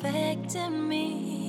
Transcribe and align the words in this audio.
perfecting 0.00 0.88
me 0.88 1.47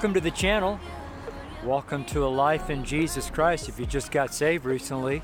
Welcome 0.00 0.14
to 0.14 0.20
the 0.22 0.30
channel. 0.30 0.80
Welcome 1.62 2.06
to 2.06 2.24
a 2.24 2.26
life 2.26 2.70
in 2.70 2.86
Jesus 2.86 3.28
Christ 3.28 3.68
if 3.68 3.78
you 3.78 3.84
just 3.84 4.10
got 4.10 4.32
saved 4.32 4.64
recently. 4.64 5.20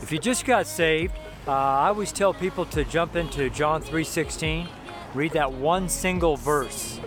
If 0.00 0.10
you 0.10 0.18
just 0.18 0.46
got 0.46 0.66
saved, 0.66 1.12
uh, 1.46 1.50
I 1.50 1.88
always 1.88 2.10
tell 2.10 2.32
people 2.32 2.64
to 2.64 2.84
jump 2.84 3.16
into 3.16 3.50
John 3.50 3.82
3:16, 3.82 4.66
read 5.12 5.32
that 5.32 5.52
one 5.52 5.90
single 5.90 6.38
verse. 6.38 6.98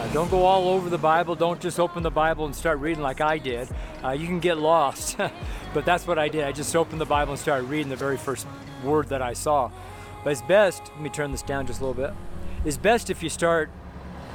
Uh, 0.00 0.08
don't 0.14 0.30
go 0.30 0.46
all 0.46 0.70
over 0.70 0.88
the 0.88 0.96
Bible. 0.96 1.34
Don't 1.34 1.60
just 1.60 1.78
open 1.78 2.02
the 2.02 2.10
Bible 2.10 2.46
and 2.46 2.56
start 2.56 2.78
reading 2.78 3.02
like 3.02 3.20
I 3.20 3.36
did. 3.36 3.68
Uh, 4.02 4.12
you 4.12 4.26
can 4.26 4.40
get 4.40 4.56
lost. 4.56 5.18
but 5.74 5.84
that's 5.84 6.06
what 6.06 6.18
I 6.18 6.28
did. 6.28 6.44
I 6.44 6.52
just 6.52 6.74
opened 6.74 7.02
the 7.02 7.04
Bible 7.04 7.34
and 7.34 7.38
started 7.38 7.64
reading 7.68 7.90
the 7.90 7.94
very 7.94 8.16
first 8.16 8.46
word 8.82 9.10
that 9.10 9.20
I 9.20 9.34
saw. 9.34 9.70
But 10.24 10.30
it's 10.30 10.40
best, 10.40 10.82
let 10.94 11.02
me 11.02 11.10
turn 11.10 11.30
this 11.30 11.42
down 11.42 11.66
just 11.66 11.82
a 11.82 11.86
little 11.86 12.02
bit. 12.02 12.14
It's 12.64 12.78
best 12.78 13.10
if 13.10 13.22
you 13.22 13.28
start 13.28 13.68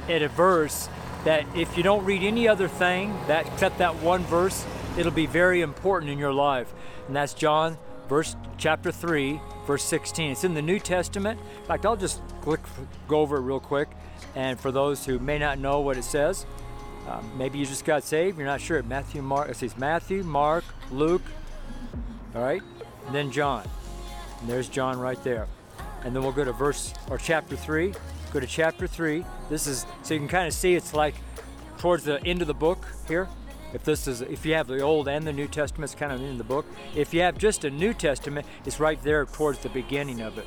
at 0.08 0.22
a 0.22 0.28
verse 0.28 0.88
that 1.24 1.46
if 1.56 1.76
you 1.76 1.82
don't 1.82 2.04
read 2.04 2.22
any 2.22 2.48
other 2.48 2.68
thing 2.68 3.16
that 3.26 3.46
except 3.46 3.78
that 3.78 3.96
one 3.96 4.22
verse, 4.24 4.66
it'll 4.96 5.12
be 5.12 5.26
very 5.26 5.60
important 5.60 6.10
in 6.10 6.18
your 6.18 6.32
life. 6.32 6.72
And 7.06 7.14
that's 7.14 7.34
John 7.34 7.78
verse 8.08 8.36
chapter 8.58 8.92
3, 8.92 9.40
verse 9.66 9.84
16. 9.84 10.32
It's 10.32 10.44
in 10.44 10.54
the 10.54 10.62
New 10.62 10.78
Testament. 10.78 11.40
In 11.60 11.66
fact, 11.66 11.86
I'll 11.86 11.96
just 11.96 12.20
click 12.42 12.60
go 13.08 13.20
over 13.20 13.38
it 13.38 13.40
real 13.40 13.60
quick. 13.60 13.88
And 14.34 14.58
for 14.58 14.70
those 14.70 15.06
who 15.06 15.18
may 15.18 15.38
not 15.38 15.58
know 15.58 15.80
what 15.80 15.96
it 15.96 16.04
says, 16.04 16.46
um, 17.08 17.30
maybe 17.36 17.58
you 17.58 17.66
just 17.66 17.84
got 17.84 18.04
saved, 18.04 18.38
you're 18.38 18.46
not 18.46 18.60
sure. 18.60 18.82
Matthew, 18.82 19.22
Mark, 19.22 19.48
it 19.48 19.56
says 19.56 19.76
Matthew, 19.76 20.22
Mark, 20.22 20.64
Luke, 20.90 21.22
all 22.34 22.42
right, 22.42 22.62
and 23.06 23.14
then 23.14 23.32
John. 23.32 23.68
And 24.40 24.48
there's 24.48 24.68
John 24.68 24.98
right 24.98 25.22
there. 25.24 25.48
And 26.04 26.14
then 26.14 26.22
we'll 26.22 26.32
go 26.32 26.44
to 26.44 26.52
verse 26.52 26.92
or 27.10 27.18
chapter 27.18 27.56
3. 27.56 27.94
Go 28.32 28.40
to 28.40 28.46
chapter 28.46 28.86
3. 28.86 29.24
This 29.50 29.66
is 29.66 29.84
so 30.02 30.14
you 30.14 30.20
can 30.20 30.28
kind 30.28 30.46
of 30.46 30.54
see 30.54 30.74
it's 30.74 30.94
like 30.94 31.14
towards 31.78 32.04
the 32.04 32.24
end 32.24 32.40
of 32.40 32.48
the 32.48 32.54
book 32.54 32.86
here. 33.06 33.28
If 33.74 33.84
this 33.84 34.08
is 34.08 34.22
if 34.22 34.46
you 34.46 34.54
have 34.54 34.68
the 34.68 34.80
Old 34.80 35.06
and 35.06 35.26
the 35.26 35.34
New 35.34 35.48
Testament, 35.48 35.90
it's 35.90 35.98
kind 35.98 36.12
of 36.12 36.22
in 36.22 36.38
the 36.38 36.44
book. 36.44 36.64
If 36.96 37.12
you 37.12 37.20
have 37.20 37.36
just 37.36 37.64
a 37.64 37.70
New 37.70 37.92
Testament, 37.92 38.46
it's 38.64 38.80
right 38.80 39.02
there 39.02 39.26
towards 39.26 39.58
the 39.58 39.68
beginning 39.68 40.22
of 40.22 40.38
it. 40.38 40.46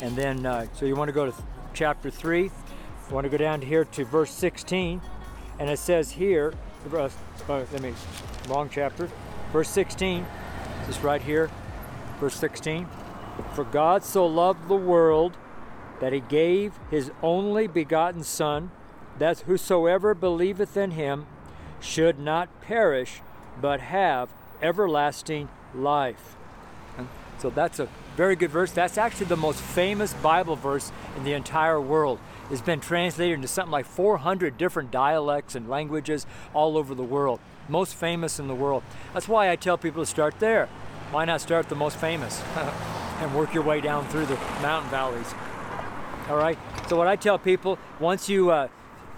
And 0.00 0.16
then 0.16 0.46
uh, 0.46 0.66
so 0.72 0.86
you 0.86 0.96
want 0.96 1.08
to 1.08 1.12
go 1.12 1.30
to 1.30 1.34
chapter 1.74 2.10
3. 2.10 2.44
You 2.44 2.50
want 3.10 3.26
to 3.26 3.30
go 3.30 3.36
down 3.36 3.60
here 3.60 3.84
to 3.84 4.04
verse 4.06 4.30
16. 4.30 5.02
And 5.58 5.68
it 5.68 5.78
says 5.78 6.12
here, 6.12 6.54
uh, 6.90 7.10
uh, 7.48 7.64
let 7.70 7.82
me, 7.82 7.92
wrong 8.48 8.70
chapter. 8.72 9.10
Verse 9.52 9.68
16, 9.68 10.24
just 10.86 11.02
right 11.02 11.20
here, 11.20 11.50
verse 12.18 12.36
16. 12.36 12.86
For 13.54 13.64
God 13.64 14.04
so 14.04 14.26
loved 14.26 14.68
the 14.68 14.76
world 14.76 15.36
that 16.00 16.12
he 16.12 16.20
gave 16.20 16.74
his 16.90 17.10
only 17.22 17.66
begotten 17.66 18.24
Son, 18.24 18.70
that 19.18 19.40
whosoever 19.40 20.14
believeth 20.14 20.76
in 20.76 20.92
him 20.92 21.26
should 21.80 22.18
not 22.18 22.48
perish, 22.62 23.20
but 23.60 23.80
have 23.80 24.30
everlasting 24.62 25.48
life. 25.74 26.36
So 27.40 27.48
that's 27.48 27.78
a 27.78 27.88
very 28.16 28.36
good 28.36 28.50
verse. 28.50 28.70
That's 28.70 28.98
actually 28.98 29.26
the 29.26 29.36
most 29.36 29.60
famous 29.60 30.12
Bible 30.12 30.56
verse 30.56 30.92
in 31.16 31.24
the 31.24 31.32
entire 31.32 31.80
world. 31.80 32.18
It's 32.50 32.60
been 32.60 32.80
translated 32.80 33.36
into 33.36 33.48
something 33.48 33.70
like 33.70 33.86
400 33.86 34.58
different 34.58 34.90
dialects 34.90 35.54
and 35.54 35.68
languages 35.68 36.26
all 36.52 36.76
over 36.76 36.94
the 36.94 37.02
world. 37.02 37.40
Most 37.68 37.94
famous 37.94 38.38
in 38.38 38.46
the 38.46 38.54
world. 38.54 38.82
That's 39.14 39.28
why 39.28 39.50
I 39.50 39.56
tell 39.56 39.78
people 39.78 40.02
to 40.02 40.06
start 40.06 40.38
there. 40.38 40.66
Why 41.12 41.24
not 41.24 41.40
start 41.40 41.70
the 41.70 41.74
most 41.74 41.96
famous 41.96 42.42
and 42.56 43.34
work 43.34 43.54
your 43.54 43.62
way 43.62 43.80
down 43.80 44.06
through 44.08 44.26
the 44.26 44.36
mountain 44.60 44.90
valleys? 44.90 45.32
All 46.30 46.36
right. 46.36 46.56
So 46.88 46.96
what 46.96 47.08
I 47.08 47.16
tell 47.16 47.40
people, 47.40 47.76
once 47.98 48.28
you 48.28 48.52
uh, 48.52 48.68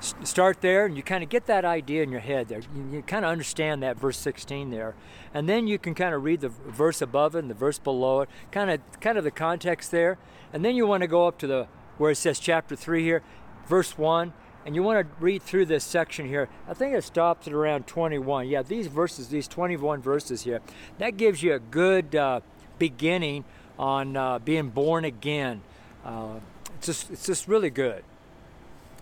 start 0.01 0.63
there 0.63 0.87
and 0.87 0.97
you 0.97 1.03
kind 1.03 1.23
of 1.23 1.29
get 1.29 1.45
that 1.45 1.63
idea 1.63 2.03
in 2.03 2.11
your 2.11 2.23
head 2.23 2.49
there, 2.49 2.61
you, 2.75 2.89
you 2.91 3.03
kind 3.03 3.27
of 3.27 3.31
understand 3.31 3.83
that 3.83 3.99
verse 3.99 4.17
16 4.17 4.71
there, 4.71 4.95
and 5.35 5.47
then 5.47 5.67
you 5.67 5.79
can 5.79 5.95
kind 5.95 6.15
of 6.15 6.25
read 6.25 6.41
the 6.41 6.49
verse 6.49 7.03
above 7.03 7.35
it 7.37 7.41
and 7.41 7.51
the 7.51 7.55
verse 7.55 7.79
below 7.79 8.23
it, 8.23 8.31
kind 8.51 8.71
of 8.71 8.81
kind 9.03 9.19
of 9.19 9.25
the 9.25 9.31
context 9.31 9.91
there, 9.91 10.17
and 10.55 10.65
then 10.65 10.75
you 10.75 10.87
want 10.87 11.03
to 11.03 11.07
go 11.07 11.27
up 11.27 11.37
to 11.41 11.47
the 11.47 11.69
where 11.99 12.13
it 12.13 12.17
says 12.17 12.39
chapter 12.39 12.75
three 12.75 13.05
here, 13.05 13.23
verse 13.67 13.99
one. 13.99 14.33
And 14.65 14.75
you 14.75 14.83
want 14.83 15.07
to 15.07 15.15
read 15.23 15.43
through 15.43 15.67
this 15.67 15.85
section 15.85 16.27
here. 16.27 16.49
I 16.67 16.73
think 16.73 16.95
it 16.95 17.05
stops 17.05 17.47
at 17.49 17.53
around 17.53 17.89
21. 17.89 18.49
Yeah, 18.49 18.63
these 18.63 18.87
verses, 18.87 19.29
these 19.29 19.49
21 19.49 20.01
verses 20.01 20.45
here, 20.45 20.61
that 20.99 21.17
gives 21.17 21.43
you 21.43 21.53
a 21.53 21.59
good 21.59 22.15
uh, 22.15 22.41
beginning 22.79 23.45
on 23.77 24.17
uh, 24.17 24.39
being 24.39 24.69
born 24.69 25.05
again. 25.05 25.63
Uh, 26.05 26.39
it's 26.83 26.87
just 26.99 27.11
it's 27.13 27.27
just 27.27 27.47
really 27.47 27.71
good. 27.71 28.03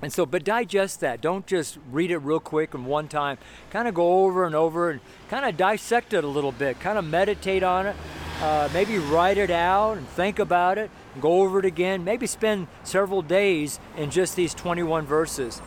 And 0.03 0.13
so, 0.13 0.27
but 0.27 0.45
digest 0.45 1.01
that. 1.01 1.21
Don't 1.21 1.47
just 1.47 1.79
read 1.91 2.11
it 2.11 2.19
real 2.19 2.41
quick 2.41 2.75
and 2.75 2.87
one 2.87 3.09
time. 3.09 3.39
Kind 3.71 3.89
of 3.89 3.95
go 3.95 4.25
over 4.25 4.45
and 4.45 4.55
over 4.55 4.91
and 4.91 5.01
kind 5.29 5.47
of 5.47 5.57
dissect 5.57 6.13
it 6.13 6.25
a 6.25 6.27
little 6.27 6.53
bit. 6.53 6.79
Kind 6.81 6.99
of 6.99 7.05
meditate 7.05 7.63
on 7.63 7.87
it. 7.87 7.97
Uh, 8.43 8.69
maybe 8.73 8.99
write 8.99 9.39
it 9.39 9.51
out 9.51 9.97
and 9.97 10.07
think 10.09 10.39
about 10.39 10.77
it. 10.79 10.91
Go 11.21 11.41
over 11.43 11.59
it 11.59 11.65
again. 11.65 12.05
Maybe 12.05 12.27
spend 12.27 12.69
several 12.83 13.23
days 13.23 13.81
in 13.97 14.11
just 14.11 14.37
these 14.37 14.55
21 14.55 15.07
verses, 15.07 15.61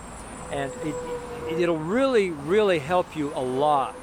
and 0.51 0.72
it, 0.84 0.95
it'll 1.59 1.78
really, 1.78 2.30
really 2.30 2.80
help 2.80 3.16
you 3.16 3.31
a 3.35 3.41
lot. 3.41 3.95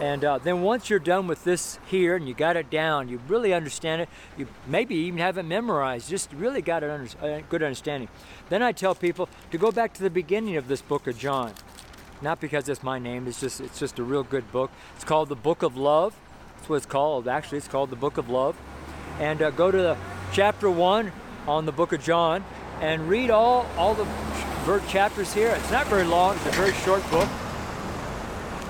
And 0.00 0.24
uh, 0.24 0.38
then 0.38 0.60
once 0.60 0.90
you're 0.90 0.98
done 0.98 1.26
with 1.26 1.44
this 1.44 1.78
here 1.86 2.16
and 2.16 2.28
you 2.28 2.34
got 2.34 2.56
it 2.56 2.68
down, 2.68 3.08
you 3.08 3.18
really 3.28 3.54
understand 3.54 4.02
it. 4.02 4.08
You 4.36 4.46
maybe 4.66 4.94
even 4.94 5.18
have 5.20 5.38
it 5.38 5.44
memorized. 5.44 6.10
Just 6.10 6.30
really 6.32 6.60
got 6.60 6.82
a 6.82 6.92
under, 6.92 7.10
uh, 7.22 7.40
good 7.48 7.62
understanding. 7.62 8.08
Then 8.50 8.62
I 8.62 8.72
tell 8.72 8.94
people 8.94 9.28
to 9.50 9.58
go 9.58 9.72
back 9.72 9.94
to 9.94 10.02
the 10.02 10.10
beginning 10.10 10.56
of 10.56 10.68
this 10.68 10.82
book 10.82 11.06
of 11.06 11.18
John. 11.18 11.54
Not 12.20 12.40
because 12.40 12.68
it's 12.68 12.82
my 12.82 12.98
name. 12.98 13.26
It's 13.26 13.40
just 13.40 13.60
it's 13.60 13.78
just 13.78 13.98
a 13.98 14.02
real 14.02 14.22
good 14.22 14.50
book. 14.52 14.70
It's 14.94 15.04
called 15.04 15.28
the 15.28 15.36
Book 15.36 15.62
of 15.62 15.76
Love. 15.76 16.14
That's 16.56 16.68
what 16.68 16.76
it's 16.76 16.86
called. 16.86 17.28
Actually, 17.28 17.58
it's 17.58 17.68
called 17.68 17.90
the 17.90 17.96
Book 17.96 18.18
of 18.18 18.28
Love. 18.28 18.56
And 19.18 19.40
uh, 19.40 19.50
go 19.50 19.70
to 19.70 19.76
the 19.78 19.96
chapter 20.32 20.70
one 20.70 21.12
on 21.46 21.64
the 21.64 21.72
Book 21.72 21.92
of 21.92 22.02
John 22.02 22.44
and 22.80 23.08
read 23.08 23.30
all 23.30 23.66
all 23.76 23.94
the 23.94 24.06
chapters 24.88 25.32
here. 25.32 25.50
It's 25.50 25.70
not 25.70 25.86
very 25.86 26.04
long. 26.04 26.36
It's 26.36 26.46
a 26.46 26.50
very 26.50 26.72
short 26.72 27.08
book. 27.10 27.28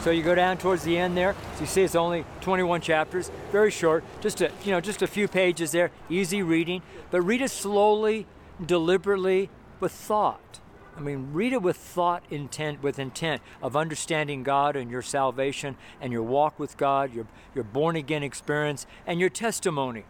So 0.07 0.13
you 0.13 0.23
go 0.23 0.37
down 0.37 0.57
towards 0.57 0.85
the 0.85 0.97
end 0.97 1.17
there. 1.17 1.35
So 1.55 1.63
you 1.63 1.67
see 1.67 1.83
it's 1.83 1.97
only 1.97 2.25
21 2.43 2.81
chapters, 2.81 3.29
very 3.51 3.73
short, 3.73 4.05
just 4.21 4.41
a 4.41 4.53
you 4.63 4.71
know 4.71 4.81
just 4.81 5.03
a 5.03 5.07
few 5.09 5.27
pages 5.27 5.73
there, 5.73 5.91
easy 6.09 6.45
reading. 6.45 6.83
But 7.11 7.23
read 7.23 7.43
it 7.43 7.51
slowly, 7.51 8.29
deliberately, 8.65 9.51
with 9.81 9.91
thought. 9.91 10.61
I 10.97 11.01
mean, 11.01 11.31
read 11.33 11.53
it 11.53 11.61
with 11.61 11.77
thought, 11.77 12.23
intent, 12.31 12.85
with 12.85 13.01
intent 13.01 13.43
of 13.61 13.75
understanding 13.75 14.45
God 14.45 14.77
and 14.77 14.93
your 14.93 15.03
salvation 15.03 15.77
and 16.01 16.13
your 16.13 16.23
walk 16.23 16.57
with 16.57 16.77
God, 16.77 17.13
your 17.13 17.27
your 17.53 17.65
born 17.65 17.97
again 17.97 18.23
experience, 18.23 18.87
and 19.09 19.19
your 19.19 19.29
testimony. 19.29 20.05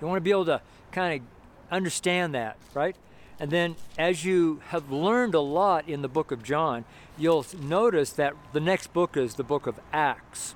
You 0.00 0.06
want 0.06 0.18
to 0.18 0.20
be 0.20 0.30
able 0.30 0.44
to 0.44 0.60
kind 0.92 1.20
of 1.20 1.26
understand 1.68 2.32
that, 2.36 2.58
right? 2.74 2.94
And 3.40 3.50
then, 3.50 3.76
as 3.98 4.24
you 4.24 4.60
have 4.68 4.92
learned 4.92 5.34
a 5.34 5.40
lot 5.40 5.88
in 5.88 6.02
the 6.02 6.08
book 6.08 6.30
of 6.30 6.42
John, 6.42 6.84
you'll 7.18 7.46
notice 7.60 8.10
that 8.12 8.34
the 8.52 8.60
next 8.60 8.92
book 8.92 9.16
is 9.16 9.34
the 9.34 9.42
book 9.42 9.66
of 9.66 9.80
Acts. 9.92 10.54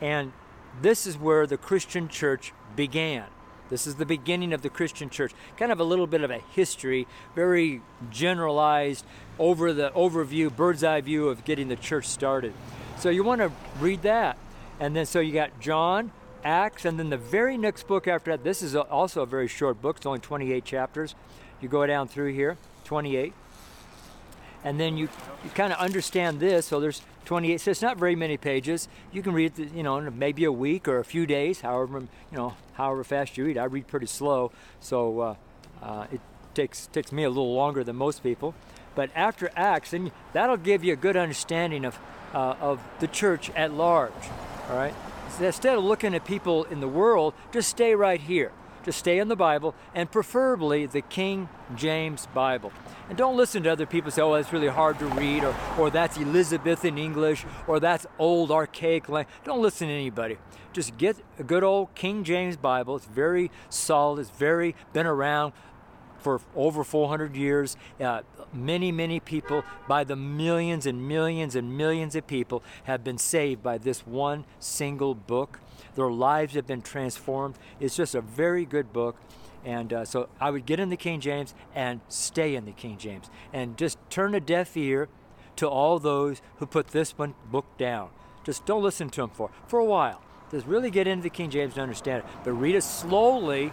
And 0.00 0.32
this 0.80 1.06
is 1.06 1.18
where 1.18 1.46
the 1.46 1.56
Christian 1.56 2.08
church 2.08 2.52
began. 2.76 3.24
This 3.70 3.86
is 3.86 3.94
the 3.96 4.06
beginning 4.06 4.52
of 4.52 4.62
the 4.62 4.68
Christian 4.68 5.08
church. 5.08 5.32
Kind 5.56 5.72
of 5.72 5.80
a 5.80 5.84
little 5.84 6.06
bit 6.06 6.22
of 6.22 6.30
a 6.30 6.38
history, 6.38 7.06
very 7.34 7.80
generalized, 8.10 9.04
over 9.38 9.72
the 9.72 9.90
overview, 9.90 10.54
bird's 10.54 10.84
eye 10.84 11.00
view 11.00 11.28
of 11.28 11.44
getting 11.44 11.68
the 11.68 11.76
church 11.76 12.06
started. 12.06 12.52
So 12.98 13.10
you 13.10 13.24
want 13.24 13.40
to 13.40 13.50
read 13.80 14.02
that. 14.02 14.38
And 14.78 14.94
then 14.94 15.06
so 15.06 15.20
you 15.20 15.32
got 15.32 15.60
John, 15.60 16.12
Acts, 16.44 16.84
and 16.84 16.98
then 16.98 17.10
the 17.10 17.16
very 17.16 17.56
next 17.56 17.86
book 17.86 18.06
after 18.06 18.30
that. 18.32 18.44
This 18.44 18.62
is 18.62 18.76
also 18.76 19.22
a 19.22 19.26
very 19.26 19.48
short 19.48 19.80
book. 19.80 19.96
It's 19.96 20.06
only 20.06 20.18
28 20.20 20.64
chapters. 20.64 21.14
You 21.64 21.70
go 21.70 21.86
down 21.86 22.08
through 22.08 22.34
here, 22.34 22.58
28 22.84 23.32
and 24.64 24.80
then 24.80 24.96
you, 24.96 25.08
you 25.44 25.50
kind 25.50 25.72
of 25.72 25.78
understand 25.78 26.40
this. 26.40 26.66
So 26.66 26.80
there's 26.80 27.02
28. 27.26 27.60
So 27.60 27.70
it's 27.70 27.82
not 27.82 27.98
very 27.98 28.16
many 28.16 28.36
pages. 28.36 28.88
You 29.12 29.22
can 29.22 29.32
read, 29.32 29.58
it, 29.58 29.72
you 29.72 29.82
know, 29.82 29.98
in 29.98 30.18
maybe 30.18 30.44
a 30.44 30.52
week 30.52 30.88
or 30.88 30.98
a 30.98 31.04
few 31.04 31.26
days, 31.26 31.60
however 31.60 32.00
you 32.00 32.36
know, 32.36 32.54
however 32.72 33.04
fast 33.04 33.36
you 33.36 33.44
read. 33.44 33.58
I 33.58 33.64
read 33.64 33.86
pretty 33.86 34.06
slow, 34.06 34.50
so 34.80 35.20
uh, 35.20 35.34
uh, 35.82 36.06
it 36.10 36.20
takes 36.54 36.86
takes 36.88 37.12
me 37.12 37.24
a 37.24 37.28
little 37.28 37.54
longer 37.54 37.84
than 37.84 37.96
most 37.96 38.22
people. 38.22 38.54
But 38.94 39.10
after 39.14 39.50
Acts, 39.54 39.90
then 39.90 40.12
that'll 40.32 40.56
give 40.56 40.82
you 40.82 40.94
a 40.94 40.96
good 40.96 41.16
understanding 41.16 41.84
of 41.84 41.98
uh, 42.32 42.56
of 42.60 42.80
the 43.00 43.06
church 43.06 43.50
at 43.50 43.72
large. 43.74 44.12
All 44.70 44.76
right. 44.76 44.94
So 45.38 45.44
instead 45.44 45.76
of 45.76 45.84
looking 45.84 46.14
at 46.14 46.24
people 46.24 46.64
in 46.64 46.80
the 46.80 46.88
world, 46.88 47.34
just 47.52 47.68
stay 47.68 47.94
right 47.94 48.20
here 48.20 48.52
to 48.84 48.92
stay 48.92 49.18
in 49.18 49.28
the 49.28 49.36
Bible 49.36 49.74
and 49.94 50.10
preferably 50.10 50.86
the 50.86 51.02
King 51.02 51.48
James 51.74 52.26
Bible. 52.34 52.72
And 53.08 53.18
don't 53.18 53.36
listen 53.36 53.62
to 53.64 53.72
other 53.72 53.86
people 53.86 54.10
say, 54.10 54.22
oh, 54.22 54.34
that's 54.34 54.52
really 54.52 54.68
hard 54.68 54.98
to 54.98 55.06
read, 55.06 55.44
or, 55.44 55.54
or 55.78 55.90
that's 55.90 56.16
Elizabethan 56.16 56.96
English, 56.96 57.44
or 57.66 57.80
that's 57.80 58.06
old 58.18 58.50
archaic 58.50 59.08
language. 59.08 59.34
Don't 59.44 59.60
listen 59.60 59.88
to 59.88 59.94
anybody. 59.94 60.38
Just 60.72 60.96
get 60.96 61.16
a 61.38 61.44
good 61.44 61.62
old 61.62 61.94
King 61.94 62.24
James 62.24 62.56
Bible. 62.56 62.96
It's 62.96 63.06
very 63.06 63.50
solid, 63.68 64.20
it's 64.20 64.30
very 64.30 64.74
been 64.92 65.06
around 65.06 65.52
for 66.24 66.40
over 66.56 66.82
400 66.82 67.36
years. 67.36 67.76
Uh, 68.00 68.22
many, 68.52 68.90
many 68.90 69.20
people, 69.20 69.62
by 69.86 70.02
the 70.02 70.16
millions 70.16 70.86
and 70.86 71.06
millions 71.06 71.54
and 71.54 71.76
millions 71.76 72.16
of 72.16 72.26
people, 72.26 72.62
have 72.84 73.04
been 73.04 73.18
saved 73.18 73.62
by 73.62 73.76
this 73.76 74.06
one 74.06 74.46
single 74.58 75.14
book. 75.14 75.60
Their 75.94 76.10
lives 76.10 76.54
have 76.54 76.66
been 76.66 76.82
transformed. 76.82 77.56
It's 77.80 77.96
just 77.96 78.14
a 78.14 78.20
very 78.20 78.64
good 78.64 78.92
book. 78.92 79.16
And 79.64 79.92
uh, 79.92 80.04
so 80.04 80.28
I 80.40 80.50
would 80.50 80.66
get 80.66 80.78
in 80.78 80.90
the 80.90 80.96
King 80.96 81.20
James 81.20 81.54
and 81.74 82.00
stay 82.08 82.54
in 82.54 82.66
the 82.66 82.72
King 82.72 82.98
James 82.98 83.30
and 83.52 83.76
just 83.78 83.98
turn 84.10 84.34
a 84.34 84.40
deaf 84.40 84.76
ear 84.76 85.08
to 85.56 85.68
all 85.68 85.98
those 85.98 86.42
who 86.56 86.66
put 86.66 86.88
this 86.88 87.16
one 87.16 87.34
book 87.50 87.64
down. 87.78 88.10
Just 88.44 88.66
don't 88.66 88.82
listen 88.82 89.08
to 89.10 89.22
them 89.22 89.30
for 89.30 89.50
for 89.66 89.78
a 89.78 89.84
while. 89.84 90.20
Just 90.50 90.66
really 90.66 90.90
get 90.90 91.06
into 91.06 91.22
the 91.22 91.30
King 91.30 91.50
James 91.50 91.74
and 91.74 91.82
understand 91.82 92.22
it. 92.22 92.30
But 92.44 92.52
read 92.52 92.74
it 92.74 92.82
slowly 92.82 93.72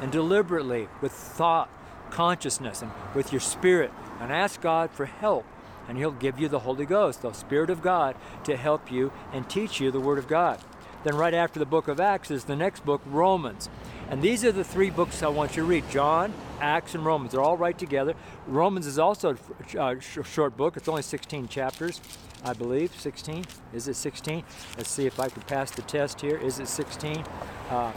and 0.00 0.12
deliberately 0.12 0.88
with 1.00 1.12
thought, 1.12 1.68
consciousness, 2.10 2.82
and 2.82 2.90
with 3.14 3.32
your 3.32 3.40
spirit, 3.40 3.90
and 4.20 4.32
ask 4.32 4.60
God 4.60 4.90
for 4.90 5.06
help. 5.06 5.44
And 5.88 5.98
He'll 5.98 6.12
give 6.12 6.38
you 6.38 6.48
the 6.48 6.60
Holy 6.60 6.86
Ghost, 6.86 7.22
the 7.22 7.32
Spirit 7.32 7.68
of 7.68 7.82
God, 7.82 8.14
to 8.44 8.56
help 8.56 8.90
you 8.90 9.12
and 9.32 9.48
teach 9.48 9.80
you 9.80 9.90
the 9.90 10.00
Word 10.00 10.18
of 10.18 10.28
God. 10.28 10.60
Then, 11.04 11.16
right 11.16 11.34
after 11.34 11.58
the 11.58 11.66
book 11.66 11.88
of 11.88 12.00
Acts, 12.00 12.30
is 12.30 12.44
the 12.44 12.56
next 12.56 12.84
book, 12.84 13.02
Romans. 13.06 13.68
And 14.08 14.22
these 14.22 14.44
are 14.44 14.52
the 14.52 14.64
three 14.64 14.90
books 14.90 15.22
I 15.22 15.28
want 15.28 15.56
you 15.56 15.62
to 15.62 15.68
read 15.68 15.88
John, 15.90 16.32
Acts, 16.60 16.94
and 16.94 17.04
Romans. 17.04 17.32
They're 17.32 17.40
all 17.40 17.56
right 17.56 17.76
together. 17.76 18.14
Romans 18.46 18.86
is 18.86 18.98
also 18.98 19.36
a 19.74 19.80
uh, 19.80 20.00
short 20.00 20.56
book, 20.56 20.76
it's 20.76 20.88
only 20.88 21.02
16 21.02 21.48
chapters, 21.48 22.00
I 22.44 22.52
believe. 22.52 22.92
16? 23.00 23.44
Is 23.72 23.88
it 23.88 23.94
16? 23.94 24.44
Let's 24.76 24.90
see 24.90 25.06
if 25.06 25.18
I 25.18 25.28
can 25.28 25.42
pass 25.42 25.70
the 25.70 25.82
test 25.82 26.20
here. 26.20 26.36
Is 26.36 26.60
it 26.60 26.68
16? 26.68 27.24
Uh, 27.70 27.92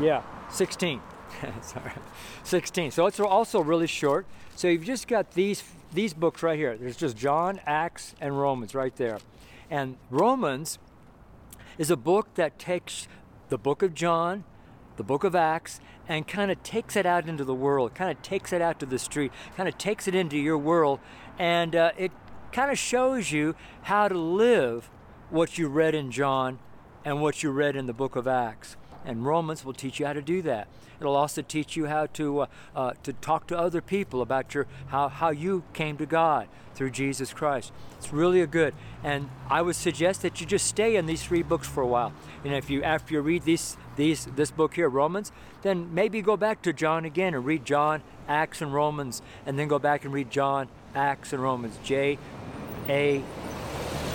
yeah, 0.00 0.22
16. 0.50 1.00
Sorry. 1.62 1.92
16. 2.44 2.90
So 2.90 3.06
it's 3.06 3.20
also 3.20 3.60
really 3.60 3.86
short. 3.86 4.26
So 4.56 4.68
you've 4.68 4.84
just 4.84 5.06
got 5.06 5.32
these 5.32 5.62
these 5.92 6.12
books 6.12 6.42
right 6.42 6.58
here. 6.58 6.76
There's 6.76 6.96
just 6.96 7.16
John, 7.16 7.60
Acts, 7.66 8.14
and 8.20 8.38
Romans 8.38 8.74
right 8.74 8.94
there. 8.96 9.18
And 9.70 9.96
Romans 10.10 10.78
is 11.78 11.90
a 11.90 11.96
book 11.96 12.34
that 12.34 12.58
takes 12.58 13.08
the 13.48 13.56
book 13.56 13.82
of 13.82 13.94
John, 13.94 14.44
the 14.96 15.04
book 15.04 15.24
of 15.24 15.34
Acts, 15.34 15.80
and 16.08 16.26
kind 16.26 16.50
of 16.50 16.62
takes 16.62 16.96
it 16.96 17.06
out 17.06 17.28
into 17.28 17.44
the 17.44 17.54
world, 17.54 17.94
kind 17.94 18.10
of 18.10 18.20
takes 18.22 18.52
it 18.52 18.60
out 18.60 18.80
to 18.80 18.86
the 18.86 18.98
street, 18.98 19.32
kind 19.56 19.68
of 19.68 19.78
takes 19.78 20.08
it 20.08 20.14
into 20.14 20.36
your 20.36 20.58
world, 20.58 20.98
and 21.38 21.76
uh, 21.76 21.92
it 21.96 22.12
kind 22.50 22.70
of 22.70 22.78
shows 22.78 23.30
you 23.30 23.54
how 23.82 24.08
to 24.08 24.18
live 24.18 24.90
what 25.30 25.56
you 25.56 25.68
read 25.68 25.94
in 25.94 26.10
John 26.10 26.58
and 27.04 27.22
what 27.22 27.42
you 27.42 27.50
read 27.50 27.76
in 27.76 27.86
the 27.86 27.92
book 27.92 28.16
of 28.16 28.26
Acts. 28.26 28.76
And 29.04 29.24
Romans 29.24 29.64
will 29.64 29.72
teach 29.72 30.00
you 30.00 30.06
how 30.06 30.12
to 30.12 30.22
do 30.22 30.42
that. 30.42 30.68
It'll 31.00 31.16
also 31.16 31.42
teach 31.42 31.76
you 31.76 31.86
how 31.86 32.06
to 32.06 32.40
uh, 32.40 32.46
uh, 32.74 32.92
to 33.04 33.12
talk 33.12 33.46
to 33.48 33.58
other 33.58 33.80
people 33.80 34.20
about 34.20 34.54
your 34.54 34.66
how 34.88 35.08
how 35.08 35.30
you 35.30 35.62
came 35.72 35.96
to 35.98 36.06
God 36.06 36.48
through 36.74 36.90
Jesus 36.90 37.32
Christ. 37.32 37.72
It's 37.98 38.12
really 38.12 38.40
a 38.40 38.46
good. 38.46 38.74
And 39.02 39.28
I 39.48 39.62
would 39.62 39.76
suggest 39.76 40.22
that 40.22 40.40
you 40.40 40.46
just 40.46 40.66
stay 40.66 40.96
in 40.96 41.06
these 41.06 41.22
three 41.22 41.42
books 41.42 41.68
for 41.68 41.82
a 41.82 41.86
while. 41.86 42.12
And 42.44 42.54
if 42.54 42.68
you 42.68 42.82
after 42.82 43.14
you 43.14 43.20
read 43.20 43.44
these 43.44 43.76
these 43.96 44.26
this 44.26 44.50
book 44.50 44.74
here, 44.74 44.88
Romans, 44.88 45.30
then 45.62 45.92
maybe 45.94 46.20
go 46.20 46.36
back 46.36 46.62
to 46.62 46.72
John 46.72 47.04
again 47.04 47.34
and 47.34 47.44
read 47.44 47.64
John, 47.64 48.02
Acts, 48.28 48.60
and 48.60 48.74
Romans, 48.74 49.22
and 49.46 49.58
then 49.58 49.68
go 49.68 49.78
back 49.78 50.04
and 50.04 50.12
read 50.12 50.30
John, 50.30 50.68
Acts, 50.94 51.32
and 51.32 51.42
Romans. 51.42 51.78
J 51.84 52.18
A 52.88 53.22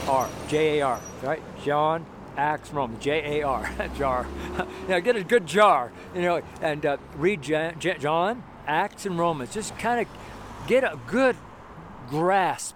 R. 0.07 0.30
J 0.50 0.80
A 0.80 0.85
R. 0.85 1.00
Right? 1.21 1.41
John, 1.63 2.06
Acts, 2.38 2.71
Romans, 2.71 3.03
J 3.03 3.39
A 3.39 3.44
R, 3.44 3.71
jar. 3.97 4.27
know, 4.88 5.01
get 5.01 5.15
a 5.15 5.24
good 5.24 5.45
jar, 5.45 5.91
you 6.15 6.21
know, 6.21 6.41
and 6.62 6.85
uh, 6.85 6.97
read 7.15 7.41
John, 7.41 8.44
Acts, 8.68 9.06
and 9.06 9.18
Romans. 9.18 9.53
Just 9.53 9.77
kind 9.77 10.01
of 10.01 10.07
get 10.68 10.83
a 10.83 11.00
good 11.07 11.35
grasp 12.09 12.75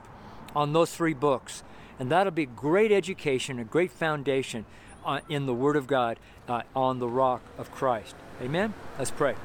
on 0.56 0.74
those 0.74 0.95
three 0.95 1.13
books, 1.13 1.63
and 2.00 2.12
that'll 2.12 2.31
be 2.31 2.45
great 2.45 2.92
education, 2.92 3.59
a 3.59 3.63
great 3.63 3.92
foundation 3.92 4.65
uh, 5.06 5.21
in 5.30 5.45
the 5.45 5.54
Word 5.54 5.75
of 5.75 5.88
God 5.88 6.19
uh, 6.48 6.63
on 6.75 7.00
the 7.00 7.07
rock 7.07 7.42
of 7.57 7.71
Christ. 7.71 8.15
Amen. 8.42 8.74
Let's 8.98 9.12
pray. 9.12 9.36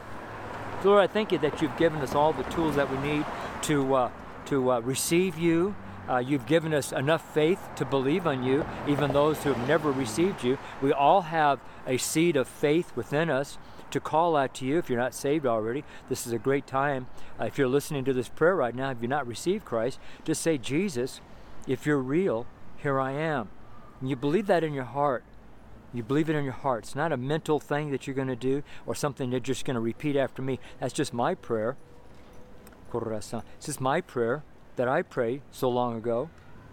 Lord, 0.85 1.03
I 1.03 1.07
thank 1.07 1.31
you 1.31 1.39
that 1.39 1.63
you've 1.63 1.77
given 1.77 2.01
us 2.01 2.15
all 2.15 2.33
the 2.33 2.43
tools 2.45 2.75
that 2.77 2.91
we 2.91 2.99
need 3.07 3.25
to 3.63 3.95
uh, 3.95 4.11
to 4.47 4.73
uh, 4.73 4.81
receive 4.81 5.39
you 5.39 5.75
uh, 6.13 6.19
you've 6.19 6.45
given 6.45 6.75
us 6.75 6.93
enough 6.93 7.33
faith 7.33 7.71
to 7.75 7.87
believe 7.87 8.27
on 8.27 8.43
you, 8.43 8.67
even 8.87 9.13
those 9.13 9.43
who 9.43 9.53
have 9.53 9.67
never 9.67 9.91
received 9.91 10.45
you. 10.45 10.59
We 10.83 10.93
all 10.93 11.23
have 11.23 11.59
a 11.87 11.97
seed 11.97 12.37
of 12.37 12.47
faith 12.47 12.93
within 12.95 13.31
us 13.31 13.57
to 13.91 13.99
call 13.99 14.37
out 14.37 14.53
to 14.55 14.67
you 14.67 14.79
if 14.79 14.91
you're 14.91 14.99
not 14.99 15.15
saved 15.15 15.47
already. 15.47 15.85
This 16.11 16.27
is 16.27 16.33
a 16.33 16.39
great 16.39 16.67
time. 16.67 17.07
Uh, 17.41 17.45
if 17.45 17.57
you're 17.57 17.69
listening 17.69 18.05
to 18.05 18.13
this 18.13 18.29
prayer 18.29 18.55
right 18.55 18.75
now, 18.75 18.91
if 18.91 18.99
you've 19.01 19.09
not 19.09 19.27
received 19.27 19.65
Christ, 19.65 19.99
just 20.23 20.43
say, 20.43 20.59
Jesus, 20.59 21.23
if 21.67 21.87
you're 21.87 21.99
real, 21.99 22.47
here 22.77 23.01
I 23.01 23.13
am. 23.13 23.49
And 24.01 24.11
you 24.11 24.17
believe 24.17 24.47
that 24.49 24.63
in 24.63 24.75
your 24.75 24.85
heart. 24.85 25.25
You 25.95 26.03
believe 26.03 26.29
it 26.29 26.37
in 26.37 26.45
your 26.45 26.53
heart. 26.53 26.85
It's 26.85 26.95
not 26.95 27.13
a 27.13 27.17
mental 27.17 27.59
thing 27.59 27.91
that 27.91 28.07
you're 28.07 28.17
going 28.17 28.29
to 28.29 28.37
do 28.37 28.63
or 28.85 28.95
something 28.95 29.31
you're 29.31 29.41
just 29.41 29.65
going 29.65 29.77
to 29.77 29.81
repeat 29.81 30.17
after 30.17 30.43
me. 30.43 30.59
That's 30.79 30.93
just 30.93 31.15
my 31.15 31.35
prayer. 31.35 31.77
It's 32.95 33.67
just 33.67 33.81
my 33.81 34.03
prayer 34.03 34.43
that 34.77 34.89
I 34.89 35.03
prayed 35.03 35.43
so 35.51 35.69
long 35.69 35.97
ago, 35.97 36.31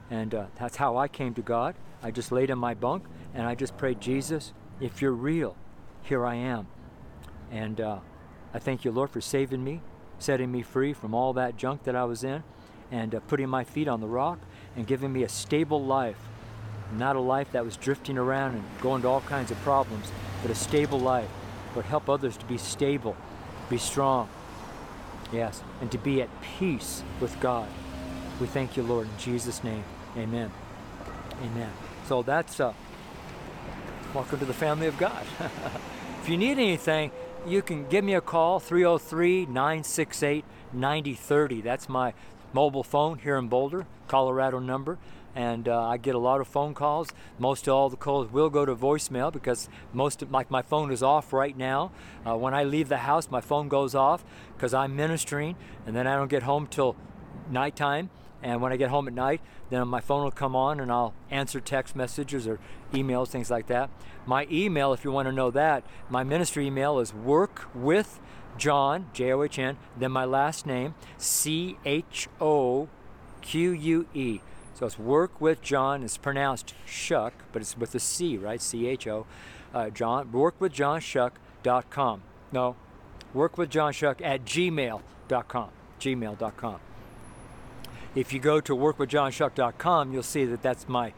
and 0.09 0.33
uh, 0.33 0.45
that's 0.57 0.77
how 0.77 0.97
I 0.97 1.07
came 1.07 1.33
to 1.35 1.41
God. 1.41 1.75
I 2.01 2.11
just 2.11 2.31
laid 2.31 2.49
in 2.49 2.57
my 2.57 2.73
bunk 2.73 3.03
and 3.33 3.45
I 3.45 3.55
just 3.55 3.77
prayed, 3.77 4.01
Jesus, 4.01 4.53
if 4.79 5.01
you're 5.01 5.11
real, 5.11 5.55
here 6.01 6.25
I 6.25 6.35
am. 6.35 6.67
And 7.51 7.79
uh, 7.79 7.99
I 8.53 8.59
thank 8.59 8.85
you, 8.85 8.91
Lord, 8.91 9.09
for 9.09 9.21
saving 9.21 9.63
me, 9.63 9.81
setting 10.17 10.51
me 10.51 10.61
free 10.61 10.93
from 10.93 11.13
all 11.13 11.33
that 11.33 11.57
junk 11.57 11.83
that 11.83 11.95
I 11.95 12.05
was 12.05 12.23
in, 12.23 12.43
and 12.91 13.13
uh, 13.13 13.19
putting 13.21 13.49
my 13.49 13.63
feet 13.63 13.87
on 13.87 14.01
the 14.01 14.07
rock 14.07 14.39
and 14.75 14.87
giving 14.87 15.13
me 15.13 15.23
a 15.23 15.29
stable 15.29 15.83
life. 15.83 16.17
Not 16.97 17.15
a 17.15 17.19
life 17.19 17.51
that 17.51 17.63
was 17.63 17.77
drifting 17.77 18.17
around 18.17 18.55
and 18.55 18.63
going 18.81 19.03
to 19.03 19.07
all 19.07 19.21
kinds 19.21 19.51
of 19.51 19.57
problems, 19.59 20.11
but 20.41 20.49
a 20.49 20.55
stable 20.55 20.99
life. 20.99 21.29
Lord, 21.75 21.85
help 21.85 22.09
others 22.09 22.35
to 22.37 22.45
be 22.45 22.57
stable, 22.57 23.15
be 23.69 23.77
strong, 23.77 24.27
yes, 25.31 25.61
and 25.81 25.91
to 25.91 25.99
be 25.99 26.19
at 26.21 26.29
peace 26.41 27.03
with 27.19 27.39
God. 27.39 27.67
We 28.39 28.47
thank 28.47 28.77
you, 28.77 28.83
Lord, 28.83 29.07
in 29.07 29.17
Jesus' 29.17 29.65
name. 29.65 29.83
Amen. 30.15 30.49
Amen. 31.43 31.71
So 32.07 32.23
that's 32.23 32.61
uh, 32.61 32.73
welcome 34.13 34.39
to 34.39 34.45
the 34.45 34.53
family 34.53 34.87
of 34.87 34.97
God. 34.97 35.25
if 36.21 36.29
you 36.29 36.37
need 36.37 36.53
anything, 36.53 37.11
you 37.45 37.61
can 37.61 37.85
give 37.89 38.05
me 38.05 38.13
a 38.13 38.21
call 38.21 38.61
303 38.61 39.45
968 39.47 40.45
9030. 40.71 41.59
That's 41.59 41.89
my 41.89 42.13
mobile 42.53 42.83
phone 42.83 43.19
here 43.19 43.35
in 43.35 43.49
Boulder, 43.49 43.85
Colorado 44.07 44.59
number. 44.59 44.97
And 45.35 45.67
uh, 45.67 45.87
I 45.87 45.97
get 45.97 46.15
a 46.15 46.19
lot 46.19 46.39
of 46.39 46.47
phone 46.47 46.73
calls. 46.73 47.09
Most 47.39 47.67
of 47.67 47.73
all 47.73 47.89
the 47.89 47.97
calls 47.97 48.31
will 48.31 48.49
go 48.49 48.65
to 48.65 48.73
voicemail 48.73 49.33
because 49.33 49.67
most 49.91 50.21
of, 50.21 50.31
like 50.31 50.49
my 50.49 50.61
phone 50.61 50.91
is 50.93 51.03
off 51.03 51.33
right 51.33 51.57
now. 51.57 51.91
Uh, 52.25 52.37
when 52.37 52.53
I 52.53 52.63
leave 52.63 52.87
the 52.87 52.97
house, 52.99 53.29
my 53.29 53.41
phone 53.41 53.67
goes 53.67 53.95
off 53.95 54.23
because 54.55 54.73
I'm 54.73 54.95
ministering, 54.95 55.57
and 55.85 55.93
then 55.93 56.07
I 56.07 56.15
don't 56.15 56.29
get 56.29 56.43
home 56.43 56.67
till 56.67 56.95
nighttime 57.49 58.09
and 58.41 58.61
when 58.61 58.71
I 58.71 58.77
get 58.77 58.89
home 58.89 59.07
at 59.07 59.13
night, 59.13 59.41
then 59.69 59.87
my 59.87 60.01
phone 60.01 60.23
will 60.23 60.31
come 60.31 60.55
on 60.55 60.79
and 60.79 60.91
I'll 60.91 61.13
answer 61.29 61.59
text 61.59 61.95
messages 61.95 62.47
or 62.47 62.59
emails, 62.93 63.27
things 63.27 63.51
like 63.51 63.67
that. 63.67 63.89
My 64.25 64.47
email, 64.51 64.93
if 64.93 65.03
you 65.03 65.11
want 65.11 65.27
to 65.27 65.31
know 65.31 65.51
that, 65.51 65.83
my 66.09 66.23
ministry 66.23 66.67
email 66.67 66.99
is 66.99 67.13
work 67.13 67.67
with 67.73 68.19
John, 68.57 69.09
J 69.13 69.31
O 69.33 69.43
H 69.43 69.59
N, 69.59 69.77
then 69.97 70.11
my 70.11 70.25
last 70.25 70.65
name, 70.65 70.95
C 71.17 71.77
H 71.85 72.27
O 72.39 72.89
Q 73.41 73.71
U 73.71 74.07
E. 74.13 74.41
So 74.73 74.85
it's 74.85 74.97
work 74.97 75.41
with 75.41 75.61
John. 75.61 76.03
It's 76.03 76.17
pronounced 76.17 76.73
Shuck, 76.85 77.33
but 77.51 77.61
it's 77.61 77.77
with 77.77 77.93
a 77.95 77.99
C, 77.99 78.37
right? 78.37 78.61
C 78.61 78.87
H 78.87 79.07
O. 79.07 79.25
Uh, 79.73 79.89
John. 79.89 80.29
Workwithjohnchoque.com. 80.31 82.21
No, 82.51 82.75
workwithjohnchoque 83.35 84.21
at 84.23 84.45
gmail.com. 84.45 85.69
Gmail.com. 85.99 86.79
If 88.15 88.33
you 88.33 88.39
go 88.39 88.59
to 88.59 88.75
workwithjohnchoque.com, 88.75 90.13
you'll 90.13 90.23
see 90.23 90.43
that 90.45 90.63
that's 90.63 90.89
my 90.89 91.13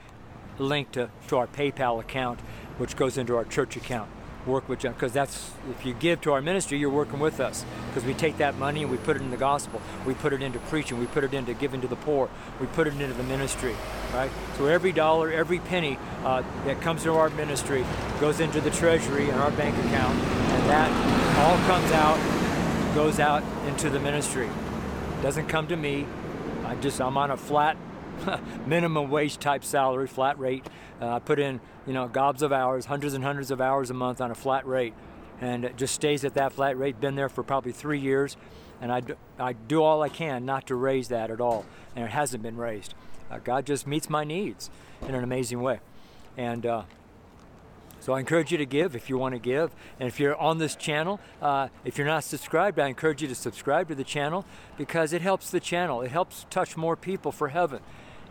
link 0.60 0.92
to, 0.92 1.10
to 1.30 1.38
our 1.38 1.48
PayPal 1.48 2.02
account, 2.02 2.42
which 2.78 2.98
goes 2.98 3.18
into 3.18 3.36
our 3.38 3.46
church 3.46 3.78
account. 3.78 4.12
Work 4.46 4.68
with 4.68 4.80
John, 4.80 4.94
because 4.94 5.14
that's 5.14 5.52
if 5.70 5.86
you 5.86 5.94
give 5.94 6.20
to 6.22 6.34
our 6.34 6.42
ministry, 6.42 6.80
you're 6.80 6.90
working 6.90 7.20
with 7.20 7.40
us. 7.40 7.64
Because 7.88 8.04
we 8.04 8.14
take 8.14 8.38
that 8.38 8.58
money 8.58 8.82
and 8.82 8.92
we 8.92 8.98
put 8.98 9.16
it 9.16 9.22
in 9.22 9.30
the 9.30 9.38
gospel, 9.38 9.80
we 10.06 10.16
put 10.16 10.34
it 10.34 10.42
into 10.42 10.58
preaching, 10.60 11.00
we 11.00 11.06
put 11.06 11.24
it 11.24 11.34
into 11.34 11.54
giving 11.54 11.80
to 11.82 11.88
the 11.88 11.96
poor, 11.96 12.28
we 12.60 12.66
put 12.68 12.88
it 12.88 12.94
into 12.94 13.14
the 13.14 13.24
ministry, 13.24 13.76
right? 14.14 14.32
So 14.58 14.66
every 14.66 14.92
dollar, 14.92 15.32
every 15.32 15.60
penny 15.60 15.98
uh, 16.26 16.44
that 16.66 16.82
comes 16.82 17.02
into 17.02 17.14
our 17.14 17.30
ministry 17.30 17.86
goes 18.20 18.40
into 18.40 18.60
the 18.60 18.72
treasury 18.72 19.30
and 19.30 19.40
our 19.40 19.52
bank 19.52 19.78
account, 19.86 20.20
and 20.20 20.70
that 20.70 20.90
all 21.38 21.58
comes 21.68 21.92
out, 21.92 22.96
goes 22.96 23.20
out 23.20 23.44
into 23.68 23.92
the 23.92 24.00
ministry. 24.00 24.50
Doesn't 25.22 25.48
come 25.48 25.68
to 25.68 25.78
me. 25.78 26.08
I 26.72 26.76
just 26.76 27.02
I'm 27.02 27.18
on 27.18 27.32
a 27.32 27.36
flat 27.36 27.76
minimum 28.66 29.12
wage 29.12 29.38
type 29.38 29.66
salary, 29.66 30.08
flat 30.08 30.40
rate. 30.40 30.66
Uh, 31.02 31.16
I 31.16 31.20
put 31.20 31.38
in, 31.38 31.60
you 31.86 31.92
know, 31.92 32.08
gobs 32.08 32.42
of 32.42 32.54
hours, 32.54 32.86
hundreds 32.86 33.14
and 33.14 33.22
hundreds 33.26 33.52
of 33.52 33.60
hours 33.60 33.90
a 33.90 33.94
month 33.94 34.22
on 34.22 34.32
a 34.32 34.36
flat 34.36 34.66
rate, 34.66 34.94
and 35.42 35.66
it 35.66 35.76
just 35.76 35.94
stays 35.94 36.24
at 36.24 36.34
that 36.36 36.54
flat 36.54 36.78
rate. 36.78 37.02
Been 37.02 37.16
there 37.16 37.28
for 37.28 37.44
probably 37.44 37.74
three 37.74 38.00
years, 38.00 38.38
and 38.80 38.90
I 38.90 39.02
do, 39.02 39.18
I 39.38 39.52
do 39.52 39.84
all 39.84 40.02
I 40.02 40.08
can 40.08 40.46
not 40.46 40.66
to 40.68 40.76
raise 40.76 41.10
that 41.10 41.30
at 41.30 41.42
all, 41.42 41.66
and 41.94 42.06
it 42.06 42.12
hasn't 42.12 42.42
been 42.42 42.56
raised. 42.56 42.94
Uh, 43.30 43.40
God 43.40 43.66
just 43.66 43.86
meets 43.86 44.10
my 44.10 44.24
needs 44.24 44.70
in 45.02 45.14
an 45.14 45.26
amazing 45.26 45.62
way, 45.62 45.82
and. 46.38 46.66
Uh, 46.66 46.84
so 48.02 48.14
I 48.14 48.20
encourage 48.20 48.52
you 48.52 48.58
to 48.58 48.66
give 48.66 48.96
if 48.96 49.10
you 49.10 49.18
want 49.20 49.36
to 49.36 49.40
give. 49.40 49.72
And 50.00 50.08
if 50.08 50.20
you're 50.20 50.36
on 50.36 50.58
this 50.58 50.76
channel, 50.76 51.20
uh, 51.40 51.68
if 51.86 52.00
you're 52.00 52.08
not 52.08 52.24
subscribed, 52.24 52.80
I 52.80 52.88
encourage 52.88 53.22
you 53.22 53.28
to 53.28 53.36
subscribe 53.36 53.88
to 53.90 53.96
the 53.96 54.04
channel 54.04 54.44
because 54.76 55.14
it 55.14 55.22
helps 55.22 55.52
the 55.52 55.60
channel. 55.60 56.02
It 56.02 56.10
helps 56.10 56.48
touch 56.50 56.76
more 56.76 56.96
people 56.96 57.32
for 57.32 57.50
heaven. 57.50 57.80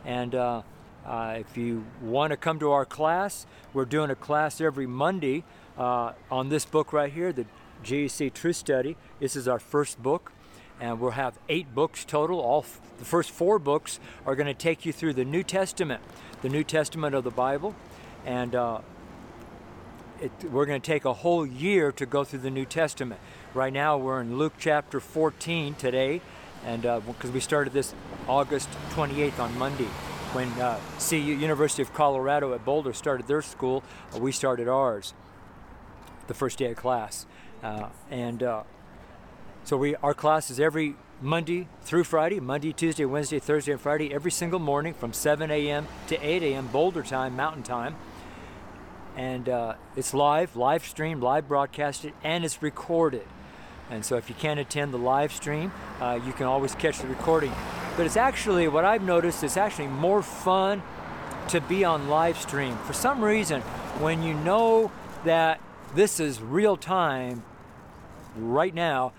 And 0.04 0.34
uh, 0.34 0.62
uh, 1.06 1.36
if 1.38 1.56
you 1.56 1.86
want 2.02 2.32
to 2.32 2.36
come 2.36 2.58
to 2.58 2.72
our 2.72 2.84
class, 2.84 3.46
we're 3.72 3.84
doing 3.84 4.10
a 4.10 4.16
class 4.16 4.60
every 4.60 4.88
Monday 4.88 5.44
uh, 5.78 6.14
on 6.32 6.48
this 6.48 6.64
book 6.64 6.92
right 6.92 7.12
here, 7.12 7.32
the 7.32 7.46
GEC 7.84 8.34
Truth 8.34 8.56
Study. 8.56 8.96
This 9.20 9.36
is 9.36 9.46
our 9.46 9.60
first 9.60 10.02
book. 10.02 10.32
And 10.80 10.98
we'll 10.98 11.12
have 11.12 11.38
eight 11.48 11.74
books 11.74 12.04
total. 12.04 12.40
All 12.40 12.62
f- 12.62 12.80
the 12.98 13.04
first 13.04 13.30
four 13.30 13.60
books 13.60 14.00
are 14.26 14.34
going 14.34 14.46
to 14.46 14.54
take 14.54 14.84
you 14.84 14.92
through 14.92 15.12
the 15.12 15.26
New 15.26 15.44
Testament, 15.44 16.02
the 16.42 16.48
New 16.48 16.64
Testament 16.64 17.14
of 17.14 17.22
the 17.22 17.30
Bible, 17.30 17.76
and 18.24 18.54
uh, 18.54 18.80
it, 20.20 20.30
we're 20.50 20.66
going 20.66 20.80
to 20.80 20.86
take 20.86 21.04
a 21.04 21.12
whole 21.12 21.46
year 21.46 21.92
to 21.92 22.06
go 22.06 22.24
through 22.24 22.40
the 22.40 22.50
New 22.50 22.66
Testament. 22.66 23.20
Right 23.54 23.72
now, 23.72 23.96
we're 23.96 24.20
in 24.20 24.36
Luke 24.36 24.54
chapter 24.58 25.00
14 25.00 25.74
today, 25.74 26.20
and 26.64 26.82
because 26.82 27.30
uh, 27.30 27.32
we 27.32 27.40
started 27.40 27.72
this 27.72 27.94
August 28.28 28.68
28th 28.90 29.38
on 29.38 29.56
Monday, 29.58 29.88
when 30.32 30.48
uh, 30.60 30.78
CU 30.98 31.16
University 31.16 31.82
of 31.82 31.92
Colorado 31.92 32.54
at 32.54 32.64
Boulder 32.64 32.92
started 32.92 33.26
their 33.26 33.42
school, 33.42 33.82
uh, 34.14 34.18
we 34.18 34.30
started 34.30 34.68
ours, 34.68 35.14
the 36.26 36.34
first 36.34 36.58
day 36.58 36.70
of 36.70 36.76
class, 36.76 37.26
uh, 37.62 37.88
and 38.10 38.42
uh, 38.42 38.62
so 39.64 39.76
we 39.76 39.96
our 39.96 40.14
class 40.14 40.50
is 40.50 40.60
every 40.60 40.96
Monday 41.20 41.66
through 41.82 42.04
Friday, 42.04 42.40
Monday, 42.40 42.72
Tuesday, 42.72 43.04
Wednesday, 43.04 43.38
Thursday, 43.38 43.72
and 43.72 43.80
Friday, 43.80 44.14
every 44.14 44.30
single 44.30 44.60
morning 44.60 44.94
from 44.94 45.12
7 45.12 45.50
a.m. 45.50 45.86
to 46.06 46.16
8 46.24 46.42
a.m. 46.42 46.68
Boulder 46.68 47.02
time, 47.02 47.36
Mountain 47.36 47.62
time 47.62 47.96
and 49.16 49.48
uh, 49.48 49.74
it's 49.96 50.14
live, 50.14 50.56
live 50.56 50.84
streamed, 50.84 51.22
live 51.22 51.48
broadcasted, 51.48 52.12
and 52.22 52.44
it's 52.44 52.62
recorded. 52.62 53.26
And 53.90 54.04
so 54.04 54.16
if 54.16 54.28
you 54.28 54.34
can't 54.36 54.60
attend 54.60 54.94
the 54.94 54.98
live 54.98 55.32
stream, 55.32 55.72
uh, 56.00 56.20
you 56.24 56.32
can 56.32 56.46
always 56.46 56.74
catch 56.74 57.00
the 57.00 57.08
recording. 57.08 57.52
But 57.96 58.06
it's 58.06 58.16
actually, 58.16 58.68
what 58.68 58.84
I've 58.84 59.02
noticed, 59.02 59.42
it's 59.42 59.56
actually 59.56 59.88
more 59.88 60.22
fun 60.22 60.82
to 61.48 61.60
be 61.60 61.84
on 61.84 62.08
live 62.08 62.38
stream. 62.38 62.76
For 62.86 62.92
some 62.92 63.22
reason, 63.22 63.62
when 64.00 64.22
you 64.22 64.34
know 64.34 64.92
that 65.24 65.60
this 65.94 66.20
is 66.20 66.40
real 66.40 66.76
time 66.76 67.42
right 68.36 68.72
now, 68.72 69.12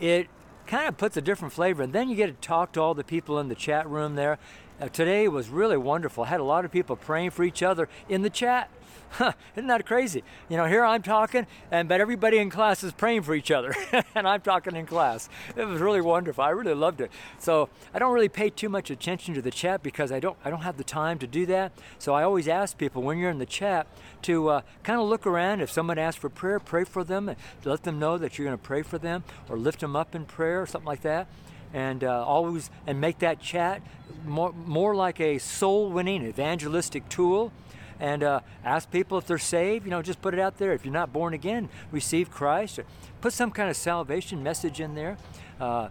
it 0.00 0.28
kind 0.66 0.88
of 0.88 0.96
puts 0.96 1.16
a 1.16 1.22
different 1.22 1.54
flavor. 1.54 1.84
And 1.84 1.92
then 1.92 2.08
you 2.08 2.16
get 2.16 2.26
to 2.26 2.46
talk 2.46 2.72
to 2.72 2.80
all 2.80 2.94
the 2.94 3.04
people 3.04 3.38
in 3.38 3.48
the 3.48 3.54
chat 3.54 3.88
room 3.88 4.16
there. 4.16 4.38
Uh, 4.80 4.88
today 4.88 5.28
was 5.28 5.48
really 5.48 5.76
wonderful. 5.76 6.24
I 6.24 6.26
had 6.26 6.40
a 6.40 6.44
lot 6.44 6.64
of 6.64 6.72
people 6.72 6.96
praying 6.96 7.30
for 7.30 7.44
each 7.44 7.62
other 7.62 7.88
in 8.08 8.22
the 8.22 8.30
chat. 8.30 8.68
Huh, 9.10 9.32
isn't 9.56 9.68
that 9.68 9.86
crazy? 9.86 10.22
You 10.48 10.56
know, 10.56 10.66
here 10.66 10.84
I'm 10.84 11.02
talking, 11.02 11.46
and 11.70 11.88
but 11.88 12.00
everybody 12.00 12.38
in 12.38 12.50
class 12.50 12.82
is 12.82 12.92
praying 12.92 13.22
for 13.22 13.34
each 13.34 13.50
other, 13.50 13.74
and 14.14 14.28
I'm 14.28 14.40
talking 14.40 14.76
in 14.76 14.86
class. 14.86 15.28
It 15.56 15.64
was 15.64 15.80
really 15.80 16.00
wonderful. 16.00 16.44
I 16.44 16.50
really 16.50 16.74
loved 16.74 17.00
it. 17.00 17.10
So 17.38 17.68
I 17.94 17.98
don't 17.98 18.12
really 18.12 18.28
pay 18.28 18.50
too 18.50 18.68
much 18.68 18.90
attention 18.90 19.34
to 19.34 19.42
the 19.42 19.50
chat 19.50 19.82
because 19.82 20.12
I 20.12 20.20
don't 20.20 20.36
I 20.44 20.50
don't 20.50 20.62
have 20.62 20.76
the 20.76 20.84
time 20.84 21.18
to 21.20 21.26
do 21.26 21.46
that. 21.46 21.72
So 21.98 22.14
I 22.14 22.22
always 22.22 22.48
ask 22.48 22.76
people 22.76 23.02
when 23.02 23.18
you're 23.18 23.30
in 23.30 23.38
the 23.38 23.46
chat 23.46 23.86
to 24.22 24.48
uh, 24.48 24.60
kind 24.82 25.00
of 25.00 25.08
look 25.08 25.26
around. 25.26 25.60
If 25.60 25.70
someone 25.70 25.98
asks 25.98 26.20
for 26.20 26.28
prayer, 26.28 26.58
pray 26.58 26.84
for 26.84 27.04
them, 27.04 27.28
and 27.28 27.38
let 27.64 27.84
them 27.84 27.98
know 27.98 28.18
that 28.18 28.38
you're 28.38 28.46
going 28.46 28.58
to 28.58 28.62
pray 28.62 28.82
for 28.82 28.98
them 28.98 29.24
or 29.48 29.56
lift 29.56 29.80
them 29.80 29.96
up 29.96 30.14
in 30.14 30.24
prayer 30.24 30.62
or 30.62 30.66
something 30.66 30.86
like 30.86 31.02
that 31.02 31.28
and 31.72 32.04
uh, 32.04 32.24
always 32.24 32.70
and 32.86 33.00
make 33.00 33.18
that 33.18 33.40
chat 33.40 33.82
more, 34.24 34.52
more 34.52 34.94
like 34.94 35.20
a 35.20 35.38
soul 35.38 35.90
winning 35.90 36.24
evangelistic 36.24 37.08
tool 37.08 37.52
and 38.00 38.22
uh, 38.22 38.40
ask 38.64 38.90
people 38.90 39.18
if 39.18 39.26
they're 39.26 39.38
saved 39.38 39.84
you 39.84 39.90
know 39.90 40.02
just 40.02 40.20
put 40.20 40.34
it 40.34 40.40
out 40.40 40.58
there 40.58 40.72
if 40.72 40.84
you're 40.84 40.92
not 40.92 41.12
born 41.12 41.34
again 41.34 41.68
receive 41.90 42.30
christ 42.30 42.80
put 43.20 43.32
some 43.32 43.50
kind 43.50 43.70
of 43.70 43.76
salvation 43.76 44.42
message 44.42 44.80
in 44.80 44.94
there 44.94 45.16
uh, 45.60 45.88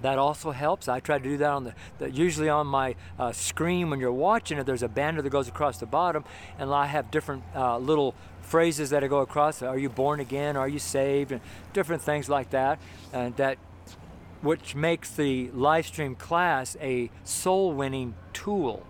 that 0.00 0.18
also 0.18 0.50
helps. 0.50 0.88
I 0.88 1.00
try 1.00 1.18
to 1.18 1.24
do 1.24 1.36
that 1.38 1.50
on 1.50 1.64
the, 1.64 1.74
the 1.98 2.10
usually 2.10 2.48
on 2.48 2.66
my 2.66 2.94
uh, 3.18 3.32
screen 3.32 3.90
when 3.90 4.00
you're 4.00 4.12
watching 4.12 4.58
it. 4.58 4.66
There's 4.66 4.82
a 4.82 4.88
banner 4.88 5.22
that 5.22 5.30
goes 5.30 5.48
across 5.48 5.78
the 5.78 5.86
bottom, 5.86 6.24
and 6.58 6.72
I 6.72 6.86
have 6.86 7.10
different 7.10 7.44
uh, 7.54 7.78
little 7.78 8.14
phrases 8.42 8.90
that 8.90 9.02
I 9.02 9.08
go 9.08 9.20
across. 9.20 9.62
Are 9.62 9.78
you 9.78 9.88
born 9.88 10.20
again? 10.20 10.56
Are 10.56 10.68
you 10.68 10.78
saved? 10.78 11.32
And 11.32 11.40
different 11.72 12.02
things 12.02 12.28
like 12.28 12.50
that, 12.50 12.78
and 13.12 13.36
that 13.36 13.58
which 14.42 14.74
makes 14.74 15.10
the 15.10 15.50
live 15.52 15.86
stream 15.86 16.14
class 16.14 16.76
a 16.80 17.10
soul 17.24 17.72
winning 17.72 18.14
tool. 18.32 18.84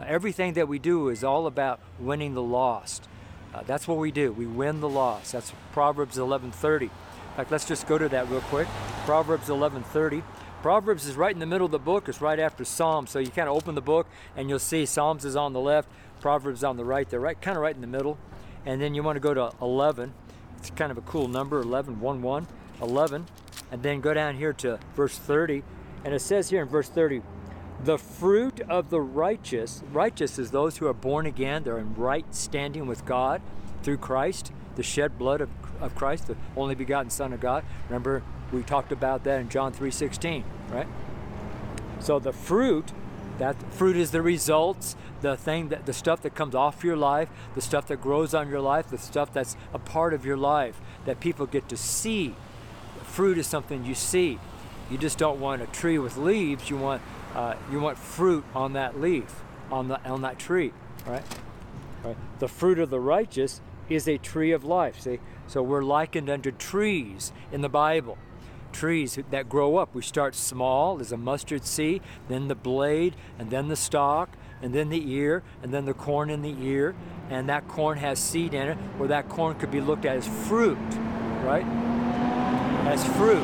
Uh, 0.00 0.04
everything 0.06 0.54
that 0.54 0.68
we 0.68 0.78
do 0.78 1.08
is 1.08 1.22
all 1.22 1.46
about 1.46 1.80
winning 1.98 2.34
the 2.34 2.42
lost. 2.42 3.08
Uh, 3.54 3.62
that's 3.66 3.86
what 3.86 3.98
we 3.98 4.10
do. 4.10 4.32
We 4.32 4.46
win 4.46 4.80
the 4.80 4.88
lost. 4.88 5.32
That's 5.32 5.52
Proverbs 5.72 6.18
11:30. 6.18 6.82
In 6.82 6.90
fact, 7.36 7.50
let's 7.50 7.64
just 7.64 7.86
go 7.86 7.98
to 7.98 8.08
that 8.08 8.28
real 8.28 8.40
quick. 8.42 8.68
Proverbs 9.04 9.48
11:30. 9.48 10.22
Proverbs 10.62 11.06
is 11.06 11.14
right 11.14 11.34
in 11.34 11.40
the 11.40 11.46
middle 11.46 11.66
of 11.66 11.72
the 11.72 11.78
book. 11.78 12.08
It's 12.08 12.20
right 12.20 12.38
after 12.38 12.64
Psalms. 12.64 13.10
So 13.10 13.18
you 13.18 13.28
kind 13.28 13.48
of 13.48 13.56
open 13.56 13.74
the 13.74 13.82
book 13.82 14.06
and 14.36 14.48
you'll 14.48 14.58
see 14.58 14.86
Psalms 14.86 15.24
is 15.24 15.36
on 15.36 15.52
the 15.52 15.60
left, 15.60 15.88
Proverbs 16.20 16.64
on 16.64 16.76
the 16.76 16.84
right. 16.84 17.08
They're 17.08 17.20
right, 17.20 17.40
kind 17.40 17.56
of 17.56 17.62
right 17.62 17.74
in 17.74 17.82
the 17.82 17.86
middle. 17.86 18.18
And 18.64 18.80
then 18.80 18.94
you 18.94 19.02
want 19.02 19.16
to 19.16 19.20
go 19.20 19.34
to 19.34 19.52
11. 19.60 20.14
It's 20.56 20.70
kind 20.70 20.90
of 20.90 20.96
a 20.96 21.02
cool 21.02 21.28
number, 21.28 21.60
11, 21.60 22.00
1, 22.00 22.22
1, 22.22 22.46
11 22.80 23.26
and 23.70 23.82
then 23.82 24.00
go 24.00 24.14
down 24.14 24.36
here 24.36 24.52
to 24.52 24.78
verse 24.94 25.18
30 25.18 25.62
and 26.04 26.14
it 26.14 26.20
says 26.20 26.50
here 26.50 26.62
in 26.62 26.68
verse 26.68 26.88
30 26.88 27.22
the 27.84 27.98
fruit 27.98 28.60
of 28.68 28.90
the 28.90 29.00
righteous 29.00 29.82
righteous 29.92 30.38
is 30.38 30.50
those 30.50 30.78
who 30.78 30.86
are 30.86 30.94
born 30.94 31.26
again 31.26 31.62
they're 31.64 31.78
in 31.78 31.94
right 31.94 32.34
standing 32.34 32.86
with 32.86 33.04
god 33.04 33.42
through 33.82 33.96
christ 33.96 34.52
the 34.76 34.82
shed 34.82 35.18
blood 35.18 35.40
of, 35.40 35.50
of 35.80 35.94
christ 35.94 36.26
the 36.26 36.36
only 36.56 36.74
begotten 36.74 37.10
son 37.10 37.32
of 37.32 37.40
god 37.40 37.64
remember 37.88 38.22
we 38.52 38.62
talked 38.62 38.92
about 38.92 39.24
that 39.24 39.40
in 39.40 39.48
john 39.48 39.72
3.16 39.72 40.42
right 40.70 40.86
so 42.00 42.18
the 42.18 42.32
fruit 42.32 42.92
that 43.38 43.56
fruit 43.72 43.96
is 43.96 44.12
the 44.12 44.22
results 44.22 44.96
the 45.20 45.36
thing 45.36 45.68
that 45.68 45.84
the 45.86 45.92
stuff 45.92 46.22
that 46.22 46.34
comes 46.34 46.54
off 46.54 46.84
your 46.84 46.96
life 46.96 47.28
the 47.54 47.60
stuff 47.60 47.86
that 47.86 48.00
grows 48.00 48.32
on 48.32 48.48
your 48.48 48.60
life 48.60 48.88
the 48.88 48.98
stuff 48.98 49.32
that's 49.32 49.56
a 49.72 49.78
part 49.78 50.14
of 50.14 50.24
your 50.24 50.36
life 50.36 50.80
that 51.04 51.20
people 51.20 51.44
get 51.44 51.68
to 51.68 51.76
see 51.76 52.34
fruit 53.14 53.38
is 53.38 53.46
something 53.46 53.84
you 53.84 53.94
see. 53.94 54.40
You 54.90 54.98
just 54.98 55.18
don't 55.18 55.38
want 55.38 55.62
a 55.62 55.66
tree 55.66 55.98
with 55.98 56.16
leaves. 56.16 56.68
You 56.68 56.76
want 56.76 57.00
uh, 57.34 57.54
you 57.70 57.80
want 57.80 57.98
fruit 57.98 58.44
on 58.54 58.74
that 58.74 59.00
leaf, 59.00 59.42
on 59.70 59.88
the 59.88 60.02
on 60.08 60.22
that 60.22 60.38
tree, 60.38 60.72
right? 61.06 61.22
right? 62.04 62.16
The 62.38 62.48
fruit 62.48 62.78
of 62.78 62.90
the 62.90 63.00
righteous 63.00 63.60
is 63.88 64.08
a 64.08 64.18
tree 64.18 64.52
of 64.52 64.64
life. 64.64 65.00
See, 65.00 65.20
so 65.46 65.62
we're 65.62 65.82
likened 65.82 66.30
unto 66.30 66.50
trees 66.50 67.32
in 67.52 67.60
the 67.60 67.68
Bible. 67.68 68.18
Trees 68.72 69.18
that 69.30 69.48
grow 69.48 69.76
up. 69.76 69.94
We 69.94 70.02
start 70.02 70.34
small 70.34 71.00
as 71.00 71.12
a 71.12 71.16
mustard 71.16 71.64
seed, 71.64 72.02
then 72.28 72.48
the 72.48 72.54
blade, 72.54 73.14
and 73.38 73.50
then 73.50 73.68
the 73.68 73.76
stalk, 73.76 74.30
and 74.60 74.74
then 74.74 74.88
the 74.88 75.12
ear, 75.12 75.42
and 75.62 75.72
then 75.72 75.84
the 75.84 75.94
corn 75.94 76.28
in 76.28 76.42
the 76.42 76.56
ear, 76.60 76.94
and 77.30 77.48
that 77.48 77.68
corn 77.68 77.98
has 77.98 78.18
seed 78.18 78.52
in 78.52 78.68
it, 78.68 78.76
where 78.96 79.08
that 79.08 79.28
corn 79.28 79.56
could 79.56 79.70
be 79.70 79.80
looked 79.80 80.04
at 80.04 80.16
as 80.16 80.26
fruit, 80.26 80.78
right? 81.44 81.64
as 82.86 83.04
fruit. 83.16 83.42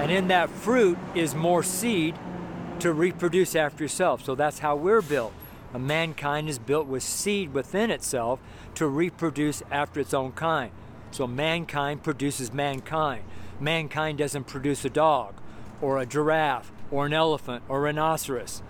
And 0.00 0.10
in 0.10 0.28
that 0.28 0.50
fruit 0.50 0.98
is 1.14 1.34
more 1.34 1.62
seed 1.62 2.14
to 2.80 2.92
reproduce 2.92 3.54
after 3.54 3.84
yourself. 3.84 4.24
So 4.24 4.34
that's 4.34 4.60
how 4.60 4.76
we're 4.76 5.02
built. 5.02 5.32
Mankind 5.76 6.48
is 6.48 6.58
built 6.58 6.86
with 6.86 7.02
seed 7.02 7.52
within 7.52 7.90
itself 7.90 8.40
to 8.76 8.86
reproduce 8.86 9.62
after 9.70 10.00
its 10.00 10.14
own 10.14 10.32
kind. 10.32 10.70
So 11.10 11.26
mankind 11.26 12.02
produces 12.02 12.52
mankind. 12.52 13.24
Mankind 13.60 14.18
doesn't 14.18 14.44
produce 14.44 14.84
a 14.84 14.90
dog 14.90 15.34
or 15.80 15.98
a 15.98 16.06
giraffe 16.06 16.72
or 16.90 17.06
an 17.06 17.12
elephant 17.12 17.62
or 17.68 17.78
a 17.78 17.80
rhinoceros 17.80 18.62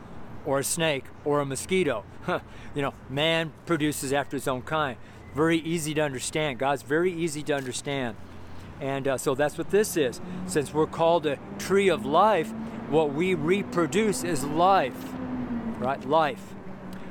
or 0.45 0.61
a 0.61 0.65
snake 0.65 1.05
or 1.25 1.41
a 1.41 1.47
mosquito. 1.47 2.05
you 2.75 2.83
know, 2.83 2.95
man 3.09 3.53
produces 3.67 4.13
after 4.13 4.37
his 4.37 4.49
own 4.49 4.63
kind. 4.63 4.97
Very 5.35 5.59
easy 5.59 5.93
to 5.95 6.01
understand. 6.01 6.59
God's 6.59 6.83
very 6.83 7.13
easy 7.13 7.43
to 7.45 7.55
understand. 7.55 8.17
And 8.80 9.09
uh, 9.09 9.18
so 9.18 9.35
that's 9.35 9.56
what 9.56 9.71
this 9.71 9.97
is. 9.97 10.21
Since 10.47 10.73
we're 10.75 10.87
called 10.87 11.26
a 11.26 11.38
tree 11.59 11.88
of 11.88 12.04
life, 12.04 12.52
what 12.90 13.12
we 13.12 13.35
reproduce 13.35 14.23
is 14.23 14.45
life, 14.45 15.12
right? 15.78 16.04
Life. 16.06 16.54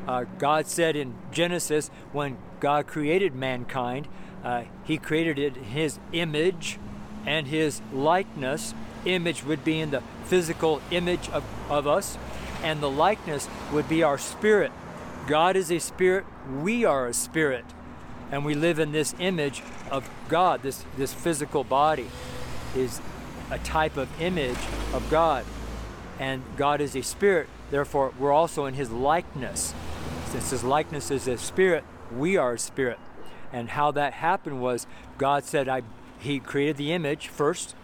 Uh, 0.08 0.26
God 0.38 0.68
said 0.68 0.96
in 0.96 1.16
Genesis, 1.32 1.90
when 2.12 2.38
God 2.60 2.88
created 2.88 3.34
mankind, 3.36 4.08
uh, 4.44 4.64
He 4.84 4.98
created 4.98 5.40
it 5.40 5.58
in 5.58 5.64
His 5.64 6.00
image 6.14 6.80
and 7.26 7.48
His 7.48 7.82
likeness. 7.92 8.74
Image 9.06 9.44
would 9.44 9.64
be 9.64 9.80
in 9.80 9.92
the 9.92 10.02
physical 10.26 10.82
image 10.92 11.30
of, 11.30 11.44
of 11.70 11.88
us, 11.88 12.18
and 12.64 12.82
the 12.82 12.90
likeness 12.90 13.50
would 13.72 13.90
be 13.90 14.04
our 14.04 14.18
spirit. 14.18 14.72
God 15.28 15.56
is 15.56 15.72
a 15.72 15.80
spirit, 15.80 16.26
we 16.62 16.86
are 16.86 17.08
a 17.08 17.14
spirit, 17.14 17.66
and 18.32 18.46
we 18.46 18.56
live 18.56 18.80
in 18.80 18.92
this 18.92 19.14
image 19.20 19.62
of 19.92 20.10
God. 20.28 20.64
This, 20.64 20.84
this 20.98 21.14
physical 21.14 21.64
body 21.64 22.08
is 22.76 23.02
a 23.52 23.60
type 23.60 23.98
of 23.98 24.10
image 24.22 24.58
of 24.94 25.08
God, 25.10 25.46
and 26.20 26.44
God 26.58 26.82
is 26.82 26.96
a 26.96 27.04
spirit, 27.04 27.48
therefore, 27.72 28.14
we're 28.18 28.32
also 28.32 28.66
in 28.66 28.74
His 28.74 28.92
likeness. 28.92 29.74
Since 30.28 30.50
His 30.50 30.64
likeness 30.64 31.12
is 31.12 31.28
a 31.28 31.38
spirit, 31.38 31.84
we 32.16 32.38
are 32.38 32.54
a 32.54 32.60
spirit. 32.60 33.00
And 33.54 33.70
how 33.70 33.92
that 33.92 34.14
happened 34.14 34.62
was 34.62 34.88
God 35.18 35.44
said, 35.44 35.70
I, 35.70 35.84
He 36.20 36.40
created 36.40 36.78
the 36.78 36.92
image 36.92 37.28
first, 37.28 37.76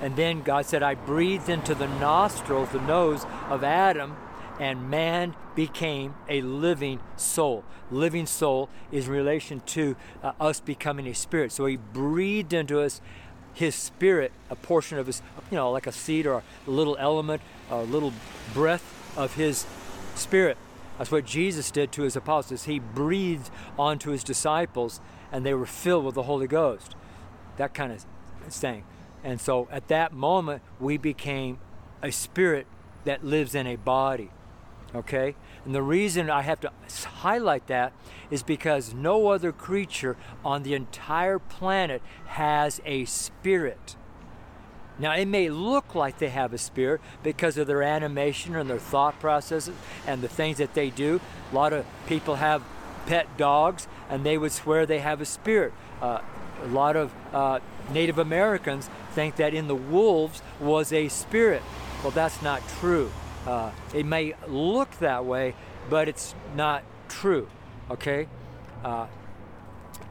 and 0.00 0.14
then 0.16 0.42
God 0.42 0.66
said, 0.66 0.82
I 0.82 0.94
breathed 0.94 1.48
into 1.48 1.74
the 1.74 1.88
nostrils, 1.88 2.70
the 2.70 2.80
nose 2.80 3.24
of 3.48 3.64
Adam, 3.64 4.16
and 4.58 4.90
man 4.90 5.34
became 5.54 6.14
a 6.28 6.40
living 6.42 7.00
soul. 7.16 7.64
Living 7.90 8.26
soul 8.26 8.68
is 8.90 9.06
in 9.06 9.12
relation 9.12 9.60
to 9.60 9.96
uh, 10.22 10.32
us 10.40 10.60
becoming 10.60 11.06
a 11.06 11.14
spirit. 11.14 11.52
So 11.52 11.66
he 11.66 11.76
breathed 11.76 12.52
into 12.52 12.80
us 12.80 13.00
his 13.54 13.74
spirit, 13.74 14.32
a 14.50 14.56
portion 14.56 14.98
of 14.98 15.06
his, 15.06 15.22
you 15.50 15.56
know, 15.56 15.70
like 15.70 15.86
a 15.86 15.92
seed 15.92 16.26
or 16.26 16.42
a 16.66 16.70
little 16.70 16.96
element, 16.98 17.42
a 17.70 17.82
little 17.82 18.12
breath 18.52 19.14
of 19.16 19.34
his 19.34 19.66
spirit. 20.14 20.58
That's 20.98 21.10
what 21.10 21.24
Jesus 21.24 21.70
did 21.70 21.92
to 21.92 22.02
his 22.02 22.16
apostles. 22.16 22.64
He 22.64 22.78
breathed 22.78 23.50
onto 23.78 24.10
his 24.10 24.24
disciples 24.24 25.00
and 25.32 25.44
they 25.44 25.54
were 25.54 25.66
filled 25.66 26.04
with 26.04 26.14
the 26.14 26.24
Holy 26.24 26.46
Ghost. 26.46 26.94
That 27.56 27.74
kind 27.74 27.92
of 27.92 28.04
thing. 28.52 28.84
And 29.24 29.40
so 29.40 29.68
at 29.70 29.88
that 29.88 30.12
moment, 30.12 30.62
we 30.78 30.96
became 30.96 31.58
a 32.02 32.12
spirit 32.12 32.66
that 33.04 33.24
lives 33.24 33.54
in 33.54 33.66
a 33.66 33.76
body. 33.76 34.30
Okay? 34.94 35.34
And 35.64 35.74
the 35.74 35.82
reason 35.82 36.30
I 36.30 36.42
have 36.42 36.60
to 36.60 36.72
highlight 37.04 37.66
that 37.66 37.92
is 38.30 38.42
because 38.42 38.94
no 38.94 39.28
other 39.28 39.52
creature 39.52 40.16
on 40.44 40.62
the 40.62 40.74
entire 40.74 41.38
planet 41.38 42.02
has 42.26 42.80
a 42.84 43.04
spirit. 43.04 43.96
Now, 44.98 45.14
it 45.14 45.26
may 45.26 45.50
look 45.50 45.94
like 45.94 46.18
they 46.18 46.30
have 46.30 46.54
a 46.54 46.58
spirit 46.58 47.02
because 47.22 47.58
of 47.58 47.66
their 47.66 47.82
animation 47.82 48.56
and 48.56 48.70
their 48.70 48.78
thought 48.78 49.20
processes 49.20 49.74
and 50.06 50.22
the 50.22 50.28
things 50.28 50.56
that 50.58 50.72
they 50.72 50.88
do. 50.88 51.20
A 51.52 51.54
lot 51.54 51.72
of 51.72 51.84
people 52.06 52.36
have 52.36 52.62
pet 53.06 53.36
dogs 53.36 53.88
and 54.08 54.24
they 54.24 54.38
would 54.38 54.52
swear 54.52 54.86
they 54.86 55.00
have 55.00 55.20
a 55.20 55.26
spirit. 55.26 55.74
Uh, 56.00 56.20
a 56.62 56.68
lot 56.68 56.96
of 56.96 57.12
uh, 57.34 57.60
Native 57.92 58.18
Americans 58.18 58.88
think 59.12 59.36
that 59.36 59.52
in 59.52 59.68
the 59.68 59.74
wolves 59.74 60.42
was 60.58 60.92
a 60.92 61.08
spirit. 61.08 61.62
Well, 62.02 62.12
that's 62.12 62.40
not 62.40 62.66
true. 62.80 63.10
Uh, 63.46 63.70
it 63.94 64.04
may 64.04 64.34
look 64.48 64.90
that 64.98 65.24
way, 65.24 65.54
but 65.88 66.08
it's 66.08 66.34
not 66.54 66.82
true. 67.08 67.48
Okay? 67.90 68.28
Uh, 68.84 69.06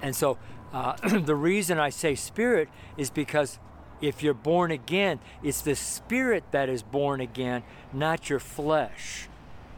and 0.02 0.16
so 0.16 0.38
uh, 0.74 0.96
the 1.20 1.36
reason 1.36 1.80
I 1.80 1.90
say 1.90 2.16
spirit 2.16 2.70
is 2.98 3.10
because 3.10 3.60
if 4.02 4.22
you're 4.22 4.34
born 4.34 4.72
again, 4.72 5.20
it's 5.44 5.62
the 5.62 5.76
spirit 5.76 6.44
that 6.52 6.70
is 6.70 6.84
born 6.84 7.22
again, 7.22 7.64
not 7.94 8.30
your 8.30 8.40
flesh. 8.40 9.28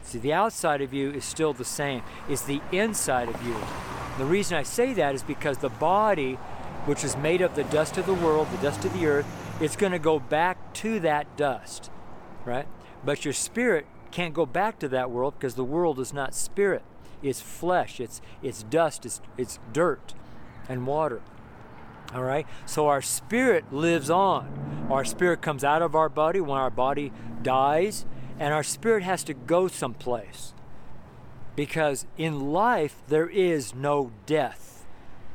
See, 0.02 0.18
the 0.18 0.32
outside 0.32 0.80
of 0.80 0.92
you 0.92 1.10
is 1.10 1.24
still 1.24 1.52
the 1.52 1.64
same, 1.64 2.02
it's 2.28 2.42
the 2.42 2.60
inside 2.72 3.28
of 3.28 3.42
you. 3.46 3.56
The 4.18 4.24
reason 4.24 4.56
I 4.56 4.64
say 4.64 4.92
that 4.94 5.14
is 5.14 5.22
because 5.22 5.58
the 5.58 5.68
body, 5.68 6.34
which 6.86 7.04
is 7.04 7.16
made 7.16 7.40
of 7.40 7.54
the 7.54 7.64
dust 7.64 7.96
of 7.98 8.06
the 8.06 8.14
world, 8.14 8.48
the 8.50 8.56
dust 8.58 8.84
of 8.84 8.92
the 8.92 9.06
earth, 9.06 9.26
it's 9.60 9.76
going 9.76 9.92
to 9.92 9.98
go 9.98 10.18
back 10.18 10.72
to 10.74 10.98
that 11.00 11.36
dust, 11.36 11.90
right? 12.44 12.66
But 13.04 13.24
your 13.24 13.34
spirit 13.34 13.86
can't 14.10 14.34
go 14.34 14.46
back 14.46 14.78
to 14.80 14.88
that 14.88 15.10
world 15.10 15.34
because 15.38 15.54
the 15.54 15.64
world 15.64 15.98
is 15.98 16.12
not 16.12 16.34
spirit. 16.34 16.82
It's 17.22 17.40
flesh, 17.40 18.00
it's, 18.00 18.20
it's 18.42 18.62
dust, 18.62 19.04
it's, 19.04 19.20
it's 19.36 19.58
dirt 19.72 20.14
and 20.68 20.86
water. 20.86 21.20
All 22.14 22.22
right? 22.22 22.46
So 22.64 22.86
our 22.86 23.02
spirit 23.02 23.72
lives 23.72 24.08
on. 24.08 24.86
Our 24.90 25.04
spirit 25.04 25.42
comes 25.42 25.64
out 25.64 25.82
of 25.82 25.94
our 25.94 26.08
body 26.08 26.40
when 26.40 26.58
our 26.58 26.70
body 26.70 27.12
dies, 27.42 28.06
and 28.38 28.54
our 28.54 28.62
spirit 28.62 29.02
has 29.02 29.22
to 29.24 29.34
go 29.34 29.68
someplace. 29.68 30.54
Because 31.56 32.06
in 32.16 32.52
life, 32.52 33.02
there 33.08 33.28
is 33.28 33.74
no 33.74 34.12
death. 34.26 34.86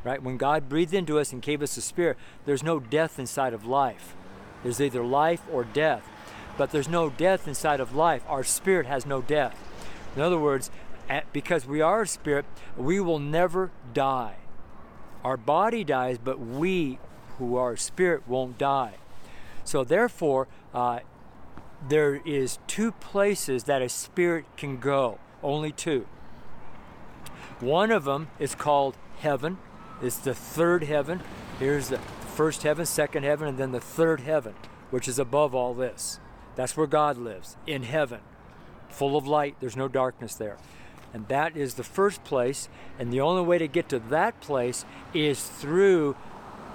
Right? 0.04 0.22
When 0.22 0.38
God 0.38 0.68
breathed 0.68 0.94
into 0.94 1.20
us 1.20 1.32
and 1.32 1.42
gave 1.42 1.62
us 1.62 1.78
a 1.78 1.82
spirit, 1.82 2.18
there's 2.46 2.64
no 2.64 2.80
death 2.80 3.20
inside 3.20 3.54
of 3.54 3.66
life. 3.66 4.16
There's 4.64 4.82
either 4.82 5.04
life 5.04 5.42
or 5.52 5.64
death. 5.64 6.08
But 6.58 6.72
there's 6.72 6.88
no 6.88 7.10
death 7.10 7.48
inside 7.48 7.80
of 7.80 7.96
life. 7.96 8.24
Our 8.28 8.44
spirit 8.44 8.86
has 8.86 9.06
no 9.06 9.22
death. 9.22 9.58
In 10.16 10.22
other 10.22 10.38
words, 10.38 10.70
because 11.32 11.66
we 11.66 11.82
are 11.82 12.04
a 12.04 12.08
spirit, 12.08 12.46
we 12.78 13.00
will 13.00 13.20
never 13.20 13.72
die. 13.94 14.36
Our 15.24 15.38
body 15.38 15.84
dies, 15.84 16.18
but 16.18 16.40
we 16.40 17.00
who 17.38 17.56
are 17.56 17.74
a 17.74 17.78
spirit 17.78 18.28
won't 18.28 18.58
die. 18.58 18.96
So, 19.64 19.84
therefore, 19.84 20.48
uh, 20.74 21.00
there 21.88 22.16
is 22.26 22.60
two 22.68 22.92
places 22.92 23.64
that 23.64 23.82
a 23.82 23.90
spirit 23.90 24.46
can 24.58 24.78
go, 24.78 25.20
only 25.42 25.72
two. 25.72 26.06
One 27.60 27.92
of 27.92 28.04
them 28.04 28.28
is 28.40 28.56
called 28.56 28.98
heaven. 29.20 29.58
It's 30.02 30.18
the 30.18 30.34
third 30.34 30.84
heaven. 30.84 31.22
Here's 31.60 31.90
the 31.90 32.00
first 32.00 32.64
heaven, 32.64 32.86
second 32.86 33.24
heaven, 33.24 33.48
and 33.48 33.58
then 33.58 33.72
the 33.72 33.80
third 33.80 34.22
heaven, 34.22 34.54
which 34.90 35.08
is 35.08 35.18
above 35.18 35.56
all 35.56 35.74
this. 35.74 36.20
That's 36.56 36.78
where 36.78 36.88
God 36.88 37.18
lives, 37.18 37.58
in 37.66 37.84
heaven, 37.84 38.20
full 38.90 39.18
of 39.18 39.28
light. 39.28 39.56
There's 39.60 39.78
no 39.78 39.88
darkness 39.88 40.36
there. 40.36 40.58
And 41.14 41.28
that 41.28 41.56
is 41.56 41.76
the 41.76 41.84
first 41.84 42.24
place. 42.24 42.70
And 42.98 43.12
the 43.12 43.22
only 43.22 43.44
way 43.44 43.58
to 43.58 43.68
get 43.68 43.90
to 43.90 44.00
that 44.00 44.40
place 44.42 44.86
is 45.14 45.44
through 45.44 46.16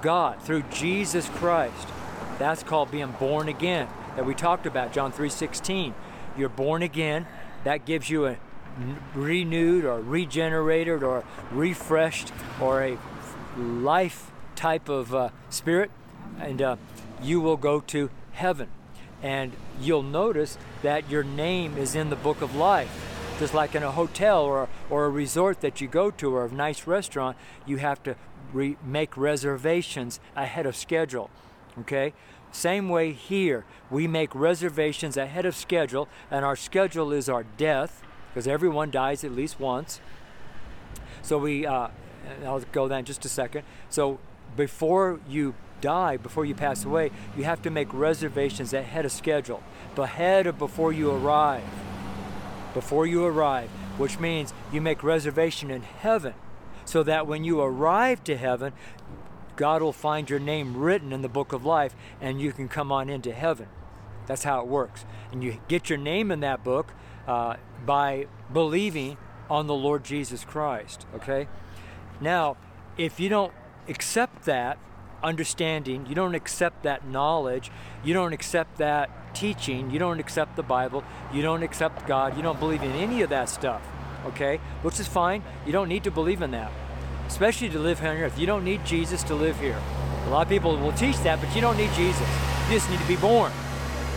God, 0.02 0.40
through 0.42 0.62
Jesus 0.72 1.28
Christ. 1.28 1.88
That's 2.38 2.62
called 2.62 2.90
being 2.90 3.12
born 3.18 3.48
again 3.48 3.88
that 4.18 4.26
we 4.26 4.34
talked 4.34 4.66
about, 4.66 4.92
John 4.92 5.12
3:16. 5.12 5.94
You're 6.36 6.48
born 6.48 6.82
again. 6.82 7.28
That 7.62 7.84
gives 7.84 8.10
you 8.10 8.26
a 8.26 8.36
renewed 9.14 9.84
or 9.84 10.00
regenerated 10.00 11.04
or 11.04 11.22
refreshed 11.52 12.32
or 12.60 12.82
a 12.82 12.98
life 13.56 14.32
type 14.56 14.88
of 14.88 15.14
uh, 15.14 15.28
spirit, 15.50 15.92
and 16.40 16.60
uh, 16.60 16.76
you 17.22 17.40
will 17.40 17.56
go 17.56 17.78
to 17.80 18.10
heaven. 18.32 18.68
And 19.22 19.52
you'll 19.80 20.02
notice 20.02 20.58
that 20.82 21.10
your 21.10 21.24
name 21.24 21.76
is 21.76 21.94
in 21.94 22.10
the 22.10 22.16
book 22.16 22.40
of 22.42 22.54
life 22.54 23.08
just 23.38 23.54
like 23.54 23.74
in 23.74 23.82
a 23.82 23.92
hotel 23.92 24.42
or, 24.42 24.68
or 24.90 25.04
a 25.04 25.08
resort 25.08 25.60
that 25.60 25.80
you 25.80 25.86
go 25.86 26.10
to 26.10 26.34
or 26.34 26.46
a 26.46 26.50
nice 26.50 26.86
restaurant, 26.86 27.36
you 27.66 27.76
have 27.76 28.02
to 28.02 28.16
re- 28.52 28.76
make 28.84 29.16
reservations 29.16 30.20
ahead 30.34 30.66
of 30.66 30.74
schedule. 30.74 31.30
Okay? 31.78 32.12
Same 32.50 32.88
way 32.88 33.12
here, 33.12 33.64
we 33.90 34.06
make 34.06 34.34
reservations 34.34 35.16
ahead 35.16 35.44
of 35.44 35.54
schedule, 35.54 36.08
and 36.30 36.44
our 36.44 36.56
schedule 36.56 37.12
is 37.12 37.28
our 37.28 37.44
death, 37.56 38.02
because 38.32 38.48
everyone 38.48 38.90
dies 38.90 39.22
at 39.22 39.32
least 39.32 39.60
once. 39.60 40.00
So 41.22 41.38
we, 41.38 41.66
uh, 41.66 41.88
I'll 42.44 42.60
go 42.72 42.88
that 42.88 42.98
in 42.98 43.04
just 43.04 43.24
a 43.24 43.28
second. 43.28 43.64
So 43.90 44.18
before 44.56 45.20
you 45.28 45.54
die, 45.80 46.16
before 46.16 46.44
you 46.44 46.54
pass 46.54 46.84
away, 46.84 47.10
you 47.36 47.44
have 47.44 47.62
to 47.62 47.70
make 47.70 47.92
reservations 47.92 48.72
ahead 48.72 49.04
of 49.04 49.12
schedule, 49.12 49.62
ahead 49.96 50.46
of 50.46 50.58
before 50.58 50.92
you 50.92 51.10
arrive 51.10 51.64
before 52.74 53.06
you 53.06 53.24
arrive, 53.24 53.68
which 53.96 54.20
means 54.20 54.52
you 54.72 54.80
make 54.80 55.02
reservation 55.02 55.70
in 55.70 55.82
heaven 55.82 56.34
so 56.84 57.02
that 57.02 57.26
when 57.26 57.44
you 57.44 57.60
arrive 57.60 58.22
to 58.24 58.36
heaven, 58.36 58.72
God 59.56 59.82
will 59.82 59.92
find 59.92 60.30
your 60.30 60.38
name 60.38 60.76
written 60.76 61.12
in 61.12 61.22
the 61.22 61.28
book 61.28 61.52
of 61.52 61.64
life 61.64 61.96
and 62.20 62.40
you 62.40 62.52
can 62.52 62.68
come 62.68 62.92
on 62.92 63.08
into 63.08 63.32
heaven. 63.32 63.66
That's 64.26 64.44
how 64.44 64.60
it 64.60 64.68
works. 64.68 65.04
And 65.32 65.42
you 65.42 65.58
get 65.68 65.90
your 65.90 65.98
name 65.98 66.30
in 66.30 66.40
that 66.40 66.62
book 66.62 66.92
uh, 67.26 67.56
by 67.84 68.28
believing 68.52 69.16
on 69.50 69.66
the 69.66 69.74
Lord 69.74 70.04
Jesus 70.04 70.44
Christ. 70.44 71.06
Okay? 71.14 71.48
Now, 72.20 72.56
if 72.96 73.18
you 73.18 73.28
don't 73.28 73.52
accept 73.88 74.44
that 74.44 74.78
understanding, 75.22 76.06
you 76.06 76.14
don't 76.14 76.34
accept 76.34 76.82
that 76.82 77.06
knowledge, 77.06 77.70
you 78.04 78.14
don't 78.14 78.32
accept 78.32 78.78
that 78.78 79.34
teaching, 79.34 79.90
you 79.90 79.98
don't 79.98 80.20
accept 80.20 80.56
the 80.56 80.62
Bible, 80.62 81.04
you 81.32 81.42
don't 81.42 81.62
accept 81.62 82.06
God, 82.06 82.36
you 82.36 82.42
don't 82.42 82.58
believe 82.60 82.82
in 82.82 82.92
any 82.92 83.22
of 83.22 83.30
that 83.30 83.48
stuff, 83.48 83.82
okay? 84.26 84.58
Which 84.82 85.00
is 85.00 85.06
fine. 85.06 85.42
You 85.66 85.72
don't 85.72 85.88
need 85.88 86.04
to 86.04 86.10
believe 86.10 86.42
in 86.42 86.50
that, 86.52 86.72
especially 87.26 87.68
to 87.70 87.78
live 87.78 88.00
here 88.00 88.10
on 88.10 88.16
earth. 88.16 88.38
You 88.38 88.46
don't 88.46 88.64
need 88.64 88.84
Jesus 88.84 89.22
to 89.24 89.34
live 89.34 89.58
here. 89.60 89.78
A 90.26 90.30
lot 90.30 90.42
of 90.42 90.48
people 90.48 90.76
will 90.76 90.92
teach 90.92 91.18
that, 91.20 91.40
but 91.40 91.54
you 91.54 91.60
don't 91.60 91.76
need 91.76 91.92
Jesus. 91.92 92.28
You 92.68 92.74
just 92.74 92.90
need 92.90 93.00
to 93.00 93.08
be 93.08 93.16
born. 93.16 93.52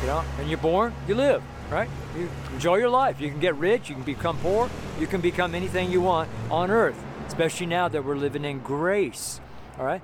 You 0.01 0.07
know, 0.07 0.23
and 0.39 0.49
you're 0.49 0.57
born, 0.57 0.93
you 1.07 1.13
live, 1.13 1.43
right? 1.69 1.89
You 2.17 2.27
enjoy 2.53 2.77
your 2.77 2.89
life. 2.89 3.21
You 3.21 3.29
can 3.29 3.39
get 3.39 3.55
rich, 3.55 3.87
you 3.87 3.95
can 3.95 4.03
become 4.03 4.37
poor, 4.39 4.69
you 4.99 5.07
can 5.07 5.21
become 5.21 5.53
anything 5.53 5.91
you 5.91 6.01
want 6.01 6.29
on 6.49 6.71
earth, 6.71 7.01
especially 7.27 7.67
now 7.67 7.87
that 7.87 8.03
we're 8.03 8.15
living 8.15 8.43
in 8.43 8.59
grace. 8.59 9.39
All 9.77 9.85
right? 9.85 10.01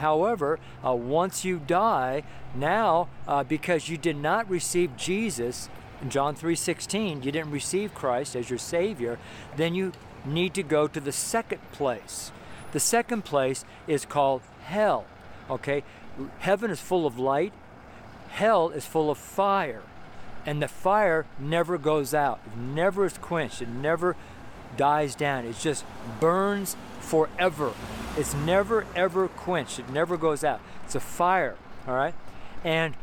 However, 0.00 0.58
uh, 0.84 0.94
once 0.94 1.44
you 1.44 1.58
die, 1.58 2.22
now 2.54 3.08
uh, 3.28 3.44
because 3.44 3.88
you 3.88 3.98
did 3.98 4.16
not 4.16 4.48
receive 4.48 4.96
Jesus 4.96 5.68
in 6.00 6.08
John 6.08 6.34
3:16, 6.34 7.22
you 7.22 7.30
didn't 7.30 7.50
receive 7.50 7.94
Christ 7.94 8.34
as 8.34 8.48
your 8.48 8.58
Savior, 8.58 9.18
then 9.56 9.74
you 9.74 9.92
need 10.24 10.54
to 10.54 10.62
go 10.62 10.88
to 10.88 11.00
the 11.00 11.12
second 11.12 11.60
place. 11.72 12.32
The 12.72 12.80
second 12.80 13.24
place 13.24 13.64
is 13.86 14.06
called 14.06 14.40
hell. 14.64 15.04
Okay, 15.50 15.82
heaven 16.38 16.70
is 16.70 16.80
full 16.80 17.06
of 17.06 17.18
light. 17.18 17.52
Hell 18.30 18.70
is 18.70 18.86
full 18.86 19.10
of 19.10 19.18
fire, 19.18 19.82
and 20.46 20.62
the 20.62 20.68
fire 20.68 21.26
never 21.38 21.76
goes 21.76 22.14
out. 22.14 22.40
It 22.46 22.58
never 22.58 23.04
is 23.04 23.18
quenched. 23.18 23.60
It 23.60 23.68
never 23.68 24.16
dies 24.76 25.14
down. 25.14 25.44
It 25.44 25.58
just 25.58 25.84
burns 26.20 26.76
forever. 27.00 27.72
It's 28.16 28.34
never 28.34 28.86
ever 28.94 29.28
quenched. 29.28 29.78
It 29.78 29.90
never 29.90 30.16
goes 30.16 30.44
out. 30.44 30.60
It's 30.84 30.94
a 30.94 31.00
fire, 31.00 31.56
all 31.86 31.94
right? 31.94 32.14
And 32.64 32.94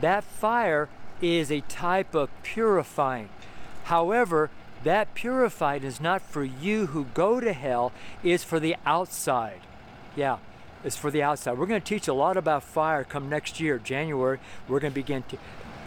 that 0.00 0.24
fire 0.24 0.88
is 1.20 1.50
a 1.50 1.62
type 1.62 2.14
of 2.14 2.30
purifying. 2.42 3.28
However, 3.84 4.50
that 4.84 5.14
purified 5.14 5.84
is 5.84 6.00
not 6.00 6.22
for 6.22 6.44
you 6.44 6.86
who 6.86 7.06
go 7.14 7.40
to 7.40 7.52
hell, 7.52 7.92
it's 8.22 8.44
for 8.44 8.60
the 8.60 8.76
outside. 8.84 9.60
Yeah, 10.14 10.38
it's 10.84 10.96
for 10.96 11.10
the 11.10 11.22
outside. 11.22 11.58
We're 11.58 11.66
going 11.66 11.80
to 11.80 11.86
teach 11.86 12.08
a 12.08 12.12
lot 12.12 12.36
about 12.36 12.62
fire 12.62 13.04
come 13.04 13.28
next 13.28 13.58
year, 13.58 13.78
January. 13.78 14.38
We're 14.68 14.80
going 14.80 14.92
to 14.92 14.94
begin 14.94 15.24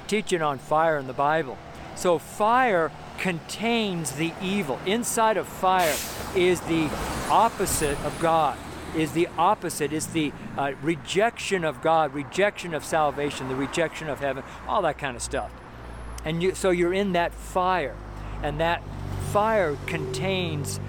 teaching 0.07 0.41
on 0.41 0.57
fire 0.57 0.97
in 0.97 1.07
the 1.07 1.13
Bible. 1.13 1.57
So, 1.95 2.17
fire 2.17 2.91
contains 3.19 4.13
the 4.13 4.33
evil. 4.41 4.79
Inside 4.85 5.37
of 5.37 5.47
fire 5.47 5.95
is 6.35 6.61
the 6.61 6.89
opposite 7.29 7.99
of 8.03 8.17
God, 8.19 8.57
is 8.95 9.11
the 9.11 9.27
opposite, 9.37 9.93
is 9.93 10.07
the 10.07 10.31
uh, 10.57 10.71
rejection 10.81 11.63
of 11.63 11.81
God, 11.81 12.13
rejection 12.13 12.73
of 12.73 12.83
salvation, 12.83 13.49
the 13.49 13.55
rejection 13.55 14.09
of 14.09 14.19
heaven, 14.19 14.43
all 14.67 14.81
that 14.83 14.97
kind 14.97 15.15
of 15.15 15.21
stuff. 15.21 15.51
And 16.25 16.41
you, 16.41 16.55
so 16.55 16.69
you're 16.69 16.93
in 16.93 17.13
that 17.13 17.33
fire, 17.33 17.95
and 18.41 18.59
that 18.59 18.81
fire 19.31 19.77
contains 19.85 20.79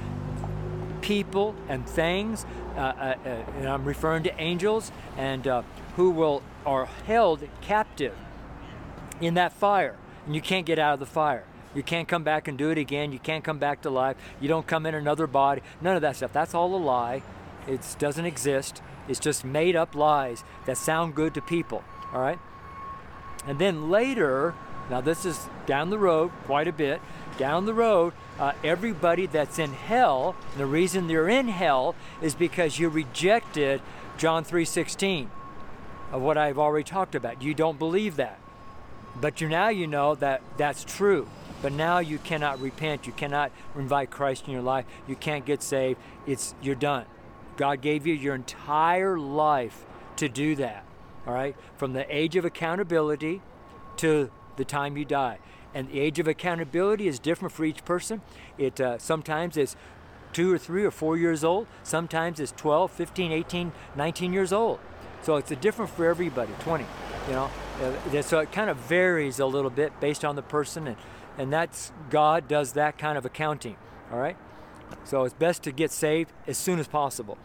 people 1.01 1.55
and 1.69 1.89
things, 1.89 2.47
uh, 2.77 2.81
uh, 2.81 3.15
uh, 3.25 3.29
and 3.59 3.69
I'm 3.69 3.85
referring 3.85 4.23
to 4.25 4.41
angels, 4.41 4.93
and 5.17 5.47
uh, 5.47 5.63
who 5.97 6.11
will 6.11 6.43
are 6.67 6.87
held 7.07 7.43
captive 7.61 8.15
in 9.21 9.35
that 9.35 9.53
fire, 9.53 9.97
and 10.27 10.35
you 10.35 10.41
can't 10.41 10.67
get 10.67 10.79
out 10.79 10.95
of 10.95 11.01
the 11.01 11.07
fire. 11.07 11.45
You 11.75 11.83
can't 11.83 12.09
come 12.09 12.25
back 12.25 12.49
and 12.49 12.59
do 12.59 12.71
it 12.71 12.79
again. 12.79 13.13
You 13.13 13.19
can't 13.19 13.45
come 13.45 13.59
back 13.59 13.83
to 13.83 13.91
life. 13.91 14.17
You 14.41 14.49
don't 14.49 14.67
come 14.67 14.87
in 14.87 14.95
another 14.95 15.27
body. 15.27 15.63
None 15.81 15.97
of 15.97 16.03
that 16.03 16.17
stuff. 16.17 16.33
That's 16.33 16.55
all 16.55 16.75
a 16.75 16.77
lie. 16.77 17.23
It 17.67 17.97
doesn't 17.99 18.25
exist. 18.25 18.83
It's 19.09 19.21
just 19.21 19.45
made 19.45 19.77
up 19.77 19.95
lies 19.95 20.45
that 20.67 20.77
sound 20.77 21.15
good 21.15 21.35
to 21.35 21.41
people. 21.41 21.85
All 22.13 22.21
right. 22.21 22.39
And 23.47 23.59
then 23.59 23.91
later, 23.91 24.55
now 24.91 25.01
this 25.01 25.25
is 25.25 25.49
down 25.67 25.91
the 25.91 25.99
road 25.99 26.31
quite 26.45 26.69
a 26.69 26.73
bit. 26.73 27.01
Down 27.39 27.65
the 27.65 27.75
road, 27.75 28.13
uh, 28.39 28.53
everybody 28.63 29.27
that's 29.27 29.59
in 29.59 29.73
hell, 29.73 30.35
the 30.57 30.67
reason 30.67 31.07
they're 31.07 31.29
in 31.29 31.49
hell 31.49 31.95
is 32.21 32.35
because 32.35 32.79
you 32.79 32.89
rejected 32.89 33.81
John 34.19 34.45
3:16 34.45 35.31
of 36.13 36.21
what 36.21 36.37
I've 36.37 36.59
already 36.59 36.85
talked 36.85 37.15
about. 37.15 37.41
You 37.41 37.55
don't 37.55 37.79
believe 37.79 38.17
that. 38.17 38.39
But 39.19 39.41
you 39.41 39.49
now 39.49 39.69
you 39.69 39.87
know 39.87 40.15
that 40.17 40.43
that's 40.57 40.85
true. 40.85 41.29
But 41.63 41.73
now 41.73 41.99
you 41.99 42.19
cannot 42.19 42.61
repent. 42.61 43.07
You 43.07 43.13
cannot 43.13 43.53
invite 43.77 44.11
Christ 44.11 44.47
in 44.47 44.53
your 44.53 44.63
life. 44.63 44.87
You 45.07 45.17
can't 45.17 45.45
get 45.45 45.63
saved. 45.63 45.99
It's 46.27 46.55
you're 46.63 46.75
done. 46.75 47.07
God 47.57 47.83
gave 47.83 48.07
you 48.07 48.15
your 48.15 48.35
entire 48.35 49.19
life 49.19 49.85
to 50.17 50.29
do 50.29 50.55
that. 50.57 50.85
All 51.27 51.35
right? 51.35 51.55
From 51.77 51.93
the 51.93 52.07
age 52.15 52.37
of 52.37 52.45
accountability 52.45 53.43
to 53.99 54.31
the 54.57 54.65
time 54.65 54.97
you 54.97 55.05
die. 55.05 55.39
And 55.75 55.89
the 55.89 56.01
age 56.01 56.19
of 56.19 56.27
accountability 56.27 57.07
is 57.07 57.19
different 57.19 57.53
for 57.53 57.65
each 57.65 57.85
person. 57.85 58.23
It 58.59 58.81
uh, 58.81 58.99
sometimes 58.99 59.57
is 59.57 59.77
two 60.33 60.53
or 60.53 60.59
three 60.59 60.85
or 60.85 60.91
four 60.91 61.17
years 61.17 61.45
old. 61.45 61.67
Sometimes 61.83 62.41
it's 62.41 62.53
12, 62.53 62.91
15, 62.91 63.33
18, 63.33 63.73
19 63.97 64.33
years 64.33 64.53
old. 64.53 64.81
So 65.23 65.37
it's 65.37 65.51
a 65.51 65.57
different 65.57 65.91
for 65.91 66.09
everybody, 66.09 66.53
20, 66.61 66.85
you 67.29 67.33
know. 67.35 67.51
So 68.23 68.41
it 68.41 68.53
kind 68.53 68.71
of 68.71 68.77
varies 68.77 69.39
a 69.39 69.47
little 69.47 69.71
bit 69.71 69.99
based 70.01 70.25
on 70.25 70.37
the 70.37 70.43
person 70.43 70.87
and 70.87 70.97
and 71.39 71.51
that's 71.51 71.91
God 72.11 72.49
does 72.49 72.73
that 72.73 72.99
kind 72.99 73.17
of 73.17 73.25
accounting, 73.25 73.77
all 74.13 74.19
right? 74.19 74.37
So 75.05 75.25
it's 75.25 75.33
best 75.33 75.63
to 75.63 75.73
get 75.73 75.91
saved 75.91 76.33
as 76.47 76.59
soon 76.59 76.79
as 76.79 76.87
possible. 76.87 77.39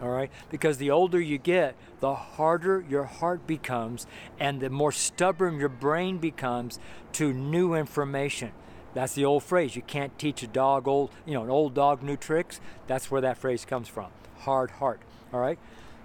All 0.00 0.08
right? 0.08 0.30
Because 0.50 0.78
the 0.78 0.90
older 0.90 1.20
you 1.20 1.38
get, 1.38 1.76
the 2.00 2.14
harder 2.14 2.84
your 2.88 3.04
heart 3.04 3.46
becomes 3.46 4.06
and 4.40 4.60
the 4.60 4.70
more 4.70 4.92
stubborn 4.92 5.58
your 5.58 5.68
brain 5.68 6.18
becomes 6.18 6.80
to 7.12 7.32
new 7.32 7.74
information. 7.74 8.52
That's 8.94 9.14
the 9.14 9.24
old 9.24 9.42
phrase. 9.42 9.76
You 9.76 9.82
can't 9.82 10.18
teach 10.18 10.42
a 10.42 10.46
dog 10.46 10.88
old, 10.88 11.10
you 11.26 11.34
know, 11.34 11.44
an 11.44 11.50
old 11.50 11.74
dog 11.74 12.02
new 12.02 12.16
tricks. 12.16 12.60
That's 12.86 13.10
where 13.10 13.20
that 13.20 13.38
phrase 13.38 13.64
comes 13.64 13.88
from. 13.88 14.06
Hard 14.40 14.72
heart. 14.72 15.00
All 15.32 15.40
right? 15.40 15.58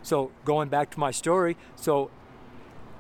So 0.04 0.32
going 0.46 0.70
back 0.70 0.92
to 0.92 1.00
my 1.00 1.12
story, 1.12 1.58
so 1.76 2.12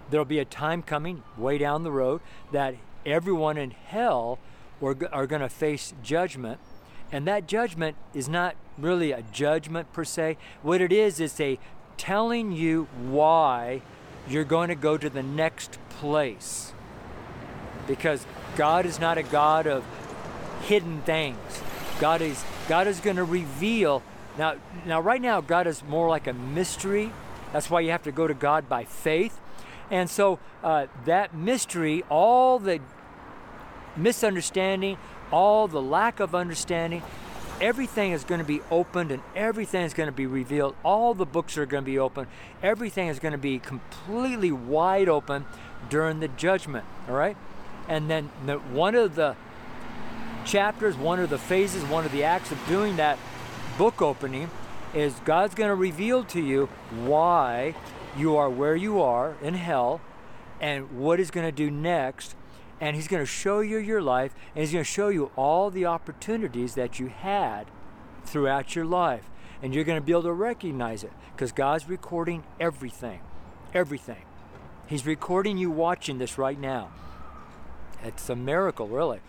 there'll 0.09 0.25
be 0.25 0.39
a 0.39 0.45
time 0.45 0.81
coming 0.81 1.23
way 1.37 1.57
down 1.57 1.83
the 1.83 1.91
road 1.91 2.21
that 2.51 2.75
everyone 3.05 3.57
in 3.57 3.71
hell 3.71 4.39
are, 4.81 4.95
are 5.11 5.27
going 5.27 5.41
to 5.41 5.49
face 5.49 5.93
judgment. 6.01 6.59
And 7.11 7.27
that 7.27 7.47
judgment 7.47 7.95
is 8.13 8.27
not 8.27 8.55
really 8.77 9.11
a 9.11 9.21
judgment 9.21 9.91
per 9.93 10.03
se. 10.03 10.37
What 10.61 10.81
it 10.81 10.91
is, 10.91 11.19
is 11.19 11.39
a 11.39 11.59
telling 11.97 12.51
you 12.51 12.87
why 13.09 13.81
you're 14.27 14.43
going 14.43 14.69
to 14.69 14.75
go 14.75 14.97
to 14.97 15.09
the 15.09 15.23
next 15.23 15.77
place. 15.89 16.73
Because 17.87 18.25
God 18.55 18.85
is 18.85 18.99
not 18.99 19.17
a 19.17 19.23
God 19.23 19.67
of 19.67 19.83
hidden 20.61 21.01
things. 21.01 21.37
God 21.99 22.21
is 22.21 22.43
God 22.67 22.87
is 22.87 22.99
going 22.99 23.17
to 23.17 23.23
reveal. 23.23 24.01
Now, 24.37 24.55
now 24.85 24.99
right 24.99 25.21
now, 25.21 25.41
God 25.41 25.67
is 25.67 25.83
more 25.83 26.09
like 26.09 26.27
a 26.27 26.33
mystery. 26.33 27.11
That's 27.51 27.69
why 27.69 27.81
you 27.81 27.91
have 27.91 28.03
to 28.03 28.11
go 28.11 28.27
to 28.27 28.33
God 28.33 28.67
by 28.67 28.83
faith. 28.83 29.39
And 29.91 30.09
so 30.09 30.39
uh, 30.63 30.87
that 31.05 31.35
mystery, 31.35 32.03
all 32.09 32.57
the 32.57 32.79
misunderstanding, 33.95 34.97
all 35.31 35.67
the 35.67 35.81
lack 35.81 36.19
of 36.19 36.33
understanding, 36.33 37.03
everything 37.61 38.11
is 38.11 38.23
going 38.23 38.39
to 38.39 38.45
be 38.45 38.61
opened 38.71 39.11
and 39.11 39.21
everything 39.35 39.83
is 39.83 39.93
going 39.93 40.07
to 40.07 40.13
be 40.13 40.25
revealed. 40.25 40.75
All 40.83 41.13
the 41.13 41.25
books 41.25 41.57
are 41.57 41.65
going 41.65 41.83
to 41.83 41.85
be 41.85 41.99
open. 41.99 42.27
Everything 42.61 43.07
is 43.07 43.19
going 43.19 43.33
to 43.33 43.37
be 43.37 43.59
completely 43.59 44.51
wide 44.51 45.09
open 45.09 45.45
during 45.89 46.19
the 46.19 46.27
judgment. 46.27 46.85
All 47.07 47.15
right? 47.15 47.37
And 47.87 48.09
then 48.09 48.31
the, 48.45 48.57
one 48.57 48.95
of 48.95 49.15
the 49.15 49.35
chapters, 50.45 50.97
one 50.97 51.19
of 51.19 51.29
the 51.29 51.37
phases, 51.37 51.83
one 51.83 52.05
of 52.05 52.11
the 52.11 52.23
acts 52.23 52.51
of 52.51 52.59
doing 52.67 52.95
that 52.97 53.19
book 53.77 54.01
opening 54.01 54.49
is 54.93 55.13
God's 55.25 55.55
going 55.55 55.69
to 55.69 55.75
reveal 55.75 56.23
to 56.25 56.41
you 56.41 56.67
why 57.05 57.75
you 58.17 58.35
are 58.35 58.49
where 58.49 58.75
you 58.75 59.01
are 59.01 59.35
in 59.41 59.55
hell 59.55 60.01
and 60.61 60.99
what 60.99 61.19
he's 61.19 61.31
going 61.31 61.47
to 61.47 61.51
do 61.51 61.71
next. 61.71 62.35
And 62.79 62.95
he's 62.95 63.07
going 63.07 63.21
to 63.21 63.27
show 63.27 63.61
you 63.61 63.77
your 63.77 64.01
life 64.01 64.33
and 64.55 64.61
he's 64.63 64.71
going 64.71 64.83
to 64.83 64.89
show 64.89 65.09
you 65.09 65.31
all 65.35 65.69
the 65.69 65.85
opportunities 65.85 66.75
that 66.75 66.99
you 66.99 67.07
had 67.07 67.67
throughout 68.25 68.75
your 68.75 68.85
life. 68.85 69.29
And 69.61 69.73
you're 69.73 69.85
going 69.85 69.99
to 69.99 70.05
be 70.05 70.11
able 70.11 70.23
to 70.23 70.33
recognize 70.33 71.03
it 71.03 71.13
because 71.31 71.51
god's 71.51 71.87
recording 71.87 72.43
everything 72.59 73.21
everything. 73.73 74.23
He's 74.87 75.05
recording 75.05 75.57
you 75.57 75.71
watching 75.71 76.17
this 76.17 76.37
right 76.37 76.59
now. 76.59 76.91
It's 78.03 78.29
a 78.29 78.35
miracle 78.35 78.87
really 78.87 79.19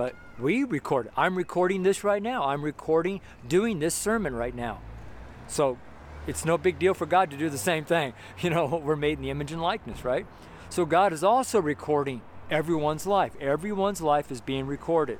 but 0.00 0.14
we 0.38 0.64
record 0.64 1.10
i'm 1.14 1.36
recording 1.36 1.82
this 1.82 2.02
right 2.02 2.22
now 2.22 2.44
i'm 2.44 2.62
recording 2.62 3.20
doing 3.46 3.80
this 3.80 3.94
sermon 3.94 4.34
right 4.34 4.54
now 4.54 4.80
so 5.46 5.76
it's 6.26 6.44
no 6.44 6.56
big 6.56 6.78
deal 6.78 6.94
for 6.94 7.04
god 7.04 7.30
to 7.30 7.36
do 7.36 7.50
the 7.50 7.58
same 7.58 7.84
thing 7.84 8.14
you 8.40 8.48
know 8.48 8.80
we're 8.82 8.96
made 8.96 9.18
in 9.18 9.22
the 9.22 9.30
image 9.30 9.52
and 9.52 9.60
likeness 9.60 10.04
right 10.04 10.26
So 10.70 10.86
God 10.86 11.12
is 11.12 11.24
also 11.24 11.60
recording 11.60 12.22
everyone's 12.48 13.04
life. 13.04 13.32
Everyone's 13.40 14.00
life 14.00 14.30
is 14.30 14.40
being 14.40 14.68
recorded. 14.68 15.18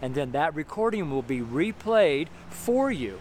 And 0.00 0.14
then 0.14 0.32
that 0.32 0.54
recording 0.54 1.10
will 1.10 1.22
be 1.22 1.40
replayed 1.40 2.28
for 2.48 2.90
you. 2.90 3.18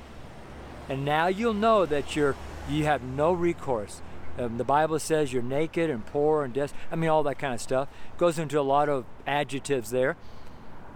And 0.87 1.03
now 1.03 1.27
you'll 1.27 1.53
know 1.53 1.85
that 1.85 2.15
you're 2.15 2.35
you 2.69 2.85
have 2.85 3.03
no 3.03 3.33
recourse. 3.33 4.01
Um, 4.39 4.57
the 4.57 4.63
Bible 4.63 4.99
says 4.99 5.33
you're 5.33 5.43
naked 5.43 5.89
and 5.89 6.05
poor 6.05 6.45
and 6.45 6.53
destitute. 6.53 6.81
I 6.91 6.95
mean, 6.95 7.09
all 7.09 7.23
that 7.23 7.39
kind 7.39 7.53
of 7.53 7.61
stuff. 7.61 7.89
Goes 8.17 8.39
into 8.39 8.59
a 8.59 8.63
lot 8.63 8.87
of 8.87 9.05
adjectives 9.27 9.91
there. 9.91 10.15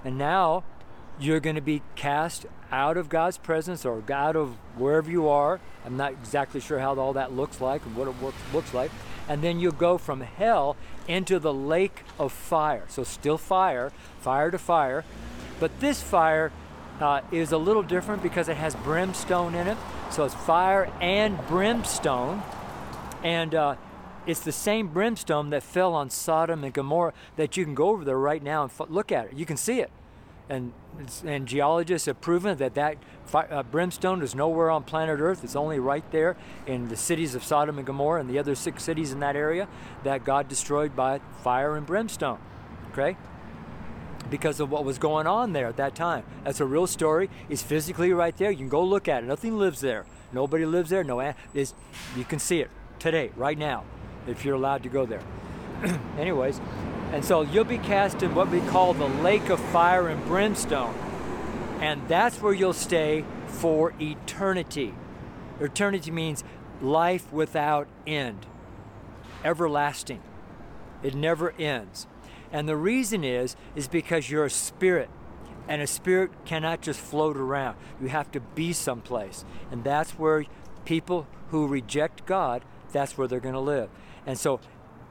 And 0.03 0.17
now 0.17 0.63
you're 1.19 1.39
going 1.39 1.55
to 1.55 1.61
be 1.61 1.81
cast 1.95 2.45
out 2.71 2.97
of 2.97 3.09
God's 3.09 3.37
presence 3.37 3.85
or 3.85 4.03
out 4.11 4.35
of 4.35 4.55
wherever 4.77 5.09
you 5.09 5.27
are. 5.27 5.59
I'm 5.85 5.97
not 5.97 6.13
exactly 6.13 6.61
sure 6.61 6.79
how 6.79 6.95
all 6.95 7.13
that 7.13 7.33
looks 7.33 7.59
like 7.59 7.85
and 7.85 7.95
what 7.95 8.07
it 8.07 8.21
works, 8.21 8.37
looks 8.53 8.73
like. 8.73 8.91
And 9.27 9.41
then 9.41 9.59
you 9.59 9.71
go 9.71 9.97
from 9.97 10.21
hell 10.21 10.75
into 11.07 11.39
the 11.39 11.53
lake 11.53 12.03
of 12.17 12.31
fire. 12.31 12.85
So, 12.87 13.03
still 13.03 13.37
fire, 13.37 13.91
fire 14.21 14.51
to 14.51 14.57
fire. 14.57 15.03
But 15.59 15.79
this 15.79 16.01
fire 16.01 16.51
uh, 16.99 17.21
is 17.31 17.51
a 17.51 17.57
little 17.57 17.83
different 17.83 18.23
because 18.23 18.49
it 18.49 18.57
has 18.57 18.75
brimstone 18.75 19.55
in 19.55 19.67
it. 19.67 19.77
So, 20.09 20.25
it's 20.25 20.33
fire 20.33 20.91
and 21.01 21.37
brimstone. 21.47 22.41
And 23.23 23.53
uh, 23.53 23.75
it's 24.29 24.39
the 24.39 24.51
same 24.51 24.87
brimstone 24.87 25.49
that 25.49 25.63
fell 25.63 25.93
on 25.93 26.09
Sodom 26.09 26.63
and 26.63 26.73
Gomorrah 26.73 27.13
that 27.35 27.57
you 27.57 27.65
can 27.65 27.75
go 27.75 27.89
over 27.89 28.05
there 28.05 28.19
right 28.19 28.43
now 28.43 28.63
and 28.63 28.71
f- 28.71 28.89
look 28.89 29.11
at 29.11 29.25
it. 29.27 29.33
You 29.33 29.45
can 29.45 29.57
see 29.57 29.79
it 29.79 29.91
and 30.49 30.73
and 31.23 31.47
geologists 31.47 32.07
have 32.07 32.19
proven 32.19 32.57
that 32.57 32.73
that 32.73 32.97
fi- 33.25 33.45
uh, 33.45 33.63
brimstone 33.63 34.21
is 34.21 34.35
nowhere 34.35 34.69
on 34.69 34.83
planet 34.83 35.19
Earth. 35.19 35.43
It's 35.43 35.55
only 35.55 35.79
right 35.79 36.03
there 36.11 36.35
in 36.65 36.89
the 36.89 36.97
cities 36.97 37.35
of 37.35 37.43
Sodom 37.43 37.77
and 37.77 37.87
Gomorrah 37.87 38.19
and 38.19 38.29
the 38.29 38.39
other 38.39 38.55
six 38.55 38.83
cities 38.83 39.11
in 39.11 39.19
that 39.21 39.35
area 39.35 39.67
that 40.03 40.25
God 40.25 40.49
destroyed 40.49 40.95
by 40.95 41.21
fire 41.43 41.77
and 41.77 41.85
brimstone. 41.85 42.39
Okay. 42.91 43.15
Because 44.29 44.59
of 44.59 44.69
what 44.69 44.83
was 44.83 44.97
going 44.97 45.25
on 45.25 45.53
there 45.53 45.67
at 45.67 45.77
that 45.77 45.95
time. 45.95 46.23
That's 46.43 46.59
a 46.59 46.65
real 46.65 46.87
story. 46.87 47.29
It's 47.47 47.63
physically 47.63 48.11
right 48.11 48.35
there. 48.35 48.51
You 48.51 48.57
can 48.57 48.69
go 48.69 48.83
look 48.83 49.07
at 49.07 49.23
it. 49.23 49.27
Nothing 49.27 49.57
lives 49.57 49.79
there. 49.79 50.05
Nobody 50.33 50.65
lives 50.65 50.89
there. 50.89 51.03
No, 51.03 51.33
is 51.53 51.73
you 52.15 52.25
can 52.25 52.39
see 52.39 52.59
it 52.59 52.69
today, 52.99 53.31
right 53.35 53.57
now, 53.57 53.85
if 54.29 54.45
you're 54.45 54.55
allowed 54.55 54.83
to 54.83 54.89
go 54.89 55.05
there. 55.05 55.21
Anyways, 56.17 56.59
and 57.11 57.25
so 57.25 57.41
you'll 57.41 57.63
be 57.63 57.79
cast 57.79 58.21
in 58.21 58.35
what 58.35 58.49
we 58.49 58.61
call 58.61 58.93
the 58.93 59.07
lake 59.07 59.49
of 59.49 59.59
fire 59.59 60.07
and 60.07 60.23
brimstone. 60.25 60.93
And 61.79 62.07
that's 62.07 62.41
where 62.41 62.53
you'll 62.53 62.73
stay 62.73 63.25
for 63.47 63.93
eternity. 63.99 64.93
Eternity 65.59 66.11
means 66.11 66.43
life 66.81 67.31
without 67.31 67.87
end, 68.05 68.45
everlasting. 69.43 70.21
It 71.01 71.15
never 71.15 71.53
ends. 71.57 72.05
And 72.51 72.67
the 72.67 72.75
reason 72.75 73.23
is 73.23 73.55
is 73.75 73.87
because 73.87 74.29
you're 74.29 74.45
a 74.45 74.49
spirit. 74.49 75.09
And 75.67 75.81
a 75.81 75.87
spirit 75.87 76.31
cannot 76.45 76.81
just 76.81 76.99
float 76.99 77.37
around. 77.37 77.77
You 78.01 78.09
have 78.09 78.31
to 78.31 78.39
be 78.39 78.73
someplace. 78.73 79.45
And 79.71 79.83
that's 79.83 80.11
where 80.11 80.45
people 80.83 81.27
who 81.49 81.67
reject 81.67 82.25
God, 82.25 82.63
that's 82.91 83.17
where 83.17 83.27
they're 83.27 83.39
going 83.39 83.53
to 83.53 83.59
live. 83.59 83.89
And 84.29 84.37
so 84.37 84.59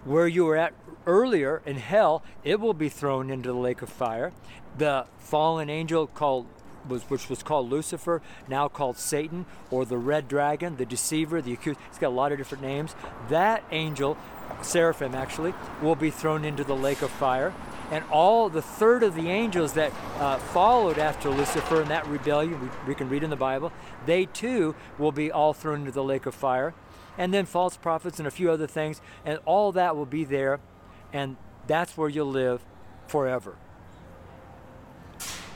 where 0.05 0.29
you 0.29 0.45
were 0.45 0.57
at 0.57 0.75
earlier 1.05 1.61
in 1.67 1.75
hell, 1.75 2.23
it 2.45 2.61
will 2.61 2.73
be 2.73 2.89
thrown 2.89 3.31
into 3.31 3.49
the 3.49 3.59
lake 3.59 3.83
of 3.83 3.89
fire. 3.89 4.33
The 4.79 5.07
fallen 5.19 5.69
angel 5.69 6.07
called 6.07 6.47
was 6.89 7.03
which 7.11 7.29
was 7.29 7.43
called 7.43 7.69
Lucifer, 7.69 8.23
now 8.47 8.69
called 8.69 8.97
Satan, 8.97 9.45
or 9.73 9.85
the 9.85 9.99
red 9.99 10.29
dragon, 10.29 10.77
the 10.77 10.87
deceiver, 10.87 11.43
the 11.43 11.53
accused. 11.53 11.81
He's 11.89 11.99
got 11.99 12.09
a 12.09 12.15
lot 12.15 12.31
of 12.31 12.39
different 12.39 12.63
names. 12.63 12.95
That 13.29 13.65
angel, 13.73 14.17
seraphim 14.63 15.17
actually, 15.17 15.53
will 15.83 15.97
be 15.97 16.11
thrown 16.11 16.45
into 16.45 16.63
the 16.63 16.77
lake 16.77 17.03
of 17.03 17.11
fire. 17.11 17.53
And 17.91 18.05
all 18.13 18.49
the 18.49 18.63
third 18.63 19.03
of 19.03 19.17
the 19.17 19.31
angels 19.31 19.73
that 19.73 19.93
uh, 20.21 20.39
followed 20.39 20.97
after 20.97 21.29
Lucifer 21.29 21.83
in 21.83 21.89
that 21.89 22.07
rebellion, 22.07 22.61
we, 22.61 22.69
we 22.87 22.95
can 22.95 23.09
read 23.09 23.25
in 23.25 23.31
the 23.31 23.37
Bible, 23.37 23.73
they 24.07 24.27
too 24.27 24.77
will 24.97 25.13
be 25.13 25.33
all 25.33 25.53
thrown 25.53 25.81
into 25.81 25.93
the 25.93 26.05
lake 26.05 26.25
of 26.25 26.37
fire 26.37 26.73
and 27.19 27.35
then 27.35 27.45
false 27.45 27.77
prophets 27.77 28.19
and 28.19 28.27
a 28.27 28.31
few 28.31 28.51
other 28.51 28.67
things, 28.67 29.03
and 29.27 29.39
all 29.45 29.73
that 29.73 29.97
will 29.97 30.07
be 30.07 30.25
there, 30.25 30.61
and 31.13 31.37
that's 31.67 31.97
where 31.97 32.09
you'll 32.09 32.31
live 32.31 32.65
forever. 33.07 33.57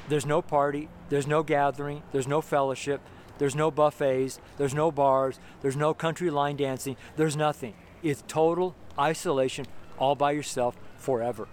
There's 0.09 0.27
no 0.27 0.43
party, 0.43 0.89
there's 1.09 1.27
no 1.27 1.43
gathering, 1.43 2.03
there's 2.13 2.29
no 2.29 2.41
fellowship, 2.43 3.01
there's 3.39 3.55
no 3.55 3.71
buffets, 3.71 4.41
there's 4.59 4.75
no 4.75 4.91
bars, 4.91 5.39
there's 5.63 5.77
no 5.77 5.95
country 5.95 6.29
line 6.29 6.57
dancing, 6.57 6.97
there's 7.17 7.37
nothing. 7.37 7.75
It's 8.03 8.25
total 8.27 8.75
isolation, 8.99 9.67
all 9.99 10.17
by 10.17 10.33
yourself 10.33 10.77
forever. 10.97 11.49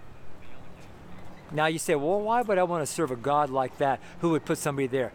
Now 1.51 1.67
you 1.67 1.79
say, 1.79 1.95
well, 1.95 2.21
why 2.21 2.41
would 2.41 2.57
I 2.57 2.63
want 2.63 2.85
to 2.85 2.91
serve 2.91 3.11
a 3.11 3.15
God 3.15 3.49
like 3.49 3.77
that 3.77 3.99
who 4.19 4.31
would 4.31 4.45
put 4.45 4.57
somebody 4.57 4.87
there? 4.87 5.13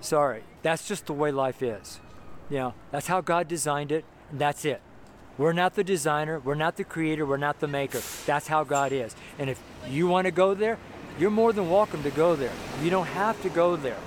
Sorry, 0.00 0.42
that's 0.62 0.88
just 0.88 1.06
the 1.06 1.12
way 1.12 1.30
life 1.30 1.62
is. 1.62 2.00
You 2.50 2.56
know, 2.58 2.74
that's 2.90 3.06
how 3.06 3.20
God 3.20 3.48
designed 3.48 3.92
it, 3.92 4.04
that's 4.32 4.64
it. 4.64 4.80
We're 5.38 5.52
not 5.52 5.74
the 5.74 5.84
designer, 5.84 6.38
we're 6.38 6.54
not 6.54 6.76
the 6.76 6.84
creator, 6.84 7.24
we're 7.24 7.36
not 7.36 7.60
the 7.60 7.68
maker. 7.68 8.00
That's 8.26 8.48
how 8.48 8.64
God 8.64 8.92
is. 8.92 9.16
And 9.38 9.48
if 9.48 9.60
you 9.88 10.06
want 10.06 10.26
to 10.26 10.30
go 10.30 10.54
there, 10.54 10.78
you're 11.18 11.30
more 11.30 11.52
than 11.52 11.70
welcome 11.70 12.02
to 12.02 12.10
go 12.10 12.36
there. 12.36 12.52
You 12.82 12.90
don't 12.90 13.06
have 13.06 13.40
to 13.42 13.48
go 13.48 13.76
there. 13.76 13.98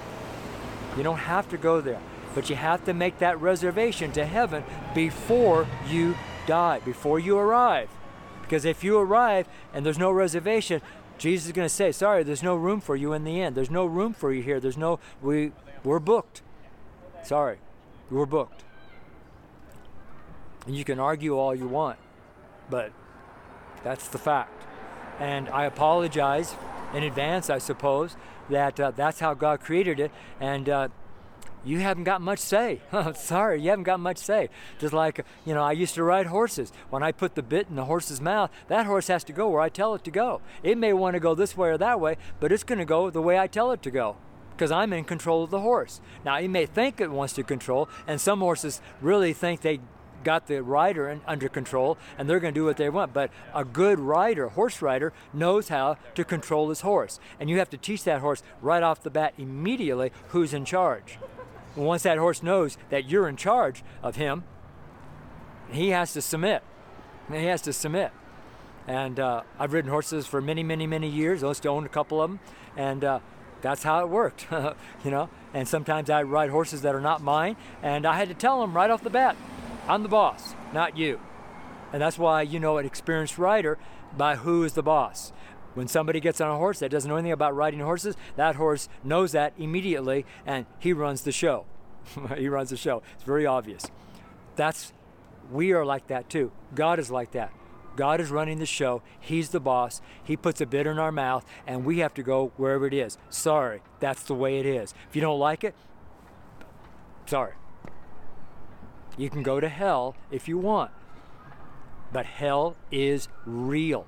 You 0.97 1.03
don't 1.03 1.17
have 1.17 1.49
to 1.49 1.57
go 1.57 1.81
there. 1.81 1.99
But 2.33 2.49
you 2.49 2.55
have 2.55 2.83
to 2.85 2.93
make 2.93 3.19
that 3.19 3.39
reservation 3.39 4.11
to 4.11 4.25
heaven 4.25 4.63
before 4.93 5.67
you 5.87 6.15
die, 6.45 6.79
before 6.79 7.17
you 7.17 7.37
arrive. 7.37 7.89
Because 8.41 8.65
if 8.65 8.83
you 8.83 8.97
arrive 8.97 9.47
and 9.73 9.85
there's 9.85 9.97
no 9.97 10.11
reservation, 10.11 10.81
Jesus 11.17 11.47
is 11.47 11.51
going 11.53 11.65
to 11.65 11.73
say, 11.73 11.91
"Sorry, 11.91 12.23
there's 12.23 12.43
no 12.43 12.55
room 12.55 12.81
for 12.81 12.95
you 12.95 13.13
in 13.13 13.23
the 13.23 13.41
end. 13.41 13.55
There's 13.55 13.71
no 13.71 13.85
room 13.85 14.13
for 14.13 14.33
you 14.33 14.43
here. 14.43 14.59
There's 14.59 14.77
no 14.77 14.99
we 15.21 15.53
we're 15.83 15.99
booked. 15.99 16.41
Sorry. 17.23 17.57
We're 18.11 18.25
booked." 18.25 18.64
And 20.65 20.75
you 20.75 20.83
can 20.83 20.99
argue 20.99 21.37
all 21.37 21.53
you 21.53 21.67
want, 21.67 21.99
but 22.69 22.91
that's 23.83 24.07
the 24.07 24.17
fact. 24.17 24.65
And 25.19 25.47
I 25.49 25.65
apologize 25.65 26.55
in 26.93 27.03
advance, 27.03 27.49
I 27.49 27.59
suppose, 27.59 28.15
that 28.49 28.79
uh, 28.79 28.91
that's 28.91 29.19
how 29.19 29.33
God 29.33 29.61
created 29.61 29.99
it. 29.99 30.11
And 30.39 30.67
uh, 30.67 30.87
you 31.63 31.79
haven't 31.79 32.03
got 32.03 32.21
much 32.21 32.39
say. 32.39 32.81
Sorry, 33.15 33.61
you 33.61 33.69
haven't 33.69 33.83
got 33.83 33.99
much 33.99 34.17
say. 34.17 34.49
Just 34.79 34.93
like, 34.93 35.25
you 35.45 35.53
know, 35.53 35.63
I 35.63 35.71
used 35.71 35.95
to 35.95 36.03
ride 36.03 36.27
horses. 36.27 36.71
When 36.89 37.03
I 37.03 37.11
put 37.11 37.35
the 37.35 37.43
bit 37.43 37.67
in 37.69 37.75
the 37.75 37.85
horse's 37.85 38.21
mouth, 38.21 38.51
that 38.67 38.85
horse 38.85 39.07
has 39.07 39.23
to 39.25 39.33
go 39.33 39.49
where 39.49 39.61
I 39.61 39.69
tell 39.69 39.95
it 39.95 40.03
to 40.05 40.11
go. 40.11 40.41
It 40.63 40.77
may 40.77 40.93
want 40.93 41.15
to 41.15 41.19
go 41.19 41.33
this 41.35 41.57
way 41.57 41.69
or 41.69 41.77
that 41.77 41.99
way, 41.99 42.17
but 42.39 42.51
it's 42.51 42.63
going 42.63 42.79
to 42.79 42.85
go 42.85 43.09
the 43.09 43.21
way 43.21 43.39
I 43.39 43.47
tell 43.47 43.71
it 43.71 43.81
to 43.83 43.91
go 43.91 44.17
because 44.51 44.71
I'm 44.71 44.93
in 44.93 45.03
control 45.03 45.43
of 45.43 45.49
the 45.49 45.59
horse. 45.59 45.99
Now, 46.23 46.37
it 46.37 46.47
may 46.47 46.65
think 46.65 47.01
it 47.01 47.11
wants 47.11 47.33
to 47.33 47.43
control, 47.43 47.89
and 48.07 48.21
some 48.21 48.39
horses 48.39 48.81
really 49.01 49.33
think 49.33 49.61
they 49.61 49.81
got 50.25 50.47
the 50.47 50.61
rider 50.61 51.07
in, 51.07 51.21
under 51.25 51.47
control 51.47 51.97
and 52.17 52.29
they're 52.29 52.41
going 52.41 52.53
to 52.53 52.59
do 52.59 52.65
what 52.65 52.75
they 52.75 52.89
want. 52.89 53.13
But 53.13 53.31
a 53.53 53.63
good 53.63 53.99
rider, 53.99 54.49
horse 54.49 54.81
rider, 54.81 55.13
knows 55.33 55.69
how 55.69 55.97
to 56.15 56.25
control 56.25 56.67
his 56.67 56.81
horse. 56.81 57.19
And 57.39 57.49
you 57.49 57.59
have 57.59 57.69
to 57.69 57.77
teach 57.77 58.03
that 58.03 58.19
horse 58.19 58.43
right 58.61 58.83
off 58.83 59.01
the 59.01 59.09
bat 59.09 59.33
immediately 59.37 60.11
who's 60.29 60.53
in 60.53 60.65
charge. 60.65 61.17
And 61.77 61.85
once 61.85 62.03
that 62.03 62.17
horse 62.17 62.43
knows 62.43 62.77
that 62.89 63.09
you're 63.09 63.29
in 63.29 63.37
charge 63.37 63.83
of 64.03 64.17
him, 64.17 64.43
he 65.71 65.89
has 65.89 66.11
to 66.13 66.21
submit. 66.21 66.61
He 67.31 67.45
has 67.45 67.61
to 67.61 67.71
submit. 67.71 68.11
And 68.87 69.19
uh, 69.19 69.43
I've 69.57 69.73
ridden 69.73 69.89
horses 69.89 70.27
for 70.27 70.41
many, 70.41 70.61
many, 70.61 70.85
many 70.85 71.09
years. 71.09 71.43
I 71.43 71.47
used 71.47 71.63
to 71.63 71.69
own 71.69 71.85
a 71.85 71.89
couple 71.89 72.21
of 72.21 72.29
them. 72.29 72.39
And 72.77 73.03
uh, 73.03 73.19
that's 73.65 73.81
how 73.81 74.01
it 74.01 74.09
worked, 74.09 74.45
you 75.03 75.09
know. 75.11 75.27
And 75.51 75.67
sometimes 75.67 76.09
I 76.11 76.21
ride 76.21 76.51
horses 76.51 76.83
that 76.83 76.93
are 76.93 77.01
not 77.01 77.21
mine, 77.21 77.55
and 77.81 78.05
I 78.05 78.15
had 78.15 78.27
to 78.27 78.35
tell 78.35 78.61
them 78.61 78.75
right 78.75 78.91
off 78.91 79.03
the 79.03 79.09
bat, 79.09 79.35
I'm 79.87 80.01
the 80.01 80.09
boss, 80.09 80.55
not 80.73 80.97
you. 80.97 81.19
And 81.93 82.01
that's 82.01 82.17
why 82.17 82.41
you 82.41 82.59
know 82.59 82.77
an 82.77 82.85
experienced 82.85 83.37
rider 83.37 83.77
by 84.17 84.37
who 84.37 84.63
is 84.63 84.73
the 84.73 84.83
boss. 84.83 85.31
When 85.75 85.87
somebody 85.87 86.19
gets 86.19 86.41
on 86.41 86.49
a 86.49 86.57
horse 86.57 86.79
that 86.79 86.89
doesn't 86.89 87.09
know 87.09 87.17
anything 87.17 87.33
about 87.33 87.55
riding 87.55 87.81
horses, 87.81 88.15
that 88.35 88.55
horse 88.55 88.89
knows 89.03 89.33
that 89.33 89.53
immediately 89.57 90.25
and 90.45 90.65
he 90.79 90.93
runs 90.93 91.21
the 91.21 91.31
show. 91.31 91.65
he 92.37 92.47
runs 92.49 92.71
the 92.71 92.77
show. 92.77 93.03
It's 93.13 93.23
very 93.23 93.45
obvious. 93.45 93.85
That's 94.55 94.93
we 95.51 95.73
are 95.73 95.85
like 95.85 96.07
that 96.07 96.29
too. 96.29 96.51
God 96.73 96.97
is 96.97 97.11
like 97.11 97.31
that. 97.33 97.53
God 97.95 98.19
is 98.19 98.31
running 98.31 98.59
the 98.59 98.65
show. 98.65 99.01
He's 99.19 99.49
the 99.49 99.59
boss. 99.59 100.01
He 100.23 100.35
puts 100.35 100.59
a 100.59 100.65
bit 100.65 100.87
in 100.87 100.99
our 100.99 101.11
mouth, 101.11 101.45
and 101.65 101.85
we 101.85 101.99
have 101.99 102.13
to 102.15 102.23
go 102.23 102.51
wherever 102.57 102.85
it 102.85 102.93
is. 102.93 103.17
Sorry, 103.29 103.81
that's 103.99 104.23
the 104.23 104.33
way 104.33 104.59
it 104.59 104.65
is. 104.65 104.93
If 105.09 105.15
you 105.15 105.21
don't 105.21 105.39
like 105.39 105.63
it, 105.63 105.75
sorry. 107.25 107.53
You 109.17 109.29
can 109.29 109.43
go 109.43 109.59
to 109.59 109.69
hell 109.69 110.15
if 110.31 110.47
you 110.47 110.57
want. 110.57 110.91
But 112.11 112.25
hell 112.25 112.75
is 112.91 113.27
real. 113.45 114.05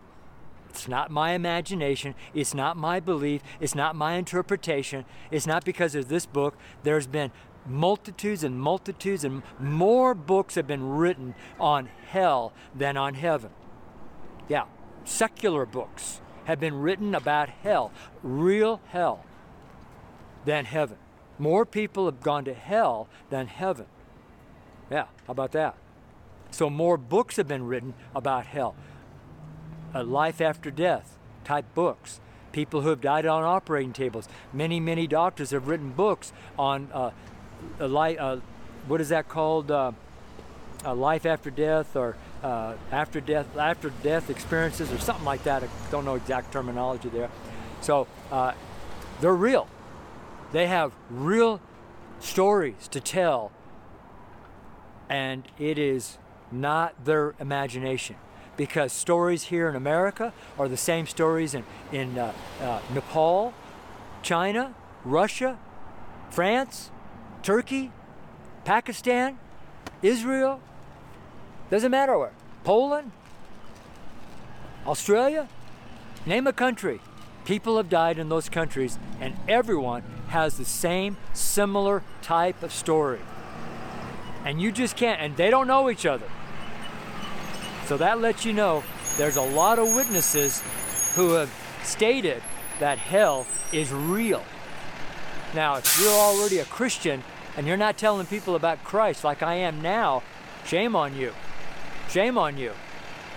It's 0.70 0.88
not 0.88 1.10
my 1.10 1.32
imagination. 1.32 2.13
It's 2.34 2.54
not 2.54 2.78
my 2.78 3.00
belief. 3.00 3.41
It's 3.60 3.76
not 3.76 3.96
my 3.96 4.13
interpretation. 4.13 5.06
It's 5.32 5.48
not 5.48 5.65
because 5.65 5.96
of 5.96 6.08
this 6.08 6.26
book. 6.26 6.56
There's 6.84 7.08
been 7.08 7.32
multitudes 7.65 8.43
and 8.43 8.60
multitudes 8.60 9.24
and 9.24 9.43
more 9.60 10.13
books 10.13 10.56
have 10.56 10.67
been 10.67 10.88
written 10.88 11.36
on 11.60 11.89
hell 12.08 12.54
than 12.74 12.96
on 12.96 13.15
heaven. 13.15 13.52
yeah, 14.48 14.65
secular 15.04 15.65
books 15.65 16.22
have 16.46 16.60
been 16.60 16.76
written 16.76 17.13
about 17.13 17.50
hell, 17.50 17.91
real 18.24 18.80
hell, 18.88 19.26
than 20.46 20.63
heaven. 20.63 20.98
More 21.38 21.65
people 21.65 22.06
have 22.06 22.22
gone 22.22 22.46
to 22.46 22.54
hell 22.54 23.10
than 23.30 23.48
heaven. 23.48 23.86
Yeah, 24.89 25.06
how 25.26 25.32
about 25.32 25.52
that? 25.52 25.76
So, 26.52 26.69
more 26.69 26.97
books 26.97 27.36
have 27.36 27.47
been 27.47 27.65
written 27.67 27.93
about 28.15 28.45
hell. 28.45 28.76
A 29.93 30.04
life 30.04 30.41
after 30.41 30.71
death 30.71 31.17
type 31.43 31.65
books. 31.76 32.19
People 32.52 32.82
who 32.82 32.89
have 32.89 33.02
died 33.02 33.26
on 33.26 33.43
operating 33.43 33.93
tables. 33.93 34.28
Many, 34.54 34.80
many 34.80 35.08
doctors 35.08 35.52
have 35.52 35.67
written 35.67 35.91
books 35.91 36.32
on 36.58 36.89
uh, 36.93 37.12
a 37.80 37.88
li- 37.88 38.17
uh, 38.17 38.38
what 38.88 39.02
is 39.02 39.10
that 39.10 39.28
called? 39.28 39.69
Uh, 39.69 39.91
a 40.84 40.93
life 40.93 41.26
after 41.26 41.50
death 41.50 41.95
or 41.95 42.15
uh, 42.43 42.73
after 42.91 43.19
death 43.19 43.58
after 43.58 43.89
death 44.04 44.30
experiences 44.30 44.91
or 44.91 45.00
something 45.00 45.26
like 45.26 45.43
that. 45.43 45.63
I 45.63 45.67
don't 45.91 46.06
know 46.06 46.15
exact 46.15 46.52
terminology 46.52 47.10
there. 47.10 47.30
So 47.82 48.08
uh, 48.32 48.54
they're 49.21 49.36
real. 49.36 49.67
They 50.52 50.67
have 50.67 50.93
real 51.10 51.60
stories 52.19 52.88
to 52.89 53.00
tell, 53.00 53.52
and 55.10 55.43
it 55.60 55.78
is 55.78 56.17
not 56.52 57.06
their 57.06 57.36
imagination. 57.39 58.15
Because 58.56 58.91
stories 58.91 59.43
here 59.43 59.70
in 59.70 59.76
America 59.76 60.34
are 60.58 60.67
the 60.67 60.78
same 60.78 61.06
stories 61.06 61.54
in, 61.54 61.63
in 61.91 62.17
uh, 62.17 62.34
uh, 62.62 62.82
Nepal, 62.93 63.54
China, 64.24 64.74
Russia, 65.06 65.60
France, 66.32 66.89
Turkey, 67.43 67.91
Pakistan, 68.65 69.38
Israel, 70.02 70.60
doesn't 71.70 71.91
matter 71.91 72.17
where. 72.17 72.34
Poland, 72.63 73.12
Australia, 74.86 75.48
name 76.26 76.48
a 76.48 76.54
country. 76.54 77.00
People 77.46 77.78
have 77.78 77.89
died 77.89 78.20
in 78.20 78.28
those 78.28 78.50
countries, 78.50 78.98
and 79.22 79.36
everyone 79.48 80.04
has 80.30 80.58
the 80.58 80.65
same 80.65 81.15
similar 81.34 82.04
type 82.22 82.62
of 82.63 82.74
story. 82.74 83.20
And 84.47 84.62
you 84.62 84.71
just 84.71 84.95
can't, 84.95 85.19
and 85.19 85.36
they 85.36 85.49
don't 85.49 85.67
know 85.67 85.89
each 85.89 86.05
other. 86.05 86.25
So 87.86 87.97
that 87.97 88.21
lets 88.21 88.45
you 88.45 88.53
know 88.53 88.81
there's 89.17 89.36
a 89.36 89.41
lot 89.41 89.77
of 89.77 89.93
witnesses 89.93 90.63
who 91.15 91.31
have 91.31 91.53
stated 91.83 92.41
that 92.79 92.97
hell 92.97 93.45
is 93.73 93.91
real. 93.91 94.41
Now, 95.53 95.75
if 95.75 95.99
you're 95.99 96.10
already 96.13 96.60
a 96.60 96.65
Christian 96.65 97.25
and 97.57 97.67
you're 97.67 97.75
not 97.75 97.97
telling 97.97 98.25
people 98.25 98.55
about 98.55 98.86
Christ 98.86 99.25
like 99.25 99.43
I 99.43 99.55
am 99.55 99.81
now, 99.81 100.23
shame 100.65 100.95
on 100.95 101.13
you. 101.13 101.33
Shame 102.07 102.38
on 102.38 102.57
you. 102.57 102.71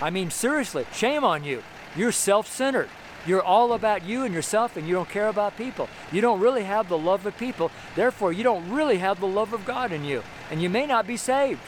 I 0.01 0.11
mean, 0.11 0.31
seriously, 0.31 0.87
shame 0.92 1.25
on 1.25 1.42
you. 1.42 1.64
You're 1.96 2.12
self 2.12 2.46
centered. 2.46 2.88
You're 3.27 3.43
all 3.43 3.73
about 3.75 4.05
you 4.05 4.25
and 4.25 4.35
yourself, 4.35 4.77
and 4.77 4.89
you 4.89 4.95
don't 4.95 5.09
care 5.09 5.29
about 5.29 5.57
people. 5.57 5.89
You 6.11 6.21
don't 6.21 6.41
really 6.41 6.65
have 6.65 6.89
the 6.89 6.99
love 6.99 7.27
of 7.27 7.37
people. 7.37 7.71
Therefore, 7.95 8.33
you 8.33 8.43
don't 8.43 8.71
really 8.71 8.99
have 8.99 9.21
the 9.21 9.27
love 9.27 9.53
of 9.53 9.67
God 9.67 9.93
in 9.93 10.05
you. 10.05 10.23
And 10.51 10.63
you 10.63 10.71
may 10.71 10.87
not 10.87 11.07
be 11.07 11.17
saved. 11.17 11.61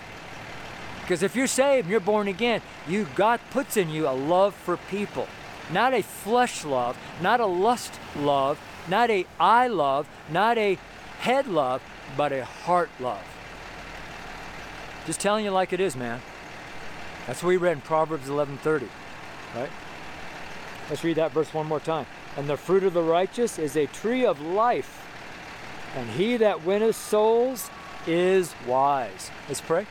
Because 1.03 1.23
if 1.23 1.37
you're 1.37 1.47
saved 1.47 1.91
you're 1.91 2.01
born 2.01 2.29
again, 2.29 2.63
you 2.89 3.07
God 3.15 3.41
puts 3.51 3.77
in 3.77 3.91
you 3.91 4.09
a 4.09 4.11
love 4.11 4.55
for 4.55 4.77
people. 4.77 5.27
Not 5.71 5.93
a 5.93 6.03
flesh 6.03 6.65
love, 6.65 6.97
not 7.21 7.41
a 7.41 7.47
lust 7.47 7.99
love, 8.17 8.59
not 8.89 9.11
a 9.11 9.27
eye 9.39 9.67
love, 9.67 10.09
not 10.31 10.59
a 10.59 10.79
head 11.21 11.47
love, 11.47 11.83
but 12.17 12.33
a 12.33 12.45
heart 12.45 12.91
love. 13.01 13.25
Just 15.07 15.21
telling 15.21 15.45
you 15.45 15.51
like 15.51 15.73
it 15.73 15.81
is, 15.81 15.97
man. 15.97 16.21
That's 17.27 17.43
what 17.43 17.49
we 17.49 17.57
read 17.57 17.73
in 17.73 17.81
Proverbs 17.81 18.29
11:30, 18.29 18.89
right? 19.55 19.71
Let's 20.93 21.05
read 21.05 21.17
that 21.17 21.33
verse 21.33 21.55
one 21.55 21.69
more 21.69 21.81
time. 21.81 22.05
And 22.37 22.47
the 22.47 22.59
fruit 22.59 22.85
of 22.85 22.93
the 22.93 23.01
righteous 23.01 23.59
is 23.59 23.77
a 23.77 23.87
tree 23.87 24.27
of 24.27 24.43
life, 24.43 25.09
and 25.97 26.11
he 26.11 26.37
that 26.37 26.67
winneth 26.67 26.97
souls 26.97 27.71
is 28.07 28.55
wise. 28.67 29.31
Let's 29.49 29.63
pray. 29.63 29.87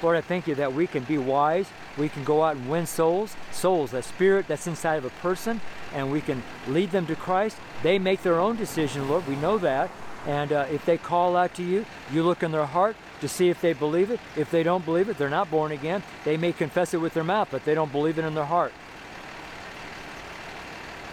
Lord, 0.00 0.16
I 0.16 0.20
thank 0.20 0.46
you 0.46 0.54
that 0.54 0.72
we 0.72 0.86
can 0.86 1.02
be 1.02 1.18
wise. 1.18 1.66
We 1.98 2.08
can 2.08 2.22
go 2.22 2.44
out 2.44 2.54
and 2.54 2.70
win 2.70 2.86
souls, 2.86 3.34
souls, 3.50 3.90
that 3.90 4.04
spirit 4.04 4.46
that's 4.46 4.68
inside 4.68 4.94
of 4.94 5.04
a 5.04 5.10
person, 5.10 5.60
and 5.92 6.12
we 6.12 6.20
can 6.20 6.40
lead 6.68 6.92
them 6.92 7.08
to 7.08 7.16
Christ. 7.16 7.56
They 7.82 7.98
make 7.98 8.22
their 8.22 8.38
own 8.38 8.54
decision, 8.54 9.08
Lord. 9.08 9.26
We 9.26 9.34
know 9.34 9.58
that. 9.58 9.90
And 10.24 10.52
uh, 10.52 10.66
if 10.70 10.86
they 10.86 10.98
call 10.98 11.36
out 11.36 11.54
to 11.54 11.64
you, 11.64 11.84
you 12.12 12.22
look 12.22 12.44
in 12.44 12.52
their 12.52 12.64
heart 12.64 12.94
to 13.22 13.26
see 13.26 13.48
if 13.48 13.60
they 13.60 13.72
believe 13.72 14.12
it. 14.12 14.20
If 14.36 14.52
they 14.52 14.62
don't 14.62 14.84
believe 14.84 15.08
it, 15.08 15.18
they're 15.18 15.28
not 15.28 15.50
born 15.50 15.72
again. 15.72 16.04
They 16.24 16.36
may 16.36 16.52
confess 16.52 16.94
it 16.94 16.98
with 16.98 17.12
their 17.12 17.24
mouth, 17.24 17.48
but 17.50 17.64
they 17.64 17.74
don't 17.74 17.90
believe 17.90 18.20
it 18.20 18.24
in 18.24 18.36
their 18.36 18.44
heart. 18.44 18.72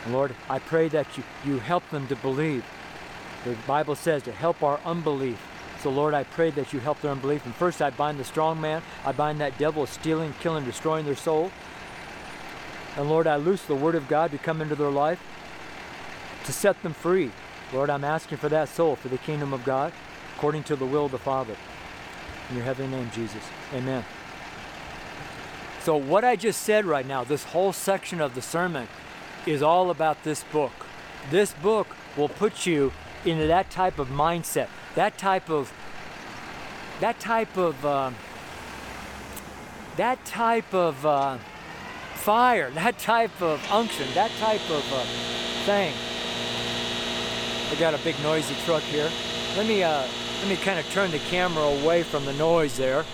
Lord, 0.10 0.36
I 0.50 0.60
pray 0.60 0.88
that 0.90 1.18
you, 1.18 1.24
you 1.46 1.60
help 1.60 1.88
them 1.90 2.08
to 2.08 2.16
believe. 2.16 2.66
The 3.46 3.56
Bible 3.68 3.96
says 3.96 4.24
to 4.24 4.32
help 4.32 4.64
our 4.64 4.80
unbelief. 4.86 5.40
So, 5.82 5.90
Lord, 5.90 6.14
I 6.14 6.24
pray 6.24 6.52
that 6.52 6.74
you 6.74 6.80
help 6.80 7.02
their 7.02 7.12
unbelief. 7.12 7.46
And 7.46 7.56
first, 7.56 7.82
I 7.82 7.90
bind 7.90 8.20
the 8.20 8.24
strong 8.24 8.62
man. 8.62 8.84
I 9.04 9.12
bind 9.12 9.42
that 9.42 9.58
devil 9.58 9.86
stealing, 9.86 10.34
killing, 10.40 10.64
destroying 10.66 11.06
their 11.06 11.16
soul. 11.16 11.52
And 12.98 13.10
Lord, 13.10 13.26
I 13.26 13.38
loose 13.38 13.64
the 13.64 13.76
word 13.76 13.96
of 13.96 14.08
God 14.08 14.32
to 14.32 14.38
come 14.38 14.62
into 14.62 14.76
their 14.76 14.92
life 14.92 15.20
to 16.46 16.52
set 16.52 16.82
them 16.84 16.94
free. 16.94 17.32
Lord, 17.74 17.90
I'm 17.90 18.04
asking 18.04 18.38
for 18.38 18.50
that 18.50 18.70
soul 18.70 18.96
for 18.96 19.08
the 19.08 19.18
kingdom 19.18 19.54
of 19.54 19.64
God 19.64 19.94
according 20.36 20.64
to 20.64 20.76
the 20.76 20.86
will 20.86 21.06
of 21.06 21.12
the 21.12 21.18
Father. 21.18 21.56
In 22.50 22.58
your 22.58 22.66
heavenly 22.66 22.98
name, 22.98 23.10
Jesus. 23.14 23.44
Amen. 23.74 24.04
So, 25.82 25.96
what 25.96 26.24
I 26.24 26.36
just 26.36 26.62
said 26.62 26.86
right 26.86 27.06
now, 27.06 27.24
this 27.24 27.46
whole 27.46 27.74
section 27.74 28.22
of 28.22 28.36
the 28.36 28.42
sermon, 28.42 28.88
is 29.46 29.62
all 29.62 29.90
about 29.90 30.24
this 30.24 30.44
book. 30.46 30.72
This 31.30 31.54
book 31.54 31.88
will 32.18 32.30
put 32.30 32.66
you 32.66 32.92
into 33.26 33.48
that 33.48 33.70
type 33.70 34.00
of 34.00 34.10
mindset, 34.10 34.68
that 34.96 35.18
type 35.18 35.50
of, 35.50 35.72
that 37.00 37.20
type 37.20 37.58
of, 37.58 37.86
uh, 37.86 38.12
that 39.98 40.24
type 40.26 40.74
of 40.74 41.06
uh, 41.06 41.38
fire, 42.16 42.72
that 42.76 42.98
type 43.00 43.42
of 43.42 43.64
unction, 43.72 44.08
that 44.14 44.32
type 44.40 44.70
of 44.70 44.94
uh, 44.94 45.04
thing. 45.66 45.94
I 47.72 47.76
got 47.80 47.94
a 47.94 48.00
big 48.00 48.20
noisy 48.22 48.56
truck 48.66 48.84
here. 48.84 49.10
Let 49.56 49.66
me 49.66 49.84
uh, 49.84 50.06
let 50.42 50.50
me 50.50 50.56
kind 50.58 50.80
of 50.80 50.90
turn 50.92 51.12
the 51.12 51.20
camera 51.20 51.64
away 51.64 52.04
from 52.04 52.26
the 52.26 52.34
noise 52.34 52.76
there. 52.76 53.06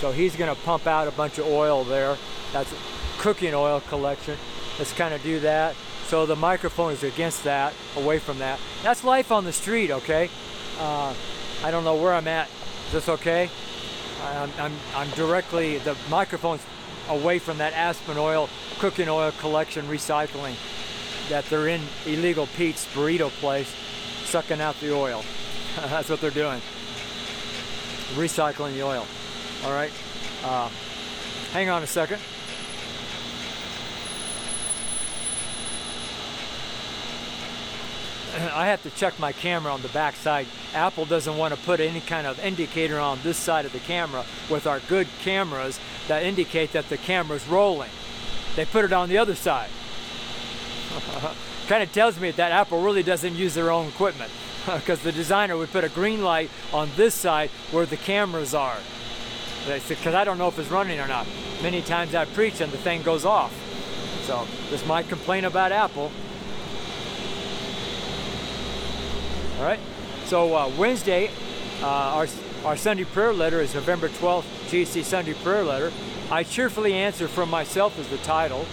So 0.00 0.12
he's 0.12 0.36
going 0.36 0.54
to 0.54 0.60
pump 0.62 0.86
out 0.86 1.08
a 1.08 1.10
bunch 1.10 1.38
of 1.38 1.46
oil 1.46 1.84
there. 1.84 2.16
That's 2.52 2.72
cooking 3.18 3.54
oil 3.54 3.80
collection. 3.80 4.36
Let's 4.78 4.92
kind 4.92 5.14
of 5.14 5.22
do 5.22 5.40
that. 5.40 5.74
So 6.06 6.26
the 6.26 6.36
microphone 6.36 6.92
is 6.92 7.02
against 7.02 7.44
that, 7.44 7.74
away 7.96 8.18
from 8.18 8.38
that. 8.38 8.60
That's 8.82 9.02
life 9.02 9.32
on 9.32 9.44
the 9.44 9.52
street, 9.52 9.90
okay? 9.90 10.30
Uh, 10.78 11.14
I 11.64 11.70
don't 11.70 11.84
know 11.84 11.96
where 11.96 12.14
I'm 12.14 12.28
at. 12.28 12.48
Is 12.86 12.92
this 12.92 13.08
okay? 13.08 13.50
I'm, 14.22 14.50
I'm, 14.58 14.72
I'm 14.94 15.10
directly, 15.10 15.78
the 15.78 15.96
microphone's 16.08 16.62
away 17.08 17.38
from 17.38 17.58
that 17.58 17.72
Aspen 17.72 18.18
oil, 18.18 18.48
cooking 18.78 19.08
oil 19.08 19.32
collection 19.32 19.86
recycling 19.86 20.54
that 21.28 21.44
they're 21.46 21.68
in 21.68 21.82
illegal 22.04 22.46
Pete's 22.56 22.86
burrito 22.86 23.30
place, 23.30 23.72
sucking 24.24 24.60
out 24.60 24.78
the 24.80 24.94
oil. 24.94 25.24
That's 25.76 26.08
what 26.08 26.20
they're 26.20 26.30
doing. 26.30 26.60
Recycling 28.14 28.74
the 28.74 28.82
oil. 28.82 29.06
All 29.64 29.72
right. 29.72 29.90
Uh, 30.44 30.68
hang 31.52 31.68
on 31.68 31.82
a 31.82 31.86
second. 31.86 32.20
I 38.36 38.66
have 38.66 38.82
to 38.82 38.90
check 38.90 39.18
my 39.18 39.32
camera 39.32 39.72
on 39.72 39.82
the 39.82 39.88
back 39.88 40.14
side. 40.14 40.46
Apple 40.74 41.06
doesn't 41.06 41.36
want 41.36 41.54
to 41.54 41.60
put 41.60 41.80
any 41.80 42.00
kind 42.00 42.26
of 42.26 42.38
indicator 42.40 42.98
on 42.98 43.18
this 43.22 43.36
side 43.36 43.64
of 43.64 43.72
the 43.72 43.78
camera 43.78 44.24
with 44.50 44.66
our 44.66 44.80
good 44.80 45.08
cameras 45.22 45.80
that 46.08 46.22
indicate 46.22 46.72
that 46.72 46.88
the 46.88 46.98
camera's 46.98 47.46
rolling. 47.48 47.90
They 48.54 48.64
put 48.64 48.84
it 48.84 48.92
on 48.92 49.08
the 49.08 49.18
other 49.18 49.34
side. 49.34 49.70
kind 51.66 51.82
of 51.82 51.92
tells 51.92 52.20
me 52.20 52.30
that 52.32 52.52
Apple 52.52 52.82
really 52.82 53.02
doesn't 53.02 53.34
use 53.34 53.54
their 53.54 53.70
own 53.70 53.88
equipment 53.88 54.30
because 54.66 55.00
the 55.00 55.12
designer 55.12 55.56
would 55.56 55.70
put 55.70 55.84
a 55.84 55.88
green 55.88 56.22
light 56.22 56.50
on 56.72 56.90
this 56.96 57.14
side 57.14 57.50
where 57.70 57.86
the 57.86 57.96
cameras 57.96 58.54
are. 58.54 58.78
Because 59.88 60.14
I 60.14 60.24
don't 60.24 60.38
know 60.38 60.48
if 60.48 60.58
it's 60.58 60.70
running 60.70 61.00
or 61.00 61.08
not. 61.08 61.26
Many 61.62 61.82
times 61.82 62.14
I 62.14 62.24
preach 62.24 62.60
and 62.60 62.70
the 62.70 62.78
thing 62.78 63.02
goes 63.02 63.24
off. 63.24 63.52
So 64.26 64.46
this 64.70 64.86
might 64.86 65.08
complain 65.08 65.44
about 65.44 65.72
Apple. 65.72 66.12
All 69.58 69.64
right. 69.64 69.80
So 70.26 70.54
uh, 70.54 70.70
Wednesday, 70.76 71.30
uh, 71.80 71.86
our 71.86 72.26
our 72.64 72.76
Sunday 72.76 73.04
prayer 73.04 73.32
letter 73.32 73.60
is 73.60 73.74
November 73.74 74.08
12th, 74.08 74.44
JC 74.68 75.04
Sunday 75.04 75.34
prayer 75.34 75.62
letter. 75.62 75.92
I 76.30 76.42
cheerfully 76.42 76.92
answer 76.92 77.28
from 77.28 77.48
myself 77.48 77.98
is 77.98 78.08
the 78.08 78.18
title. 78.18 78.66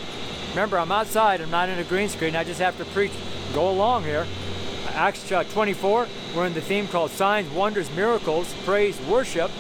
Remember, 0.50 0.78
I'm 0.78 0.92
outside. 0.92 1.42
I'm 1.42 1.52
not 1.52 1.70
in 1.70 1.80
a 1.80 1.84
green 1.84 2.10
screen. 2.10 2.36
I 2.36 2.44
just 2.44 2.60
have 2.60 2.78
to 2.80 2.86
preach. 2.86 3.12
Go 3.54 3.70
along 3.70 4.04
here. 4.04 4.26
Acts 4.90 5.32
uh, 5.32 5.44
24. 5.44 6.08
We're 6.36 6.48
in 6.48 6.54
the 6.54 6.62
theme 6.62 6.88
called 6.88 7.12
Signs, 7.12 7.50
Wonders, 7.52 7.90
Miracles, 7.96 8.54
Praise, 8.66 9.00
Worship, 9.02 9.52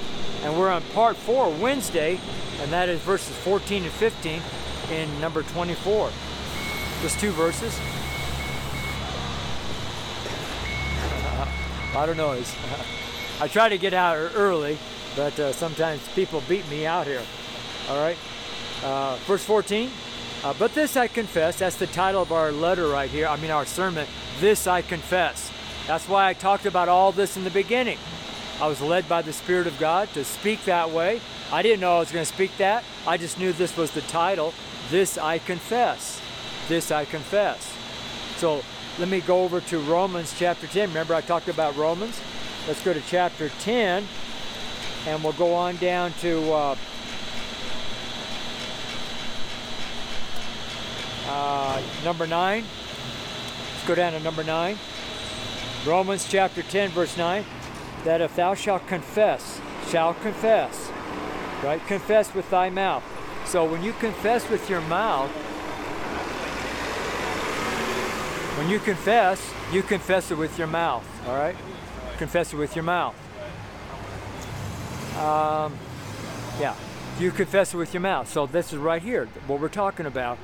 and 0.44 0.58
we're 0.58 0.70
on 0.70 0.82
part 0.94 1.16
four 1.16 1.50
Wednesday, 1.50 2.20
and 2.60 2.72
that 2.72 2.90
is 2.90 3.00
verses 3.02 3.36
14 3.38 3.84
and 3.84 3.92
15 3.94 4.42
in 4.92 5.22
number 5.22 5.44
24. 5.44 6.10
Just 7.02 7.20
two 7.20 7.32
verses. 7.32 7.80
A 11.94 11.96
lot 11.96 12.10
of 12.10 12.18
noise. 12.18 12.56
I 13.40 13.48
try 13.48 13.70
to 13.70 13.78
get 13.78 13.94
out 13.94 14.18
early, 14.34 14.80
but 15.16 15.40
uh, 15.40 15.54
sometimes 15.54 16.02
people 16.16 16.42
beat 16.50 16.68
me 16.68 16.88
out 16.88 17.06
here. 17.06 17.22
All 17.88 18.02
right. 18.02 18.18
Uh, 18.84 19.16
verse 19.28 19.44
14. 19.44 19.92
Uh, 20.44 20.56
but 20.58 20.74
this 20.74 20.98
I 20.98 21.08
confess, 21.08 21.60
that's 21.60 21.76
the 21.76 21.86
title 21.86 22.24
of 22.24 22.32
our 22.32 22.52
letter 22.52 22.88
right 22.88 23.12
here, 23.12 23.28
I 23.28 23.38
mean 23.38 23.52
our 23.52 23.68
sermon, 23.68 24.08
this 24.40 24.66
I 24.66 24.82
confess. 24.82 25.52
That's 25.86 26.10
why 26.10 26.28
I 26.28 26.34
talked 26.34 26.66
about 26.66 26.90
all 26.90 27.12
this 27.12 27.38
in 27.38 27.44
the 27.44 27.52
beginning. 27.52 28.00
I 28.60 28.68
was 28.68 28.82
led 28.82 29.08
by 29.08 29.22
the 29.22 29.32
Spirit 29.32 29.68
of 29.68 29.78
God 29.80 30.10
to 30.16 30.26
speak 30.26 30.66
that 30.66 30.90
way. 30.90 31.22
I 31.52 31.62
didn't 31.62 31.80
know 31.80 31.98
I 31.98 32.00
was 32.00 32.12
going 32.12 32.26
to 32.26 32.34
speak 32.34 32.58
that. 32.58 32.84
I 33.06 33.18
just 33.18 33.38
knew 33.38 33.54
this 33.54 33.78
was 33.78 33.92
the 33.92 34.02
title, 34.02 34.56
This 34.90 35.18
I 35.18 35.38
Confess. 35.38 36.20
This 36.68 36.90
I 36.90 37.06
Confess. 37.06 37.72
So 38.38 38.64
let 39.00 39.10
me 39.10 39.22
go 39.22 39.44
over 39.44 39.60
to 39.60 39.80
Romans 39.80 40.36
chapter 40.38 40.68
10. 40.68 40.90
Remember 40.90 41.16
I 41.16 41.22
talked 41.22 41.48
about 41.48 41.76
Romans? 41.76 42.20
Let's 42.68 42.84
go 42.84 42.94
to 42.94 43.02
chapter 43.02 43.50
10 43.50 44.06
and 45.08 45.24
we'll 45.24 45.34
go 45.34 45.54
on 45.56 45.78
down 45.78 46.14
to 46.22 46.54
uh, 46.54 46.76
uh, 51.28 51.82
number 52.04 52.28
9. 52.28 52.64
Let's 53.74 53.88
go 53.88 53.96
down 53.96 54.14
to 54.14 54.20
number 54.20 54.44
9. 54.44 54.78
Romans 55.86 56.28
chapter 56.30 56.62
10, 56.62 56.92
verse 56.92 57.18
9. 57.18 57.44
That 58.04 58.22
if 58.22 58.36
thou 58.36 58.54
shalt 58.54 58.86
confess, 58.86 59.60
shall 59.90 60.14
confess, 60.14 60.92
right? 61.64 61.86
Confess 61.88 62.34
with 62.34 62.50
thy 62.52 62.70
mouth. 62.70 63.04
So 63.46 63.66
when 63.66 63.82
you 63.82 63.94
confess 63.94 64.50
with 64.50 64.70
your 64.70 64.82
mouth, 64.82 65.32
when 68.58 68.70
you 68.70 68.80
confess, 68.80 69.54
you 69.72 69.82
confess 69.82 70.32
it 70.32 70.38
with 70.38 70.58
your 70.58 70.68
mouth, 70.68 71.06
all 71.28 71.36
right? 71.36 71.56
Confess 72.18 72.54
it 72.54 72.58
with 72.58 72.76
your 72.76 72.84
mouth. 72.84 73.16
Um, 75.18 75.78
yeah, 76.60 76.76
you 77.20 77.32
confess 77.32 77.74
it 77.74 77.78
with 77.78 77.94
your 77.94 78.02
mouth. 78.02 78.30
So 78.32 78.46
this 78.46 78.72
is 78.72 78.80
right 78.80 79.02
here. 79.02 79.26
What 79.48 79.60
we're 79.60 79.70
talking 79.70 80.06
about 80.06 80.38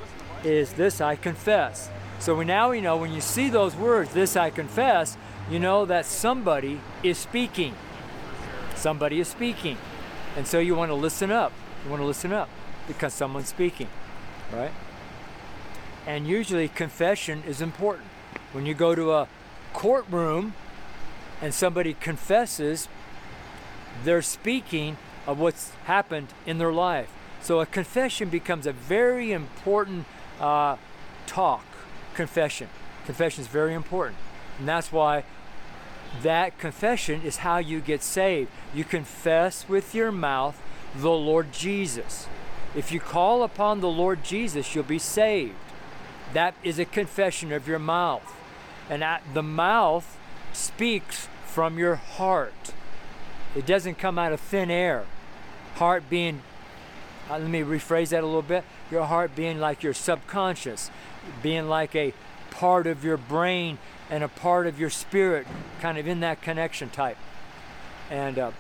is 0.43 0.73
this 0.73 1.01
I 1.01 1.15
confess. 1.15 1.89
So 2.19 2.35
we 2.35 2.45
now 2.45 2.71
we 2.71 2.81
know 2.81 2.97
when 2.97 3.13
you 3.13 3.21
see 3.21 3.49
those 3.49 3.75
words, 3.75 4.13
this 4.13 4.35
I 4.35 4.49
confess, 4.49 5.15
you 5.49 5.59
know 5.59 5.85
that 5.85 6.05
somebody 6.05 6.81
is 7.03 7.17
speaking. 7.17 7.75
Somebody 8.75 9.19
is 9.19 9.27
speaking. 9.27 9.77
And 10.35 10.47
so 10.47 10.59
you 10.59 10.75
want 10.75 10.89
to 10.89 10.95
listen 10.95 11.31
up. 11.31 11.51
You 11.83 11.91
want 11.91 12.01
to 12.01 12.07
listen 12.07 12.33
up 12.33 12.49
because 12.87 13.13
someone's 13.13 13.49
speaking, 13.49 13.87
right? 14.51 14.71
And 16.05 16.27
usually 16.27 16.67
confession 16.67 17.43
is 17.47 17.61
important. 17.61 18.07
When 18.51 18.65
you 18.65 18.73
go 18.73 18.95
to 18.95 19.11
a 19.11 19.27
courtroom 19.73 20.53
and 21.41 21.53
somebody 21.53 21.93
confesses, 21.93 22.87
they're 24.03 24.21
speaking 24.21 24.97
of 25.27 25.39
what's 25.39 25.71
happened 25.85 26.27
in 26.45 26.57
their 26.57 26.73
life. 26.73 27.11
So 27.41 27.59
a 27.59 27.65
confession 27.65 28.29
becomes 28.29 28.65
a 28.65 28.73
very 28.73 29.31
important 29.31 30.05
uh, 30.39 30.77
talk. 31.27 31.63
Confession. 32.13 32.69
Confession 33.05 33.41
is 33.41 33.47
very 33.47 33.73
important. 33.73 34.17
And 34.57 34.67
that's 34.67 34.91
why 34.91 35.23
that 36.23 36.57
confession 36.57 37.21
is 37.21 37.37
how 37.37 37.59
you 37.59 37.79
get 37.79 38.03
saved. 38.03 38.49
You 38.73 38.83
confess 38.83 39.69
with 39.69 39.93
your 39.93 40.11
mouth 40.11 40.59
the 40.95 41.11
Lord 41.11 41.53
Jesus. 41.53 42.27
If 42.75 42.91
you 42.91 42.99
call 42.99 43.43
upon 43.43 43.79
the 43.79 43.89
Lord 43.89 44.23
Jesus, 44.23 44.75
you'll 44.75 44.83
be 44.83 44.99
saved. 44.99 45.55
That 46.33 46.53
is 46.63 46.79
a 46.79 46.85
confession 46.85 47.51
of 47.51 47.67
your 47.67 47.79
mouth. 47.79 48.35
And 48.89 49.03
the 49.33 49.43
mouth 49.43 50.17
speaks 50.53 51.27
from 51.45 51.77
your 51.77 51.95
heart. 51.95 52.73
It 53.55 53.65
doesn't 53.65 53.97
come 53.97 54.19
out 54.19 54.31
of 54.31 54.39
thin 54.39 54.69
air. 54.69 55.05
Heart 55.75 56.09
being, 56.09 56.41
uh, 57.29 57.39
let 57.39 57.49
me 57.49 57.61
rephrase 57.61 58.09
that 58.09 58.23
a 58.23 58.25
little 58.25 58.41
bit. 58.41 58.63
Your 58.91 59.05
heart 59.05 59.35
being 59.35 59.59
like 59.59 59.83
your 59.83 59.93
subconscious, 59.93 60.91
being 61.41 61.67
like 61.67 61.95
a 61.95 62.13
part 62.51 62.87
of 62.87 63.03
your 63.03 63.17
brain 63.17 63.77
and 64.09 64.23
a 64.23 64.27
part 64.27 64.67
of 64.67 64.79
your 64.79 64.89
spirit, 64.89 65.47
kind 65.79 65.97
of 65.97 66.07
in 66.07 66.19
that 66.19 66.41
connection 66.41 66.89
type. 66.89 67.17
And 68.09 68.39
uh, 68.39 68.51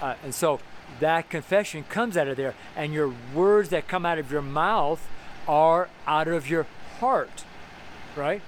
uh, 0.00 0.14
and 0.22 0.34
so 0.34 0.60
that 1.00 1.28
confession 1.30 1.84
comes 1.84 2.16
out 2.16 2.28
of 2.28 2.36
there, 2.36 2.54
and 2.76 2.92
your 2.92 3.12
words 3.34 3.68
that 3.70 3.88
come 3.88 4.06
out 4.06 4.18
of 4.18 4.30
your 4.30 4.42
mouth 4.42 5.06
are 5.48 5.88
out 6.06 6.28
of 6.28 6.48
your 6.48 6.66
heart, 7.00 7.44
right? 8.14 8.42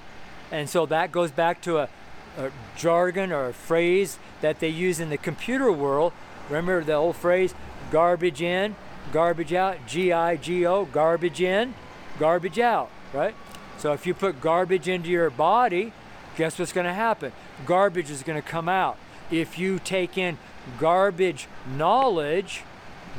And 0.52 0.68
so 0.68 0.86
that 0.86 1.10
goes 1.10 1.30
back 1.30 1.62
to 1.62 1.78
a, 1.78 1.88
a 2.36 2.50
jargon 2.76 3.32
or 3.32 3.48
a 3.48 3.52
phrase 3.52 4.18
that 4.40 4.60
they 4.60 4.68
use 4.68 5.00
in 5.00 5.10
the 5.10 5.18
computer 5.18 5.72
world. 5.72 6.12
Remember 6.48 6.84
the 6.84 6.94
old 6.94 7.16
phrase, 7.16 7.54
garbage 7.90 8.42
in, 8.42 8.76
garbage 9.12 9.52
out, 9.52 9.86
G 9.86 10.12
I 10.12 10.36
G 10.36 10.66
O, 10.66 10.84
garbage 10.84 11.40
in, 11.40 11.74
garbage 12.18 12.58
out, 12.58 12.90
right? 13.12 13.34
So 13.78 13.92
if 13.92 14.06
you 14.06 14.14
put 14.14 14.40
garbage 14.40 14.88
into 14.88 15.08
your 15.08 15.30
body, 15.30 15.92
guess 16.36 16.58
what's 16.58 16.72
going 16.72 16.86
to 16.86 16.92
happen? 16.92 17.32
Garbage 17.64 18.10
is 18.10 18.22
going 18.22 18.40
to 18.40 18.46
come 18.46 18.68
out. 18.68 18.98
If 19.30 19.58
you 19.58 19.78
take 19.78 20.18
in 20.18 20.38
garbage 20.78 21.46
knowledge, 21.76 22.62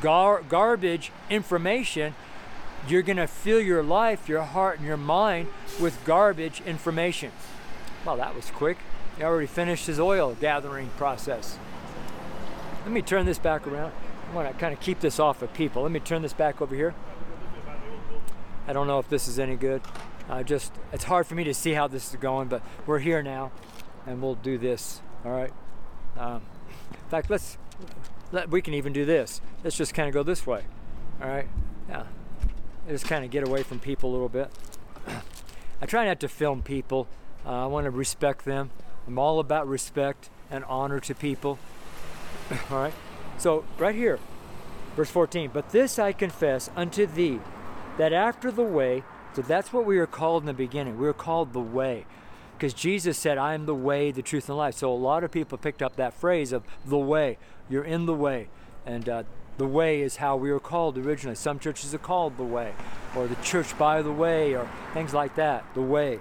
gar- 0.02 0.44
garbage 0.48 1.12
information, 1.30 2.14
you're 2.88 3.02
going 3.02 3.18
to 3.18 3.28
fill 3.28 3.62
your 3.62 3.84
life, 3.84 4.28
your 4.28 4.42
heart, 4.44 4.80
and 4.80 4.88
your 4.88 4.98
mind 4.98 5.48
with 5.80 6.04
garbage 6.06 6.62
information. 6.62 7.32
Well, 8.06 8.18
that 8.18 8.36
was 8.36 8.50
quick. 8.52 8.78
He 9.18 9.24
already 9.24 9.48
finished 9.48 9.88
his 9.88 10.00
oil 10.00 10.36
gathering 10.40 10.90
process. 10.98 11.58
Let 12.84 12.92
me 12.92 13.02
turn 13.02 13.26
this 13.26 13.38
back 13.38 13.68
around. 13.68 13.94
I 14.32 14.36
want 14.36 14.52
to 14.52 14.58
kind 14.58 14.74
of 14.74 14.80
keep 14.80 15.00
this 15.00 15.20
off 15.20 15.42
of 15.42 15.54
people. 15.54 15.84
Let 15.84 15.92
me 15.92 16.00
turn 16.00 16.22
this 16.22 16.34
back 16.34 16.62
over 16.62 16.76
here. 16.76 16.96
I 18.68 18.74
don't 18.74 18.88
know 18.88 19.00
if 19.00 19.10
this 19.10 19.28
is 19.28 19.38
any 19.38 19.56
good. 19.56 19.82
I 20.30 20.44
just, 20.44 20.74
it's 20.94 21.04
hard 21.04 21.28
for 21.28 21.36
me 21.36 21.44
to 21.44 21.54
see 21.54 21.74
how 21.74 21.88
this 21.88 22.10
is 22.10 22.16
going, 22.16 22.48
but 22.48 22.64
we're 22.86 23.00
here 23.00 23.22
now 23.22 23.52
and 24.08 24.22
we'll 24.22 24.36
do 24.36 24.58
this. 24.58 25.02
All 25.26 25.32
right. 25.32 25.52
Um, 26.18 26.42
in 26.92 27.10
fact, 27.10 27.30
let's, 27.30 27.58
let, 28.32 28.50
we 28.50 28.62
can 28.62 28.74
even 28.74 28.94
do 28.94 29.06
this. 29.06 29.42
Let's 29.64 29.76
just 29.76 29.94
kind 29.94 30.08
of 30.08 30.14
go 30.14 30.24
this 30.24 30.48
way. 30.48 30.64
All 31.22 31.28
right. 31.28 31.48
Yeah. 31.90 32.06
Just 32.92 33.06
kind 33.06 33.24
of 33.24 33.32
get 33.32 33.48
away 33.48 33.64
from 33.64 33.80
people 33.80 34.10
a 34.10 34.12
little 34.12 34.28
bit. 34.28 34.52
I 35.82 35.86
try 35.86 36.06
not 36.06 36.20
to 36.20 36.28
film 36.28 36.62
people. 36.62 37.08
Uh, 37.46 37.64
I 37.64 37.66
want 37.68 37.86
to 37.86 37.90
respect 37.90 38.44
them. 38.44 38.70
I'm 39.08 39.18
all 39.18 39.40
about 39.40 39.66
respect 39.66 40.30
and 40.50 40.66
honor 40.66 41.00
to 41.00 41.16
people. 41.16 41.58
all 42.70 42.78
right. 42.78 42.94
So, 43.38 43.64
right 43.78 43.96
here, 43.96 44.20
verse 44.98 45.10
14. 45.10 45.52
But 45.54 45.70
this 45.70 45.98
I 45.98 46.12
confess 46.12 46.70
unto 46.76 47.06
thee, 47.06 47.40
that 47.98 48.12
after 48.12 48.52
the 48.52 48.62
way, 48.62 49.04
so 49.34 49.42
that's 49.42 49.72
what 49.72 49.86
we 49.86 49.98
were 49.98 50.06
called 50.06 50.44
in 50.44 50.48
the 50.48 50.54
beginning. 50.54 50.98
We 50.98 51.06
were 51.06 51.14
called 51.14 51.54
the 51.54 51.62
way. 51.62 52.06
Because 52.58 52.74
Jesus 52.74 53.18
said, 53.18 53.38
I 53.38 53.54
am 53.54 53.68
the 53.68 53.74
way, 53.74 54.12
the 54.12 54.22
truth, 54.22 54.50
and 54.50 54.58
life. 54.58 54.76
So 54.76 54.92
a 54.92 54.94
lot 54.94 55.24
of 55.24 55.32
people 55.32 55.58
picked 55.58 55.82
up 55.82 55.96
that 55.96 56.14
phrase 56.14 56.52
of 56.52 56.64
the 56.86 56.98
way. 56.98 57.38
You're 57.70 57.86
in 57.86 58.06
the 58.06 58.14
way. 58.14 58.50
And 58.86 59.08
uh, 59.08 59.24
the 59.62 59.68
way 59.68 60.02
is 60.02 60.16
how 60.16 60.36
we 60.36 60.52
were 60.52 60.60
called 60.60 60.98
originally. 60.98 61.36
Some 61.36 61.60
churches 61.60 61.94
are 61.94 62.00
called 62.00 62.36
the 62.36 62.44
way, 62.44 62.74
or 63.16 63.28
the 63.28 63.36
church 63.44 63.78
by 63.78 64.02
the 64.02 64.12
way, 64.12 64.56
or 64.56 64.68
things 64.96 65.14
like 65.14 65.36
that. 65.36 65.64
The 65.76 65.84
way. 65.84 66.20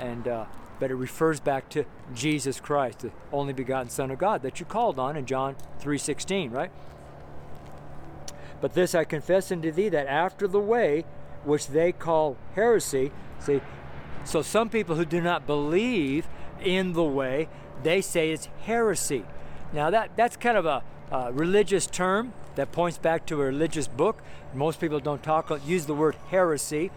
And 0.00 0.26
uh, 0.26 0.46
but 0.80 0.90
it 0.90 0.96
refers 0.96 1.38
back 1.38 1.68
to 1.68 1.84
Jesus 2.12 2.58
Christ, 2.58 2.98
the 2.98 3.12
only 3.32 3.52
begotten 3.52 3.88
Son 3.88 4.10
of 4.10 4.18
God 4.18 4.42
that 4.42 4.58
you 4.58 4.66
called 4.66 4.98
on 4.98 5.16
in 5.16 5.26
John 5.26 5.54
3:16, 5.80 6.50
right? 6.50 6.72
But 8.60 8.74
this 8.74 8.96
I 8.96 9.04
confess 9.04 9.52
unto 9.52 9.70
thee 9.70 9.88
that 9.90 10.08
after 10.08 10.48
the 10.48 10.58
way 10.58 11.04
which 11.44 11.68
they 11.68 11.92
call 11.92 12.36
heresy, 12.56 13.12
see, 13.38 13.60
so 14.24 14.42
some 14.42 14.68
people 14.68 14.96
who 14.96 15.04
do 15.04 15.20
not 15.20 15.46
believe 15.46 16.26
in 16.60 16.94
the 16.94 17.04
way, 17.04 17.48
they 17.84 18.00
say 18.00 18.32
it's 18.32 18.48
heresy. 18.62 19.24
Now 19.72 19.88
that 19.90 20.16
that's 20.16 20.36
kind 20.36 20.56
of 20.56 20.66
a, 20.66 20.82
a 21.12 21.30
religious 21.32 21.86
term 21.86 22.32
that 22.54 22.72
points 22.72 22.98
back 22.98 23.26
to 23.26 23.40
a 23.40 23.44
religious 23.44 23.86
book. 23.86 24.22
Most 24.54 24.80
people 24.80 24.98
don't 24.98 25.22
talk 25.22 25.52
use 25.66 25.86
the 25.86 25.94
word 25.94 26.16
heresy, 26.30 26.90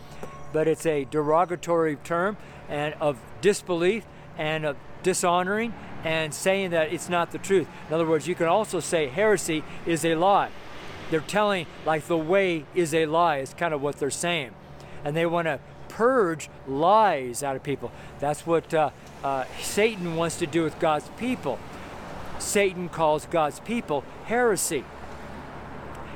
but 0.53 0.67
it's 0.67 0.85
a 0.85 1.03
derogatory 1.05 1.97
term 1.97 2.37
and 2.69 2.95
of 3.01 3.19
disbelief 3.41 4.05
and 4.37 4.65
of 4.65 4.77
dishonoring 5.03 5.73
and 6.03 6.33
saying 6.33 6.69
that 6.69 6.93
it's 6.93 7.09
not 7.09 7.31
the 7.31 7.37
truth. 7.37 7.67
In 7.89 7.93
other 7.93 8.05
words, 8.05 8.27
you 8.27 8.35
can 8.35 8.47
also 8.47 8.79
say 8.79 9.07
heresy 9.07 9.63
is 9.85 10.05
a 10.05 10.15
lie. 10.15 10.49
They're 11.11 11.19
telling 11.19 11.67
like 11.85 12.07
the 12.07 12.17
way 12.17 12.65
is 12.73 12.93
a 12.93 13.05
lie 13.05 13.37
is 13.39 13.53
kind 13.53 13.73
of 13.73 13.81
what 13.81 13.97
they're 13.97 14.09
saying, 14.09 14.51
and 15.03 15.15
they 15.15 15.25
want 15.25 15.47
to 15.47 15.59
purge 15.89 16.49
lies 16.67 17.43
out 17.43 17.55
of 17.55 17.63
people. 17.63 17.91
That's 18.19 18.45
what 18.45 18.73
uh, 18.73 18.89
uh, 19.23 19.45
Satan 19.61 20.15
wants 20.15 20.37
to 20.39 20.47
do 20.47 20.63
with 20.63 20.79
God's 20.79 21.09
people. 21.17 21.59
Satan 22.39 22.89
calls 22.89 23.25
God's 23.25 23.59
people 23.61 24.03
heresy. 24.25 24.83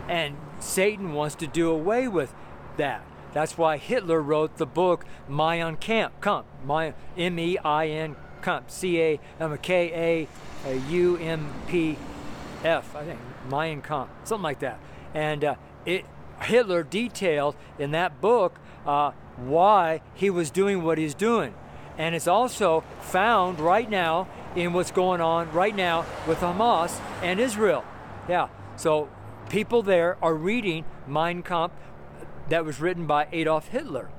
And 0.07 0.36
Satan 0.59 1.13
wants 1.13 1.36
to 1.36 1.47
do 1.47 1.70
away 1.70 2.07
with 2.07 2.34
that. 2.78 3.03
That's 3.34 3.57
why 3.57 3.78
Hitler 3.78 4.22
wrote 4.22 4.57
the 4.57 4.65
book 4.65 5.05
Mein 5.28 5.78
Kampf, 5.78 6.20
Kampf, 6.22 6.47
my 6.65 6.93
M-E-I-N 7.17 8.15
Kampf, 8.41 8.72
C-A, 8.72 9.20
um, 9.39 9.57
K-A-U-M-P-F, 9.57 10.28
I 12.95 13.03
think, 13.03 13.20
Mein 13.49 13.82
Kampf, 13.82 14.09
something 14.24 14.43
like 14.43 14.59
that. 14.59 14.80
And 15.13 15.43
uh, 15.43 15.55
it, 15.86 16.05
Hitler 16.41 16.84
detailed 16.84 17.55
in 17.78 17.91
that 17.91 18.20
book 18.20 18.59
uh, 18.86 19.11
why 19.38 20.01
he 20.15 20.30
was 20.30 20.49
doing 20.49 20.84
what 20.84 20.97
he's 20.97 21.13
doing. 21.13 21.53
And 21.97 22.15
it's 22.15 22.28
also 22.28 22.84
found 23.01 23.59
right 23.59 23.89
now 23.89 24.28
in 24.56 24.74
what's 24.74 24.91
going 24.91 25.22
on 25.22 25.52
right 25.52 25.76
now 25.76 26.06
with 26.28 26.39
Hamas 26.39 27.00
and 27.22 27.39
Israel. 27.39 27.84
Yeah, 28.28 28.50
so 28.76 29.10
people 29.50 29.82
there 29.82 30.18
are 30.22 30.34
reading 30.34 30.86
Mein 31.08 31.43
Kampf 31.43 31.76
that 32.50 32.66
was 32.66 32.80
written 32.80 33.06
by 33.06 33.28
Adolf 33.32 33.70
Hitler. 33.70 34.10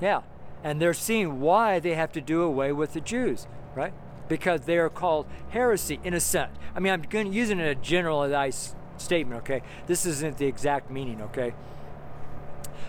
Yeah, 0.00 0.22
and 0.62 0.80
they're 0.80 0.94
seeing 0.94 1.40
why 1.40 1.78
they 1.78 1.94
have 1.94 2.12
to 2.12 2.20
do 2.20 2.42
away 2.42 2.72
with 2.72 2.94
the 2.94 3.00
Jews, 3.00 3.46
right? 3.74 3.92
Because 4.28 4.62
they 4.62 4.78
are 4.78 4.88
called 4.88 5.26
heresy 5.50 6.00
in 6.02 6.14
a 6.14 6.20
sense. 6.20 6.56
I 6.74 6.80
mean, 6.80 6.92
I'm 6.92 7.32
using 7.32 7.60
a 7.60 7.74
generalized 7.74 8.74
statement, 8.96 9.42
okay? 9.42 9.62
This 9.86 10.06
isn't 10.06 10.38
the 10.38 10.46
exact 10.46 10.90
meaning, 10.90 11.20
okay? 11.22 11.54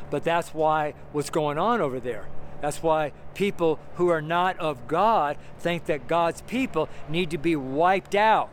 But 0.10 0.24
that's 0.24 0.54
why 0.54 0.94
what's 1.12 1.30
going 1.30 1.58
on 1.58 1.82
over 1.82 2.00
there. 2.00 2.28
That's 2.62 2.82
why 2.82 3.12
people 3.34 3.80
who 3.96 4.10
are 4.10 4.22
not 4.22 4.58
of 4.60 4.88
God 4.88 5.38
think 5.60 5.86
that 5.86 6.08
God's 6.08 6.42
people 6.42 6.90
need 7.10 7.30
to 7.32 7.38
be 7.38 7.56
wiped 7.56 8.16
out 8.16 8.50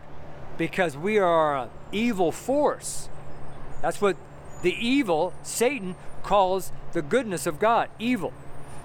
because 0.58 0.96
we 0.96 1.18
are 1.18 1.56
an 1.56 1.70
evil 1.92 2.32
force. 2.32 3.08
That's 3.80 4.00
what 4.00 4.16
the 4.62 4.74
evil, 4.74 5.32
Satan, 5.42 5.96
calls 6.22 6.72
the 6.92 7.02
goodness 7.02 7.46
of 7.46 7.58
God 7.58 7.88
evil. 7.98 8.32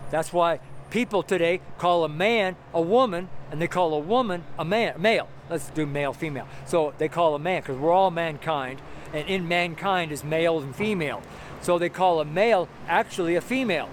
That's 0.10 0.32
why 0.32 0.60
people 0.90 1.24
today 1.24 1.62
call 1.78 2.04
a 2.04 2.10
man 2.10 2.56
a 2.74 2.82
woman 2.82 3.30
and 3.52 3.62
they 3.62 3.68
call 3.68 3.94
a 3.94 4.00
woman 4.00 4.44
a 4.58 4.66
man, 4.66 5.02
male. 5.02 5.30
Let's 5.50 5.70
do 5.70 5.86
male, 5.86 6.14
female. 6.14 6.48
So 6.66 6.94
they 6.98 7.08
call 7.08 7.36
a 7.36 7.40
man 7.40 7.62
because 7.62 7.78
we're 7.78 7.92
all 7.92 8.12
mankind, 8.12 8.82
and 9.14 9.28
in 9.28 9.48
mankind 9.48 10.12
is 10.12 10.24
male 10.24 10.60
and 10.60 10.76
female. 10.76 11.22
So 11.62 11.80
they 11.80 11.90
call 11.90 12.20
a 12.20 12.26
male 12.26 12.68
actually 12.88 13.36
a 13.36 13.42
female, 13.42 13.90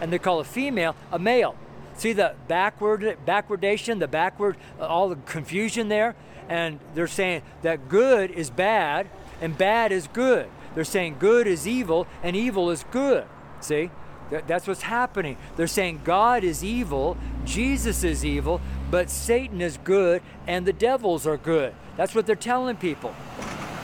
and 0.00 0.12
they 0.12 0.18
call 0.18 0.40
a 0.40 0.44
female 0.44 0.94
a 1.10 1.18
male. 1.18 1.56
See 1.96 2.12
the 2.12 2.34
backward 2.46 3.18
backwardation, 3.26 3.98
the 3.98 4.08
backward, 4.08 4.56
uh, 4.78 4.86
all 4.86 5.08
the 5.08 5.16
confusion 5.16 5.88
there, 5.88 6.14
and 6.48 6.78
they're 6.94 7.06
saying 7.06 7.42
that 7.62 7.88
good 7.88 8.30
is 8.30 8.50
bad 8.50 9.08
and 9.40 9.56
bad 9.56 9.92
is 9.92 10.08
good. 10.08 10.48
They're 10.74 10.84
saying 10.84 11.16
good 11.18 11.46
is 11.46 11.66
evil 11.66 12.06
and 12.22 12.36
evil 12.36 12.70
is 12.70 12.84
good. 12.90 13.24
See? 13.60 13.90
That's 14.28 14.66
what's 14.66 14.82
happening. 14.82 15.36
They're 15.56 15.66
saying 15.68 16.00
God 16.04 16.42
is 16.42 16.64
evil, 16.64 17.16
Jesus 17.44 18.02
is 18.02 18.24
evil, 18.24 18.60
but 18.90 19.08
Satan 19.08 19.60
is 19.60 19.78
good 19.78 20.20
and 20.46 20.66
the 20.66 20.72
devils 20.72 21.26
are 21.26 21.36
good. 21.36 21.74
That's 21.96 22.14
what 22.14 22.26
they're 22.26 22.36
telling 22.36 22.76
people. 22.76 23.14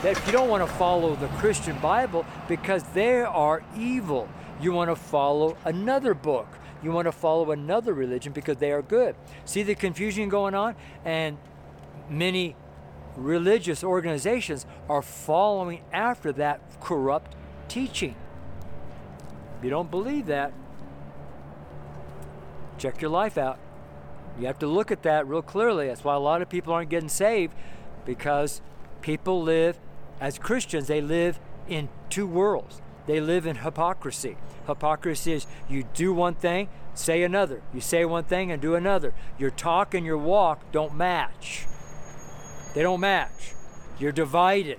That 0.03 0.19
if 0.19 0.27
you 0.27 0.33
don't 0.33 0.49
want 0.49 0.69
to 0.69 0.75
follow 0.75 1.15
the 1.15 1.29
Christian 1.29 1.79
Bible 1.79 2.27
because 2.49 2.83
they 2.93 3.21
are 3.21 3.63
evil, 3.79 4.29
you 4.63 4.73
want 4.73 4.91
to 4.91 4.97
follow 4.97 5.57
another 5.65 6.15
book. 6.15 6.47
You 6.83 6.93
want 6.93 7.07
to 7.07 7.13
follow 7.13 7.51
another 7.53 7.93
religion 7.93 8.33
because 8.33 8.57
they 8.57 8.73
are 8.73 8.83
good. 8.83 9.15
See 9.45 9.63
the 9.63 9.75
confusion 9.75 10.29
going 10.29 10.55
on? 10.55 10.75
And 11.05 11.39
many 12.09 12.57
religious 13.17 13.85
organizations 13.85 14.67
are 14.89 15.03
following 15.03 15.83
after 15.93 16.33
that 16.33 16.61
corrupt 16.81 17.35
teaching. 17.69 18.17
If 19.59 19.65
you 19.65 19.71
don't 19.71 19.91
believe 19.91 20.27
that, 20.27 20.53
check 22.79 23.01
your 23.01 23.11
life 23.11 23.39
out. 23.39 23.59
You 24.39 24.47
have 24.47 24.59
to 24.61 24.67
look 24.67 24.91
at 24.91 25.03
that 25.03 25.27
real 25.27 25.43
clearly. 25.43 25.89
That's 25.89 26.03
why 26.03 26.15
a 26.15 26.19
lot 26.19 26.43
of 26.43 26.49
people 26.49 26.73
aren't 26.73 26.91
getting 26.91 27.09
saved 27.09 27.55
because 28.05 28.61
people 29.03 29.43
live, 29.43 29.79
as 30.21 30.39
Christians, 30.39 30.89
they 30.89 31.01
live 31.01 31.39
in 31.69 31.89
two 32.09 32.27
worlds. 32.27 32.81
They 33.07 33.21
live 33.21 33.47
in 33.47 33.57
hypocrisy. 33.57 34.37
Hypocrisy 34.67 35.33
is 35.33 35.47
you 35.69 35.85
do 35.95 36.13
one 36.13 36.35
thing, 36.35 36.69
say 36.95 37.23
another. 37.23 37.63
You 37.75 37.81
say 37.81 38.05
one 38.05 38.25
thing 38.25 38.51
and 38.51 38.63
do 38.63 38.75
another. 38.75 39.13
Your 39.39 39.51
talk 39.51 39.95
and 39.95 40.07
your 40.07 40.19
walk 40.19 40.71
don't 40.73 40.95
match. 40.95 41.67
They 42.75 42.83
don't 42.83 43.01
match. 43.01 43.55
You're 43.99 44.13
divided. 44.13 44.79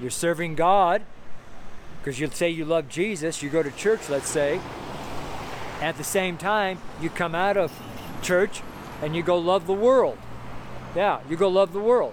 You're 0.00 0.10
serving 0.10 0.54
God 0.54 1.02
because 2.04 2.20
you 2.20 2.28
say 2.28 2.50
you 2.50 2.66
love 2.66 2.90
Jesus, 2.90 3.42
you 3.42 3.48
go 3.48 3.62
to 3.62 3.70
church, 3.70 4.10
let's 4.10 4.28
say. 4.28 4.60
At 5.80 5.96
the 5.96 6.04
same 6.04 6.36
time, 6.36 6.78
you 7.00 7.08
come 7.08 7.34
out 7.34 7.56
of 7.56 7.72
church 8.20 8.62
and 9.00 9.16
you 9.16 9.22
go 9.22 9.38
love 9.38 9.66
the 9.66 9.72
world. 9.72 10.18
Yeah, 10.94 11.20
you 11.30 11.36
go 11.36 11.48
love 11.48 11.72
the 11.72 11.80
world. 11.80 12.12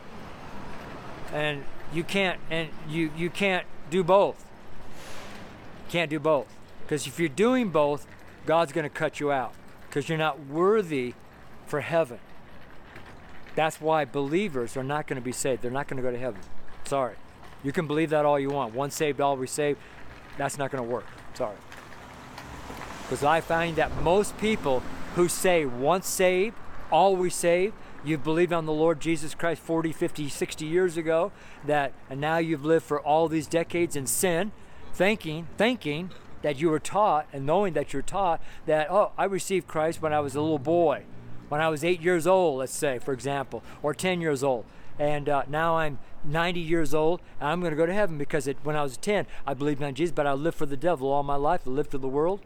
And 1.34 1.66
you 1.94 2.06
can't 2.06 2.40
and 2.50 2.70
you 2.88 3.12
you 3.18 3.30
can't 3.30 3.66
do 3.90 4.02
both. 4.04 4.46
Can't 5.92 6.10
do 6.10 6.20
both. 6.20 6.48
Because 6.84 7.06
if 7.06 7.20
you're 7.20 7.30
doing 7.30 7.70
both, 7.70 8.08
God's 8.46 8.72
going 8.72 8.84
to 8.84 8.90
cut 8.90 9.20
you 9.20 9.32
out 9.32 9.54
because 9.88 10.08
you're 10.10 10.18
not 10.18 10.40
worthy 10.48 11.14
for 11.68 11.82
heaven. 11.82 12.20
That's 13.56 13.82
why 13.82 14.06
believers 14.06 14.78
are 14.78 14.84
not 14.84 15.06
going 15.06 15.22
to 15.22 15.26
be 15.26 15.34
saved. 15.34 15.62
They're 15.62 15.70
not 15.70 15.88
going 15.88 15.98
to 15.98 16.04
go 16.04 16.12
to 16.12 16.18
heaven. 16.18 16.40
Sorry. 16.86 17.16
You 17.64 17.74
can 17.74 17.88
believe 17.88 18.10
that 18.12 18.26
all 18.26 18.40
you 18.40 18.50
want. 18.50 18.74
Once 18.74 18.96
saved, 18.96 19.20
always 19.20 19.52
saved. 19.52 19.80
That's 20.38 20.58
not 20.58 20.72
going 20.72 20.84
to 20.84 20.90
work. 20.90 21.06
Sorry. 21.34 21.58
Because 23.04 23.24
I 23.26 23.42
find 23.42 23.76
that 23.76 24.02
most 24.02 24.38
people 24.38 24.82
who 25.16 25.28
say 25.28 25.66
once 25.66 26.08
saved, 26.08 26.56
always 26.90 27.36
saved, 27.36 27.74
you've 28.06 28.24
believed 28.24 28.54
on 28.54 28.66
the 28.66 28.72
Lord 28.72 29.02
Jesus 29.02 29.36
Christ 29.36 29.62
40, 29.62 29.92
50, 29.92 30.30
60 30.30 30.66
years 30.66 30.96
ago, 30.96 31.34
that 31.66 31.92
and 32.10 32.22
now 32.22 32.38
you've 32.38 32.64
lived 32.64 32.86
for 32.86 33.02
all 33.02 33.28
these 33.28 33.48
decades 33.48 33.98
in 33.98 34.08
sin, 34.08 34.54
thinking, 34.94 35.48
thinking 35.58 36.12
that 36.42 36.60
you 36.60 36.70
were 36.70 36.80
taught 36.80 37.28
and 37.32 37.46
knowing 37.46 37.74
that 37.74 37.94
you're 37.94 38.02
taught 38.02 38.42
that, 38.66 38.90
oh, 38.90 39.12
I 39.18 39.26
received 39.26 39.68
Christ 39.68 40.02
when 40.02 40.14
I 40.14 40.20
was 40.20 40.36
a 40.36 40.42
little 40.42 40.60
boy 40.60 41.04
when 41.52 41.60
I 41.60 41.68
was 41.68 41.84
eight 41.84 42.00
years 42.00 42.26
old, 42.26 42.60
let's 42.60 42.74
say, 42.74 42.98
for 42.98 43.12
example, 43.12 43.62
or 43.84 43.94
10 43.94 44.22
years 44.22 44.42
old. 44.42 44.64
And 44.98 45.28
uh, 45.28 45.44
now 45.50 45.76
I'm 45.76 46.00
90 46.24 46.62
years 46.62 46.94
old, 46.94 47.20
and 47.42 47.50
I'm 47.50 47.60
going 47.60 47.72
to 47.72 47.78
go 47.78 47.86
to 47.86 47.94
heaven 47.94 48.18
because 48.18 48.48
it, 48.48 48.56
when 48.64 48.78
I 48.78 48.84
was 48.84 48.96
10, 48.96 49.28
I 49.46 49.54
believed 49.54 49.82
in 49.82 49.94
Jesus, 49.94 50.14
but 50.16 50.26
I 50.26 50.32
lived 50.32 50.56
for 50.56 50.66
the 50.66 50.78
devil 50.78 51.12
all 51.12 51.24
my 51.24 51.36
life. 51.36 51.64
I 51.68 51.72
lived 51.72 51.92
for 51.92 51.98
the 51.98 52.08
world. 52.08 52.40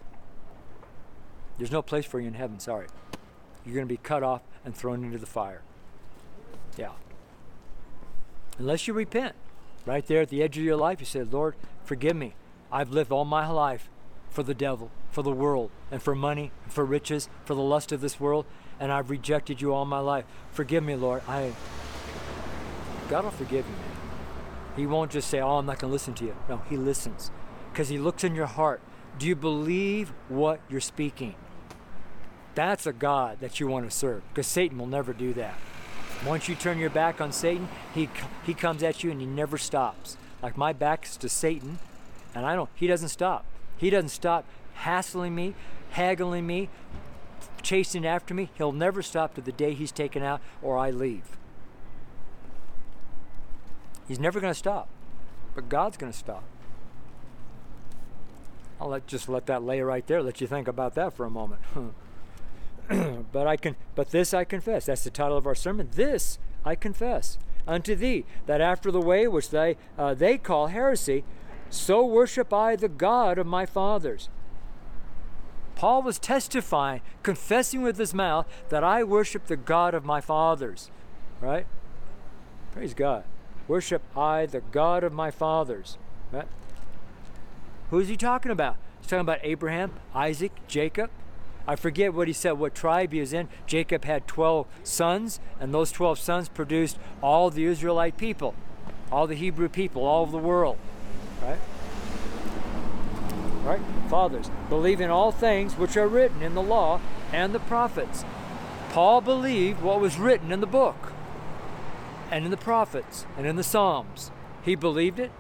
There's 1.60 1.70
no 1.70 1.84
place 1.84 2.04
for 2.04 2.20
you 2.20 2.28
in 2.28 2.34
heaven, 2.34 2.60
sorry. 2.60 2.88
You're 3.64 3.76
going 3.76 3.88
to 3.88 3.94
be 3.94 3.98
cut 3.98 4.24
off 4.24 4.42
and 4.66 4.76
thrown 4.76 5.04
into 5.04 5.20
the 5.20 5.28
fire. 5.28 5.62
Yeah. 6.76 6.94
Unless 8.58 8.88
you 8.88 8.96
repent. 8.96 9.36
Right 9.86 10.08
there 10.08 10.22
at 10.22 10.30
the 10.30 10.42
edge 10.42 10.58
of 10.58 10.64
your 10.64 10.78
life, 10.78 11.00
you 11.00 11.06
say, 11.06 11.22
Lord, 11.22 11.54
forgive 11.86 12.16
me. 12.16 12.36
I've 12.72 12.92
lived 12.92 13.12
all 13.12 13.26
my 13.26 13.48
life 13.48 13.90
for 14.30 14.44
the 14.44 14.54
devil, 14.54 14.92
for 15.12 15.22
the 15.22 15.32
world, 15.32 15.72
and 15.92 16.02
for 16.02 16.14
money, 16.14 16.52
and 16.64 16.74
for 16.74 16.84
riches, 16.84 17.30
for 17.46 17.56
the 17.56 17.62
lust 17.62 17.92
of 17.92 18.02
this 18.02 18.20
world 18.20 18.46
and 18.80 18.92
I've 18.92 19.10
rejected 19.10 19.62
you 19.62 19.74
all 19.74 19.86
my 19.86 20.00
life. 20.00 20.26
Forgive 20.52 20.84
me, 20.84 20.96
Lord. 20.96 21.22
I 21.28 21.54
God 23.10 23.24
will 23.24 23.32
forgive 23.32 23.66
you, 23.66 23.72
man. 23.72 23.98
He 24.76 24.86
won't 24.86 25.12
just 25.12 25.30
say, 25.30 25.40
"Oh, 25.40 25.58
I'm 25.58 25.66
not 25.66 25.80
going 25.80 25.90
to 25.90 25.94
listen 25.94 26.14
to 26.16 26.26
you." 26.26 26.36
No, 26.50 26.62
he 26.70 26.78
listens 26.78 27.32
because 27.72 27.90
he 27.90 27.98
looks 27.98 28.24
in 28.24 28.36
your 28.36 28.48
heart. 28.48 28.82
Do 29.18 29.28
you 29.28 29.36
believe 29.36 30.12
what 30.28 30.60
you're 30.70 30.82
speaking? 30.82 31.36
That's 32.56 32.86
a 32.86 32.94
God 32.94 33.40
that 33.42 33.60
you 33.60 33.68
want 33.68 33.90
to 33.90 33.96
serve 33.96 34.24
because 34.30 34.48
Satan 34.48 34.78
will 34.78 34.88
never 34.88 35.14
do 35.14 35.34
that. 35.34 35.56
Once 36.26 36.48
you 36.48 36.56
turn 36.56 36.80
your 36.80 36.90
back 36.90 37.22
on 37.22 37.32
Satan, 37.32 37.70
he 37.94 38.10
he 38.46 38.54
comes 38.54 38.84
at 38.84 39.04
you 39.04 39.12
and 39.12 39.22
he 39.22 39.28
never 39.28 39.58
stops. 39.58 40.18
Like 40.46 40.58
my 40.58 40.74
back's 40.74 41.18
to 41.18 41.28
Satan, 41.28 41.80
and 42.36 42.46
I 42.46 42.54
don't. 42.54 42.70
He 42.76 42.86
doesn't 42.86 43.10
stop. 43.10 43.46
He 43.78 43.90
doesn't 43.90 44.10
stop 44.10 44.46
hassling 44.76 45.34
me, 45.34 45.56
haggling 45.90 46.46
me, 46.46 46.70
chasing 47.64 48.06
after 48.06 48.36
me, 48.36 48.52
he'll 48.54 48.72
never 48.72 49.02
stop 49.02 49.34
to 49.34 49.42
the 49.42 49.52
day 49.52 49.74
he's 49.74 49.92
taken 49.92 50.22
out 50.22 50.40
or 50.62 50.78
I 50.78 50.92
leave. 50.92 51.36
He's 54.08 54.20
never 54.20 54.40
going 54.40 54.54
to 54.54 54.58
stop, 54.60 54.88
but 55.56 55.68
God's 55.68 55.98
going 55.98 56.12
to 56.12 56.18
stop. 56.18 56.44
I'll 58.80 58.90
let 58.90 59.08
just 59.08 59.28
let 59.28 59.48
that 59.48 59.64
lay 59.64 59.82
right 59.82 60.06
there. 60.06 60.22
Let 60.22 60.42
you 60.42 60.46
think 60.46 60.68
about 60.68 60.94
that 60.94 61.14
for 61.14 61.26
a 61.26 61.32
moment. 61.32 61.62
but 63.32 63.48
I 63.48 63.58
can. 63.58 63.78
But 63.96 64.12
this 64.12 64.32
I 64.32 64.44
confess. 64.44 64.86
That's 64.86 65.04
the 65.04 65.10
title 65.10 65.38
of 65.38 65.48
our 65.48 65.56
sermon. 65.56 65.90
This 65.92 66.38
I 66.64 66.76
confess 66.76 67.40
unto 67.68 67.96
thee 67.96 68.26
that 68.46 68.62
after 68.62 68.92
the 68.92 69.02
way 69.02 69.28
which 69.28 69.50
they 69.50 69.78
uh, 69.98 70.14
they 70.14 70.38
call 70.38 70.68
heresy, 70.68 71.24
so 71.70 72.06
worship 72.06 72.54
I 72.54 72.76
the 72.76 72.90
God 72.90 73.38
of 73.38 73.48
my 73.48 73.66
fathers 73.66 74.30
Paul 75.76 76.02
was 76.02 76.18
testifying, 76.20 77.02
confessing 77.22 77.82
with 77.82 77.98
his 77.98 78.14
mouth 78.14 78.48
that 78.70 78.84
I 78.84 79.04
worship 79.04 79.46
the 79.46 79.58
God 79.58 79.94
of 79.94 80.06
my 80.06 80.22
fathers. 80.22 80.90
Right? 81.42 81.68
Praise 82.72 82.94
God. 82.94 83.26
Worship 83.68 84.02
I 84.18 84.46
the 84.46 84.62
God 84.62 85.04
of 85.04 85.12
my 85.12 85.32
fathers. 85.32 85.98
Right? 86.32 86.48
Who 87.90 88.00
is 88.00 88.08
he 88.08 88.16
talking 88.16 88.52
about? 88.52 88.78
He's 89.00 89.10
talking 89.10 89.22
about 89.22 89.40
Abraham, 89.44 89.94
Isaac, 90.14 90.54
Jacob. 90.68 91.10
I 91.68 91.76
forget 91.76 92.14
what 92.14 92.28
he 92.28 92.34
said, 92.34 92.54
what 92.54 92.76
tribe 92.76 93.12
he 93.12 93.20
was 93.20 93.34
in. 93.34 93.50
Jacob 93.66 94.06
had 94.06 94.28
12 94.28 94.68
sons, 94.84 95.40
and 95.60 95.74
those 95.74 95.92
12 95.92 96.20
sons 96.20 96.50
produced 96.50 96.98
all 97.22 97.50
the 97.50 97.66
Israelite 97.66 98.18
people, 98.18 98.54
all 99.12 99.26
the 99.26 99.36
Hebrew 99.36 99.70
people, 99.70 100.04
all 100.04 100.24
of 100.24 100.32
the 100.32 100.38
world. 100.38 100.78
Right? 101.42 101.60
Right? 103.64 103.82
Fathers, 104.10 104.52
believe 104.70 105.02
in 105.02 105.10
all 105.10 105.32
things 105.32 105.74
which 105.74 105.98
are 105.98 106.08
written 106.08 106.44
in 106.44 106.54
the 106.54 106.62
law 106.62 107.02
and 107.34 107.54
the 107.54 107.60
prophets. 107.60 108.24
Paul 108.90 109.22
believed 109.22 109.82
what 109.82 110.00
was 110.00 110.18
written 110.18 110.52
in 110.52 110.62
the 110.62 110.68
book 110.68 111.14
and 112.30 112.46
in 112.46 112.52
the 112.52 112.58
prophets 112.58 113.26
and 113.38 113.48
in 113.48 113.56
the 113.56 113.64
Psalms. 113.64 114.32
He 114.62 114.76
believed 114.76 115.20
it. 115.20 115.32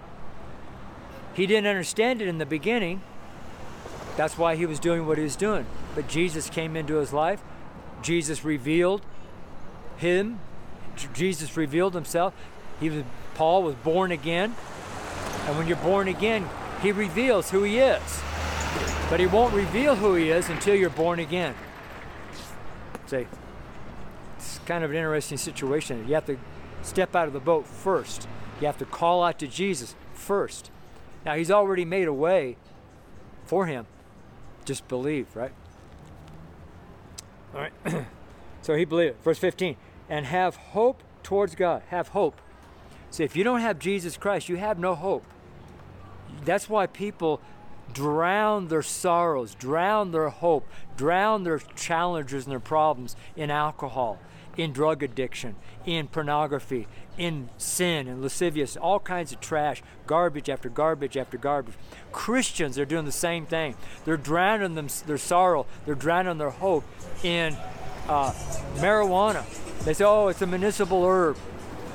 He 1.35 1.45
didn't 1.45 1.67
understand 1.67 2.21
it 2.21 2.27
in 2.27 2.37
the 2.37 2.45
beginning. 2.45 3.01
That's 4.17 4.37
why 4.37 4.55
he 4.55 4.65
was 4.65 4.79
doing 4.79 5.05
what 5.05 5.17
he 5.17 5.23
was 5.23 5.35
doing. 5.35 5.65
But 5.95 6.07
Jesus 6.07 6.49
came 6.49 6.75
into 6.75 6.95
his 6.95 7.13
life. 7.13 7.41
Jesus 8.01 8.43
revealed 8.43 9.01
him. 9.97 10.39
Jesus 11.13 11.57
revealed 11.57 11.95
himself. 11.95 12.33
He 12.79 12.89
was 12.89 13.03
Paul 13.35 13.63
was 13.63 13.75
born 13.75 14.11
again. 14.11 14.55
And 15.45 15.57
when 15.57 15.67
you're 15.67 15.77
born 15.77 16.07
again, 16.07 16.47
he 16.81 16.91
reveals 16.91 17.51
who 17.51 17.63
he 17.63 17.77
is. 17.77 18.21
But 19.09 19.19
he 19.19 19.27
won't 19.27 19.53
reveal 19.53 19.95
who 19.95 20.15
he 20.15 20.29
is 20.29 20.49
until 20.49 20.75
you're 20.75 20.89
born 20.89 21.19
again. 21.19 21.53
See, 23.05 23.27
it's 24.37 24.59
kind 24.65 24.83
of 24.83 24.89
an 24.91 24.97
interesting 24.97 25.37
situation. 25.37 26.07
You 26.07 26.15
have 26.15 26.25
to 26.25 26.37
step 26.81 27.15
out 27.15 27.27
of 27.27 27.33
the 27.33 27.39
boat 27.39 27.67
first. 27.67 28.27
You 28.59 28.67
have 28.67 28.77
to 28.79 28.85
call 28.85 29.23
out 29.23 29.37
to 29.39 29.47
Jesus 29.47 29.95
first. 30.13 30.71
Now, 31.25 31.35
he's 31.35 31.51
already 31.51 31.85
made 31.85 32.07
a 32.07 32.13
way 32.13 32.57
for 33.45 33.65
him. 33.67 33.85
Just 34.63 34.87
believe, 34.87 35.27
right? 35.35 35.53
All 37.53 37.61
right. 37.61 38.05
so 38.61 38.75
he 38.75 38.85
believed. 38.85 39.21
Verse 39.23 39.37
15. 39.37 39.75
And 40.09 40.25
have 40.25 40.55
hope 40.55 41.03
towards 41.23 41.55
God. 41.55 41.83
Have 41.89 42.09
hope. 42.09 42.39
See, 43.11 43.23
if 43.23 43.35
you 43.35 43.43
don't 43.43 43.61
have 43.61 43.79
Jesus 43.79 44.17
Christ, 44.17 44.49
you 44.49 44.57
have 44.57 44.77
no 44.77 44.95
hope. 44.95 45.23
That's 46.43 46.69
why 46.69 46.87
people 46.87 47.41
drown 47.93 48.67
their 48.67 48.81
sorrows, 48.81 49.55
drown 49.55 50.11
their 50.11 50.29
hope, 50.29 50.67
drown 50.97 51.43
their 51.43 51.59
challenges 51.59 52.45
and 52.45 52.51
their 52.51 52.59
problems 52.59 53.15
in 53.35 53.49
alcohol, 53.49 54.19
in 54.57 54.71
drug 54.71 55.03
addiction, 55.03 55.55
in 55.85 56.07
pornography, 56.07 56.87
in 57.17 57.49
sin 57.57 58.07
and 58.07 58.21
lascivious, 58.21 58.77
all 58.77 58.99
kinds 58.99 59.31
of 59.31 59.39
trash, 59.39 59.81
garbage 60.05 60.49
after 60.49 60.69
garbage 60.69 61.17
after 61.17 61.37
garbage. 61.37 61.75
Christians 62.11 62.77
are 62.79 62.85
doing 62.85 63.05
the 63.05 63.11
same 63.11 63.45
thing. 63.45 63.75
They're 64.05 64.17
drowning 64.17 64.75
them, 64.75 64.87
their 65.05 65.17
sorrow, 65.17 65.65
they're 65.85 65.95
drowning 65.95 66.37
their 66.37 66.49
hope 66.49 66.83
in 67.23 67.55
uh, 68.07 68.31
marijuana. 68.75 69.45
They 69.83 69.93
say, 69.93 70.05
oh, 70.05 70.27
it's 70.27 70.41
a 70.41 70.47
municipal 70.47 71.05
herb. 71.05 71.37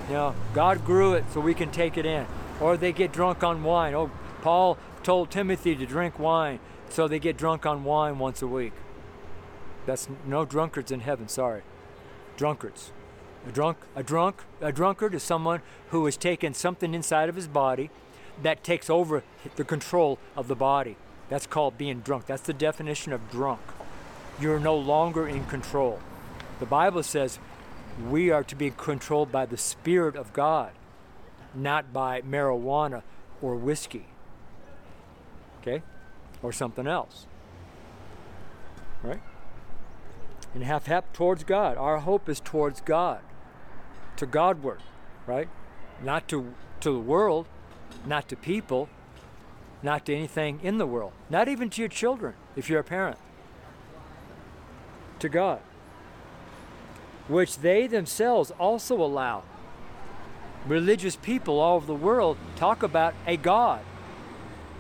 You 0.09 0.15
know, 0.15 0.35
God 0.55 0.85
grew 0.85 1.15
it 1.15 1.25
so 1.33 1.41
we 1.41 1.55
can 1.55 1.71
take 1.71 1.97
it 1.97 2.07
in. 2.07 2.27
Or 2.61 2.77
they 2.77 2.93
get 2.93 3.13
drunk 3.13 3.43
on 3.43 3.63
wine. 3.63 3.95
Oh, 3.95 4.11
Paul 4.43 4.77
told 5.03 5.31
Timothy 5.31 5.75
to 5.77 5.87
drink 5.87 6.19
wine, 6.19 6.61
so 6.89 7.09
they 7.09 7.19
get 7.19 7.37
drunk 7.37 7.65
on 7.65 7.85
wine 7.85 8.19
once 8.19 8.43
a 8.43 8.47
week. 8.47 8.73
That's 9.87 10.09
no 10.27 10.45
drunkards 10.45 10.91
in 10.91 11.01
heaven, 11.01 11.29
sorry. 11.29 11.63
Drunkards. 12.41 12.91
A 13.47 13.53
drunk, 13.53 13.77
a 13.95 14.03
drunk, 14.03 14.45
a 14.63 14.73
drunkard 14.73 15.13
is 15.13 15.23
someone 15.23 15.61
who 15.91 16.07
has 16.07 16.17
taken 16.17 16.55
something 16.55 16.95
inside 16.95 17.29
of 17.29 17.37
his 17.37 17.47
body 17.47 17.91
that 18.43 18.65
takes 18.65 18.89
over 18.89 19.23
the 19.57 19.65
control 19.65 20.19
of 20.35 20.49
the 20.49 20.57
body. 20.57 20.97
That's 21.29 21.47
called 21.47 21.77
being 21.77 22.01
drunk. 22.01 22.25
That's 22.25 22.41
the 22.41 22.55
definition 22.55 23.13
of 23.13 23.31
drunk. 23.31 23.61
You're 24.41 24.59
no 24.59 24.75
longer 24.75 25.29
in 25.29 25.45
control. 25.49 25.99
The 26.61 26.65
Bible 26.65 27.03
says 27.03 27.39
we 28.09 28.31
are 28.31 28.45
to 28.45 28.57
be 28.57 28.71
controlled 28.71 29.31
by 29.31 29.45
the 29.45 29.59
Spirit 29.59 30.17
of 30.17 30.33
God, 30.33 30.73
not 31.55 31.93
by 31.93 32.23
marijuana 32.23 33.03
or 33.43 33.55
whiskey. 33.55 34.07
Okay? 35.61 35.83
Or 36.43 36.55
something 36.55 36.87
else. 36.87 37.27
Right? 39.03 39.21
And 40.55 40.65
have 40.65 40.87
hope 40.87 41.13
towards 41.13 41.45
God. 41.45 41.77
Our 41.77 41.99
hope 41.99 42.29
is 42.29 42.41
towards 42.41 42.81
God, 42.81 43.21
to 44.17 44.27
Godward, 44.27 44.81
right? 45.27 45.49
Not 46.03 46.27
to, 46.29 46.55
to 46.81 46.93
the 46.93 46.99
world, 46.99 47.47
not 48.05 48.29
to 48.29 48.37
people, 48.37 48.89
not 49.83 50.07
to 50.07 50.15
anything 50.15 50.61
in 50.63 50.79
the 50.79 50.87
world, 50.87 51.13
not 51.29 51.49
even 51.49 51.71
to 51.71 51.83
your 51.83 51.89
children 51.89 52.35
if 52.57 52.69
you're 52.69 52.81
a 52.81 52.85
parent. 52.85 53.19
To 55.21 55.29
God, 55.29 55.61
which 57.29 57.59
they 57.59 57.87
themselves 57.87 58.51
also 58.53 59.01
allow. 59.01 59.43
Religious 60.67 61.17
people 61.17 61.61
all 61.61 61.77
over 61.77 61.87
the 61.87 61.95
world 61.95 62.37
talk 62.57 62.83
about 62.83 63.15
a 63.27 63.37
God. 63.37 63.83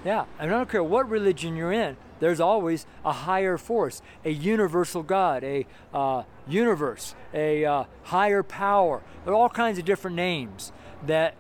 Yeah, 0.05 0.25
and 0.39 0.51
I 0.51 0.57
don't 0.57 0.69
care 0.69 0.83
what 0.83 1.09
religion 1.09 1.57
you're 1.57 1.73
in, 1.73 1.97
there's 2.21 2.41
always 2.41 2.87
a 3.05 3.13
higher 3.13 3.59
force, 3.59 4.03
a 4.25 4.31
universal 4.31 5.03
God, 5.03 5.43
a 5.43 5.67
uh, 5.93 6.23
universe, 6.47 7.15
a 7.35 7.65
uh, 7.65 7.85
higher 8.05 8.43
power. 8.43 9.03
There 9.25 9.35
are 9.35 9.37
all 9.37 9.49
kinds 9.49 9.79
of 9.79 9.85
different 9.85 10.17
names 10.17 10.73
that 11.07 11.35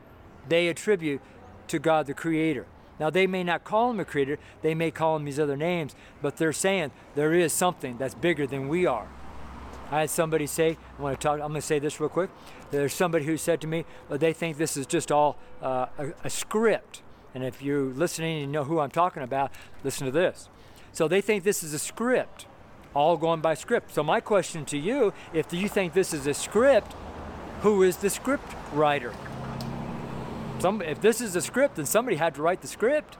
they 0.48 0.68
attribute 0.68 1.20
to 1.68 1.78
God 1.78 2.06
the 2.06 2.14
Creator. 2.14 2.66
Now, 2.98 3.08
they 3.08 3.26
may 3.26 3.42
not 3.42 3.64
call 3.64 3.90
him 3.90 3.98
a 3.98 4.04
creator, 4.04 4.38
they 4.60 4.74
may 4.74 4.90
call 4.90 5.16
him 5.16 5.24
these 5.24 5.40
other 5.40 5.56
names, 5.56 5.94
but 6.20 6.36
they're 6.36 6.52
saying 6.52 6.90
there 7.14 7.32
is 7.32 7.50
something 7.50 7.96
that's 7.96 8.14
bigger 8.14 8.46
than 8.46 8.68
we 8.68 8.84
are. 8.84 9.08
I 9.90 10.00
had 10.00 10.10
somebody 10.10 10.46
say, 10.46 10.76
I 10.98 11.02
want 11.02 11.18
to 11.18 11.24
talk, 11.26 11.34
I'm 11.34 11.48
going 11.48 11.54
to 11.54 11.62
say 11.62 11.78
this 11.78 11.98
real 11.98 12.10
quick. 12.10 12.28
There's 12.70 12.92
somebody 12.92 13.24
who 13.24 13.38
said 13.38 13.60
to 13.62 13.66
me, 13.66 13.86
well, 14.08 14.18
they 14.18 14.34
think 14.34 14.58
this 14.58 14.76
is 14.76 14.86
just 14.86 15.10
all 15.10 15.38
uh, 15.62 15.86
a, 15.98 16.12
a 16.24 16.30
script. 16.30 17.02
And 17.34 17.42
if 17.42 17.62
you're 17.62 17.84
listening 17.84 18.42
and 18.42 18.52
you 18.52 18.52
know 18.52 18.64
who 18.64 18.80
I'm 18.80 18.90
talking 18.90 19.22
about, 19.22 19.50
listen 19.82 20.04
to 20.04 20.12
this. 20.12 20.50
So 20.92 21.08
they 21.08 21.20
think 21.20 21.44
this 21.44 21.62
is 21.62 21.72
a 21.74 21.78
script, 21.78 22.46
all 22.94 23.16
going 23.16 23.40
by 23.40 23.54
script. 23.54 23.94
So 23.94 24.02
my 24.02 24.20
question 24.20 24.64
to 24.66 24.78
you, 24.78 25.12
if 25.32 25.52
you 25.52 25.68
think 25.68 25.92
this 25.92 26.12
is 26.12 26.26
a 26.26 26.34
script, 26.34 26.94
who 27.62 27.82
is 27.82 27.98
the 27.98 28.10
script 28.10 28.54
writer? 28.72 29.12
Some, 30.58 30.82
if 30.82 31.00
this 31.00 31.20
is 31.20 31.36
a 31.36 31.40
script, 31.40 31.76
then 31.76 31.86
somebody 31.86 32.16
had 32.16 32.34
to 32.34 32.42
write 32.42 32.60
the 32.60 32.68
script. 32.68 33.16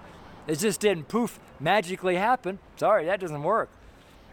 It 0.47 0.59
just 0.59 0.81
didn't 0.81 1.09
poof 1.09 1.39
magically 1.59 2.17
happen. 2.17 2.59
Sorry, 2.77 3.07
that 3.07 3.21
doesn't 3.21 3.43
work. 3.43 3.71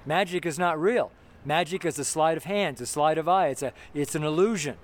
Magic 0.06 0.46
is 0.46 0.58
not 0.58 0.80
real. 0.80 1.12
Magic 1.46 1.86
is 1.86 2.00
a 2.00 2.04
sleight 2.04 2.38
of 2.38 2.44
hands, 2.46 2.82
a 2.82 2.86
sleight 2.86 3.18
of 3.18 3.28
eye. 3.30 3.48
It's 3.48 3.62
a 3.62 3.72
it's 3.94 4.16
an 4.16 4.24
illusion. 4.24 4.76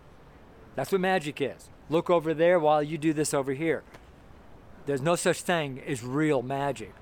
That's 0.76 0.92
what 0.92 1.02
magic 1.02 1.42
is. 1.42 1.70
Look 1.90 2.10
over 2.10 2.34
there 2.34 2.60
while 2.60 2.82
you 2.82 2.98
do 2.98 3.14
this 3.14 3.34
over 3.34 3.54
here. 3.54 3.84
There's 4.86 5.02
no 5.02 5.16
such 5.16 5.42
thing 5.42 5.82
as 5.86 6.04
real 6.04 6.42
magic. 6.42 6.94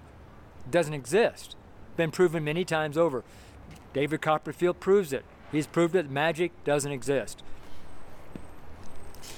Doesn't 0.71 0.93
exist. 0.93 1.55
Been 1.97 2.11
proven 2.11 2.43
many 2.43 2.63
times 2.65 2.97
over. 2.97 3.23
David 3.93 4.21
Copperfield 4.21 4.79
proves 4.79 5.11
it. 5.11 5.25
He's 5.51 5.67
proved 5.67 5.93
that 5.93 6.09
magic 6.09 6.51
doesn't 6.63 6.91
exist. 6.91 7.43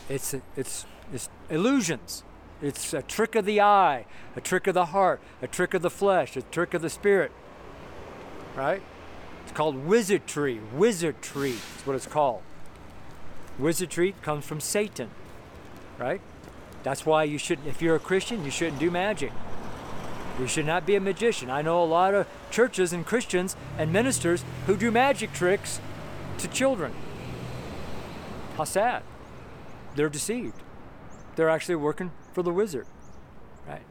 It's 0.07 0.35
it's 0.55 0.85
it's 1.11 1.29
illusions. 1.49 2.23
It's 2.61 2.93
a 2.93 3.01
trick 3.01 3.35
of 3.35 3.45
the 3.45 3.59
eye, 3.59 4.05
a 4.35 4.41
trick 4.41 4.67
of 4.67 4.73
the 4.73 4.85
heart, 4.87 5.19
a 5.41 5.47
trick 5.47 5.73
of 5.73 5.81
the 5.81 5.89
flesh, 5.89 6.37
a 6.37 6.43
trick 6.43 6.73
of 6.73 6.81
the 6.81 6.89
spirit. 6.89 7.31
Right? 8.55 8.81
It's 9.43 9.51
called 9.51 9.75
wizardry. 9.85 10.61
Wizardry 10.73 11.51
is 11.51 11.81
what 11.83 11.95
it's 11.95 12.07
called. 12.07 12.41
Wizardry 13.59 14.15
comes 14.21 14.45
from 14.45 14.61
Satan. 14.61 15.09
Right? 15.97 16.21
That's 16.83 17.05
why 17.05 17.23
you 17.23 17.37
shouldn't, 17.37 17.67
if 17.67 17.81
you're 17.81 17.95
a 17.95 17.99
Christian, 17.99 18.45
you 18.45 18.51
shouldn't 18.51 18.79
do 18.79 18.91
magic. 18.91 19.31
You 20.39 20.47
should 20.47 20.65
not 20.65 20.85
be 20.85 20.95
a 20.95 20.99
magician. 20.99 21.49
I 21.49 21.61
know 21.61 21.83
a 21.83 21.85
lot 21.85 22.13
of 22.13 22.27
churches 22.49 22.91
and 22.91 23.05
Christians 23.05 23.55
and 23.77 23.93
ministers 23.93 24.43
who 24.65 24.75
do 24.75 24.89
magic 24.89 25.31
tricks 25.33 25.79
to 26.39 26.47
children. 26.47 26.93
How 28.57 28.63
sad. 28.63 29.03
They're 29.95 30.09
deceived. 30.09 30.61
They're 31.35 31.49
actually 31.49 31.75
working 31.75 32.11
for 32.33 32.41
the 32.41 32.51
wizard. 32.51 32.87
Right? 33.67 33.83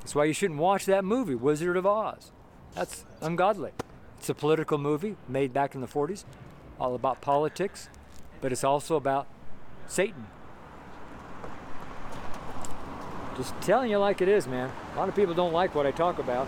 That's 0.00 0.14
why 0.14 0.24
you 0.24 0.34
shouldn't 0.34 0.60
watch 0.60 0.84
that 0.86 1.04
movie, 1.04 1.34
Wizard 1.34 1.76
of 1.76 1.86
Oz. 1.86 2.30
That's 2.74 3.04
ungodly. 3.22 3.72
It's 4.18 4.28
a 4.28 4.34
political 4.34 4.78
movie 4.78 5.16
made 5.28 5.52
back 5.52 5.74
in 5.74 5.80
the 5.80 5.86
40s, 5.86 6.24
all 6.78 6.94
about 6.94 7.20
politics, 7.20 7.88
but 8.40 8.52
it's 8.52 8.64
also 8.64 8.96
about 8.96 9.26
Satan. 9.86 10.26
Just 13.36 13.58
telling 13.60 13.90
you 13.90 13.98
like 13.98 14.20
it 14.20 14.28
is, 14.28 14.46
man. 14.46 14.70
A 14.94 14.98
lot 14.98 15.08
of 15.08 15.16
people 15.16 15.34
don't 15.34 15.52
like 15.52 15.74
what 15.74 15.86
I 15.86 15.90
talk 15.90 16.18
about. 16.18 16.46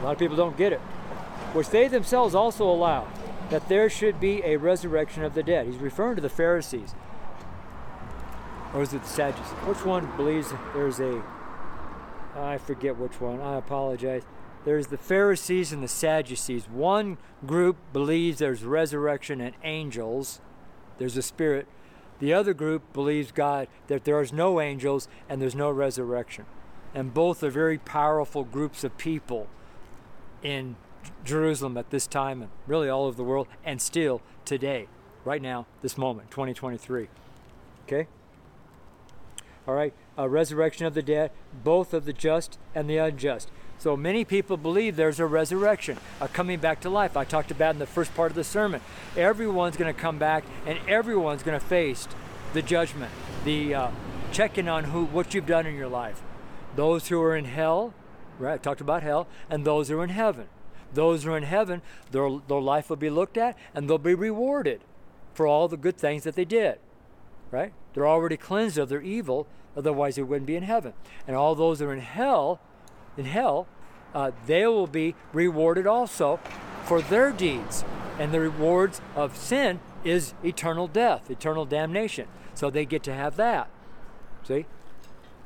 lot 0.02 0.12
of 0.12 0.18
people 0.18 0.36
don't 0.36 0.56
get 0.56 0.72
it. 0.72 0.80
Which 1.52 1.68
they 1.68 1.88
themselves 1.88 2.34
also 2.34 2.64
allow 2.68 3.08
that 3.50 3.68
there 3.68 3.90
should 3.90 4.20
be 4.20 4.42
a 4.44 4.56
resurrection 4.56 5.24
of 5.24 5.34
the 5.34 5.42
dead. 5.42 5.66
He's 5.66 5.76
referring 5.76 6.16
to 6.16 6.22
the 6.22 6.28
Pharisees. 6.28 6.94
Or 8.72 8.82
is 8.82 8.92
it 8.92 9.02
the 9.02 9.08
Sadducees? 9.08 9.52
Which 9.66 9.84
one 9.84 10.10
believes 10.16 10.52
there's 10.74 11.00
a 11.00 11.22
I 12.36 12.58
forget 12.58 12.96
which 12.96 13.20
one. 13.20 13.40
I 13.40 13.56
apologize. 13.56 14.22
There's 14.64 14.88
the 14.88 14.98
Pharisees 14.98 15.72
and 15.72 15.82
the 15.82 15.88
Sadducees. 15.88 16.68
One 16.68 17.18
group 17.46 17.76
believes 17.92 18.38
there's 18.38 18.62
resurrection 18.62 19.40
and 19.40 19.54
angels, 19.64 20.40
there's 20.98 21.16
a 21.16 21.22
spirit. 21.22 21.66
The 22.20 22.34
other 22.34 22.54
group 22.54 22.92
believes 22.92 23.32
God 23.32 23.66
that 23.88 24.04
there 24.04 24.20
is 24.20 24.32
no 24.32 24.60
angels 24.60 25.08
and 25.28 25.40
there's 25.40 25.54
no 25.54 25.70
resurrection. 25.70 26.44
And 26.94 27.14
both 27.14 27.42
are 27.42 27.50
very 27.50 27.78
powerful 27.78 28.44
groups 28.44 28.84
of 28.84 28.96
people 28.98 29.48
in 30.42 30.76
Jerusalem 31.24 31.76
at 31.76 31.90
this 31.90 32.06
time 32.06 32.42
and 32.42 32.50
really 32.66 32.88
all 32.88 33.06
over 33.06 33.16
the 33.16 33.24
world 33.24 33.48
and 33.64 33.80
still 33.80 34.20
today, 34.44 34.86
right 35.24 35.40
now, 35.40 35.66
this 35.82 35.96
moment, 35.96 36.30
2023. 36.30 37.08
Okay? 37.86 38.06
All 39.66 39.74
right, 39.74 39.94
a 40.16 40.28
resurrection 40.28 40.86
of 40.86 40.94
the 40.94 41.02
dead, 41.02 41.30
both 41.64 41.94
of 41.94 42.04
the 42.04 42.12
just 42.12 42.58
and 42.74 42.88
the 42.88 42.96
unjust. 42.96 43.50
So 43.80 43.96
many 43.96 44.26
people 44.26 44.58
believe 44.58 44.96
there's 44.96 45.20
a 45.20 45.24
resurrection, 45.24 45.96
a 46.20 46.28
coming 46.28 46.58
back 46.58 46.80
to 46.82 46.90
life. 46.90 47.16
I 47.16 47.24
talked 47.24 47.50
about 47.50 47.74
in 47.74 47.78
the 47.78 47.86
first 47.86 48.14
part 48.14 48.30
of 48.30 48.34
the 48.34 48.44
sermon. 48.44 48.82
Everyone's 49.16 49.78
going 49.78 49.92
to 49.92 49.98
come 49.98 50.18
back, 50.18 50.44
and 50.66 50.78
everyone's 50.86 51.42
going 51.42 51.58
to 51.58 51.64
face 51.64 52.06
the 52.52 52.60
judgment, 52.60 53.10
the 53.42 53.74
uh, 53.74 53.90
checking 54.32 54.68
on 54.68 54.84
who 54.84 55.06
what 55.06 55.32
you've 55.32 55.46
done 55.46 55.64
in 55.64 55.76
your 55.76 55.88
life. 55.88 56.20
Those 56.76 57.08
who 57.08 57.22
are 57.22 57.34
in 57.34 57.46
hell, 57.46 57.94
right? 58.38 58.52
I 58.52 58.58
talked 58.58 58.82
about 58.82 59.02
hell, 59.02 59.26
and 59.48 59.64
those 59.64 59.88
who 59.88 59.98
are 59.98 60.04
in 60.04 60.10
heaven. 60.10 60.48
Those 60.92 61.24
who 61.24 61.32
are 61.32 61.38
in 61.38 61.44
heaven, 61.44 61.80
their, 62.10 62.28
their 62.48 62.60
life 62.60 62.90
will 62.90 62.96
be 62.96 63.08
looked 63.08 63.38
at, 63.38 63.56
and 63.74 63.88
they'll 63.88 63.96
be 63.96 64.12
rewarded 64.14 64.82
for 65.32 65.46
all 65.46 65.68
the 65.68 65.78
good 65.78 65.96
things 65.96 66.24
that 66.24 66.34
they 66.34 66.44
did, 66.44 66.80
right? 67.50 67.72
They're 67.94 68.06
already 68.06 68.36
cleansed 68.36 68.76
of 68.76 68.90
their 68.90 69.00
evil, 69.00 69.46
otherwise 69.74 70.16
they 70.16 70.22
wouldn't 70.22 70.46
be 70.46 70.56
in 70.56 70.64
heaven. 70.64 70.92
And 71.26 71.34
all 71.34 71.54
those 71.54 71.78
that 71.78 71.86
are 71.86 71.94
in 71.94 72.00
hell 72.00 72.60
in 73.20 73.26
hell, 73.26 73.66
uh, 74.14 74.32
they 74.46 74.66
will 74.66 74.86
be 74.86 75.14
rewarded 75.32 75.86
also 75.86 76.40
for 76.84 77.02
their 77.02 77.30
deeds. 77.30 77.84
And 78.18 78.32
the 78.32 78.40
rewards 78.40 79.00
of 79.14 79.36
sin 79.36 79.80
is 80.04 80.34
eternal 80.42 80.88
death, 80.88 81.30
eternal 81.30 81.66
damnation. 81.66 82.26
So 82.54 82.70
they 82.70 82.84
get 82.84 83.02
to 83.04 83.14
have 83.14 83.36
that. 83.36 83.68
See? 84.42 84.66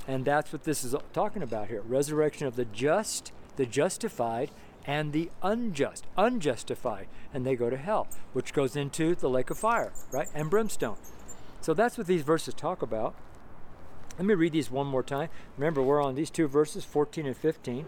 And 0.06 0.24
that's 0.24 0.52
what 0.52 0.64
this 0.64 0.84
is 0.84 0.94
talking 1.12 1.42
about 1.42 1.68
here 1.68 1.82
resurrection 1.82 2.46
of 2.46 2.56
the 2.56 2.64
just, 2.64 3.32
the 3.56 3.66
justified, 3.66 4.50
and 4.86 5.12
the 5.12 5.30
unjust, 5.42 6.06
unjustified. 6.16 7.08
And 7.32 7.44
they 7.44 7.56
go 7.56 7.70
to 7.70 7.76
hell, 7.76 8.06
which 8.32 8.52
goes 8.52 8.76
into 8.76 9.14
the 9.14 9.28
lake 9.28 9.50
of 9.50 9.58
fire, 9.58 9.92
right? 10.12 10.28
And 10.34 10.48
brimstone. 10.48 10.98
So 11.60 11.74
that's 11.74 11.98
what 11.98 12.06
these 12.06 12.22
verses 12.22 12.54
talk 12.54 12.82
about. 12.82 13.14
Let 14.16 14.26
me 14.26 14.34
read 14.34 14.52
these 14.52 14.70
one 14.70 14.86
more 14.86 15.02
time. 15.02 15.28
Remember, 15.58 15.82
we're 15.82 16.02
on 16.02 16.14
these 16.14 16.30
two 16.30 16.46
verses, 16.46 16.84
14 16.84 17.26
and 17.26 17.36
15, 17.36 17.84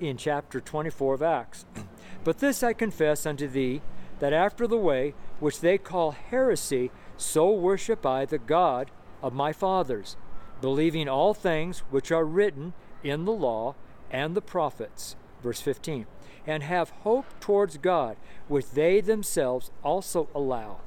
in 0.00 0.16
chapter 0.16 0.60
24 0.60 1.14
of 1.14 1.22
Acts. 1.22 1.64
but 2.24 2.38
this 2.38 2.62
I 2.62 2.72
confess 2.72 3.26
unto 3.26 3.48
thee, 3.48 3.82
that 4.20 4.32
after 4.32 4.68
the 4.68 4.78
way 4.78 5.14
which 5.40 5.60
they 5.60 5.76
call 5.78 6.12
heresy, 6.12 6.92
so 7.16 7.50
worship 7.52 8.06
I 8.06 8.24
the 8.24 8.38
God 8.38 8.92
of 9.20 9.32
my 9.32 9.52
fathers, 9.52 10.16
believing 10.60 11.08
all 11.08 11.34
things 11.34 11.80
which 11.90 12.12
are 12.12 12.24
written 12.24 12.72
in 13.02 13.24
the 13.24 13.32
law 13.32 13.74
and 14.12 14.36
the 14.36 14.42
prophets. 14.42 15.16
Verse 15.42 15.60
15. 15.60 16.06
And 16.46 16.62
have 16.62 16.90
hope 16.90 17.26
towards 17.40 17.78
God, 17.78 18.16
which 18.46 18.70
they 18.70 19.00
themselves 19.00 19.72
also 19.82 20.28
allow, 20.34 20.80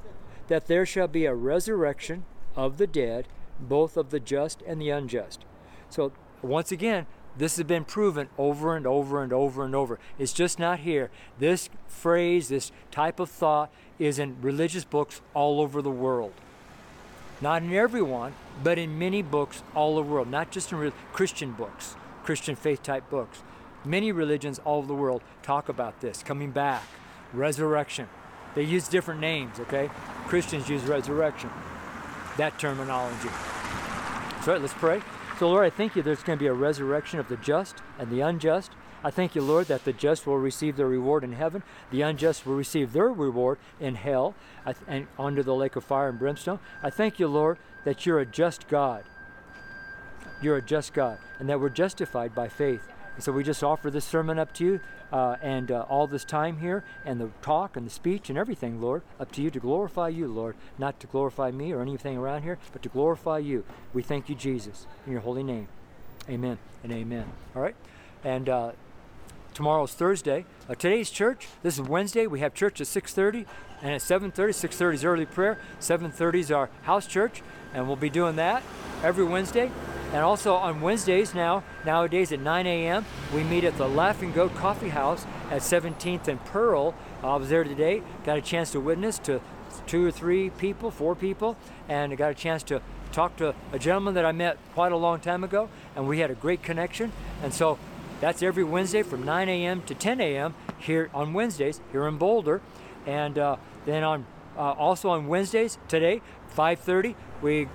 that 0.46 0.66
there 0.66 0.86
shall 0.86 1.08
be 1.08 1.26
a 1.26 1.34
resurrection 1.34 2.24
of 2.56 2.78
the 2.78 2.86
dead 2.86 3.28
both 3.60 3.96
of 3.96 4.10
the 4.10 4.20
just 4.20 4.62
and 4.66 4.80
the 4.80 4.90
unjust. 4.90 5.44
So, 5.90 6.12
once 6.42 6.70
again, 6.70 7.06
this 7.36 7.56
has 7.56 7.66
been 7.66 7.84
proven 7.84 8.28
over 8.36 8.76
and 8.76 8.86
over 8.86 9.22
and 9.22 9.32
over 9.32 9.64
and 9.64 9.74
over. 9.74 9.98
It's 10.18 10.32
just 10.32 10.58
not 10.58 10.80
here. 10.80 11.10
This 11.38 11.70
phrase, 11.86 12.48
this 12.48 12.72
type 12.90 13.20
of 13.20 13.30
thought, 13.30 13.70
is 13.98 14.18
in 14.18 14.36
religious 14.42 14.84
books 14.84 15.20
all 15.34 15.60
over 15.60 15.80
the 15.80 15.90
world. 15.90 16.32
Not 17.40 17.62
in 17.62 17.72
every 17.72 18.02
one, 18.02 18.34
but 18.64 18.78
in 18.78 18.98
many 18.98 19.22
books 19.22 19.62
all 19.74 19.98
over 19.98 20.08
the 20.08 20.14
world, 20.14 20.30
not 20.30 20.50
just 20.50 20.72
in 20.72 20.92
Christian 21.12 21.52
books, 21.52 21.94
Christian 22.24 22.56
faith 22.56 22.82
type 22.82 23.08
books. 23.08 23.42
Many 23.84 24.10
religions 24.10 24.58
all 24.64 24.78
over 24.78 24.88
the 24.88 24.94
world 24.94 25.22
talk 25.42 25.68
about 25.68 26.00
this 26.00 26.24
coming 26.24 26.50
back, 26.50 26.82
resurrection. 27.32 28.08
They 28.56 28.64
use 28.64 28.88
different 28.88 29.20
names, 29.20 29.60
okay? 29.60 29.90
Christians 30.26 30.68
use 30.68 30.82
resurrection 30.82 31.50
that 32.38 32.58
terminology. 32.58 33.28
So, 34.44 34.52
right, 34.52 34.60
let's 34.60 34.74
pray. 34.74 35.02
So, 35.38 35.48
Lord, 35.48 35.66
I 35.66 35.70
thank 35.70 35.94
you 35.94 36.02
there's 36.02 36.22
going 36.22 36.38
to 36.38 36.42
be 36.42 36.48
a 36.48 36.54
resurrection 36.54 37.20
of 37.20 37.28
the 37.28 37.36
just 37.36 37.76
and 37.98 38.10
the 38.10 38.20
unjust. 38.22 38.72
I 39.04 39.10
thank 39.10 39.34
you, 39.34 39.42
Lord, 39.42 39.66
that 39.66 39.84
the 39.84 39.92
just 39.92 40.26
will 40.26 40.38
receive 40.38 40.76
their 40.76 40.88
reward 40.88 41.22
in 41.22 41.32
heaven, 41.32 41.62
the 41.92 42.02
unjust 42.02 42.44
will 42.44 42.56
receive 42.56 42.92
their 42.92 43.12
reward 43.12 43.58
in 43.78 43.94
hell 43.94 44.34
and 44.88 45.06
under 45.18 45.42
the 45.42 45.54
lake 45.54 45.76
of 45.76 45.84
fire 45.84 46.08
and 46.08 46.18
brimstone. 46.18 46.58
I 46.82 46.90
thank 46.90 47.20
you, 47.20 47.28
Lord, 47.28 47.58
that 47.84 48.04
you're 48.06 48.18
a 48.18 48.26
just 48.26 48.66
God. 48.66 49.04
You're 50.42 50.56
a 50.56 50.62
just 50.62 50.94
God, 50.94 51.18
and 51.38 51.48
that 51.48 51.60
we're 51.60 51.68
justified 51.68 52.34
by 52.34 52.48
faith. 52.48 52.88
And 53.18 53.24
so 53.24 53.32
we 53.32 53.42
just 53.42 53.64
offer 53.64 53.90
this 53.90 54.04
sermon 54.04 54.38
up 54.38 54.54
to 54.54 54.64
you 54.64 54.80
uh, 55.12 55.34
and 55.42 55.72
uh, 55.72 55.84
all 55.88 56.06
this 56.06 56.24
time 56.24 56.58
here 56.58 56.84
and 57.04 57.20
the 57.20 57.30
talk 57.42 57.76
and 57.76 57.84
the 57.84 57.90
speech 57.90 58.28
and 58.28 58.38
everything, 58.38 58.80
Lord, 58.80 59.02
up 59.18 59.32
to 59.32 59.42
you 59.42 59.50
to 59.50 59.58
glorify 59.58 60.06
you, 60.06 60.28
Lord, 60.28 60.54
not 60.78 61.00
to 61.00 61.08
glorify 61.08 61.50
me 61.50 61.72
or 61.72 61.82
anything 61.82 62.16
around 62.16 62.44
here, 62.44 62.58
but 62.72 62.80
to 62.84 62.88
glorify 62.88 63.38
you. 63.38 63.64
We 63.92 64.04
thank 64.04 64.28
you, 64.28 64.36
Jesus, 64.36 64.86
in 65.04 65.10
your 65.10 65.22
holy 65.22 65.42
name. 65.42 65.66
Amen 66.30 66.58
and 66.84 66.92
amen. 66.92 67.24
All 67.56 67.62
right? 67.62 67.74
And 68.22 68.48
uh, 68.48 68.70
tomorrow's 69.58 69.92
Thursday. 69.92 70.44
Uh, 70.68 70.74
today's 70.76 71.10
church, 71.10 71.48
this 71.64 71.80
is 71.80 71.82
Wednesday. 71.82 72.28
We 72.28 72.38
have 72.38 72.54
church 72.54 72.80
at 72.80 72.86
6.30 72.86 73.44
and 73.82 73.92
at 73.92 74.00
7.30. 74.00 74.32
6.30 74.50 74.94
is 74.94 75.04
early 75.04 75.26
prayer. 75.26 75.58
7.30 75.80 76.34
is 76.36 76.52
our 76.52 76.70
house 76.82 77.08
church, 77.08 77.42
and 77.74 77.88
we'll 77.88 77.96
be 77.96 78.08
doing 78.08 78.36
that 78.36 78.62
every 79.02 79.24
Wednesday. 79.24 79.68
And 80.12 80.22
also 80.22 80.54
on 80.54 80.80
Wednesdays 80.80 81.34
now, 81.34 81.64
nowadays 81.84 82.30
at 82.30 82.38
9 82.38 82.68
a.m., 82.68 83.04
we 83.34 83.42
meet 83.42 83.64
at 83.64 83.76
the 83.78 83.88
Laughing 83.88 84.30
Goat 84.30 84.54
Coffee 84.54 84.90
House 84.90 85.26
at 85.50 85.62
17th 85.62 86.28
and 86.28 86.42
Pearl. 86.44 86.94
I 87.24 87.34
was 87.34 87.48
there 87.48 87.64
today, 87.64 88.04
got 88.24 88.38
a 88.38 88.42
chance 88.42 88.70
to 88.70 88.80
witness 88.80 89.18
to 89.20 89.40
two 89.88 90.06
or 90.06 90.12
three 90.12 90.50
people, 90.50 90.92
four 90.92 91.16
people, 91.16 91.56
and 91.88 92.12
I 92.12 92.14
got 92.14 92.30
a 92.30 92.34
chance 92.34 92.62
to 92.64 92.80
talk 93.10 93.34
to 93.38 93.56
a 93.72 93.78
gentleman 93.80 94.14
that 94.14 94.24
I 94.24 94.30
met 94.30 94.56
quite 94.74 94.92
a 94.92 94.96
long 94.96 95.18
time 95.18 95.42
ago, 95.42 95.68
and 95.96 96.06
we 96.06 96.20
had 96.20 96.30
a 96.30 96.34
great 96.36 96.62
connection. 96.62 97.10
And 97.42 97.52
so 97.52 97.76
that's 98.20 98.42
every 98.42 98.64
Wednesday 98.64 99.02
from 99.02 99.24
9 99.24 99.48
a.m. 99.48 99.82
to 99.82 99.94
10 99.94 100.20
a.m. 100.20 100.54
here 100.78 101.10
on 101.14 101.32
Wednesdays 101.32 101.80
here 101.92 102.06
in 102.06 102.18
Boulder, 102.18 102.60
and 103.06 103.38
uh, 103.38 103.56
then 103.86 104.02
on 104.02 104.26
uh, 104.56 104.72
also 104.72 105.10
on 105.10 105.28
Wednesdays 105.28 105.78
today 105.86 106.20
5:30 106.56 107.14
we 107.42 107.68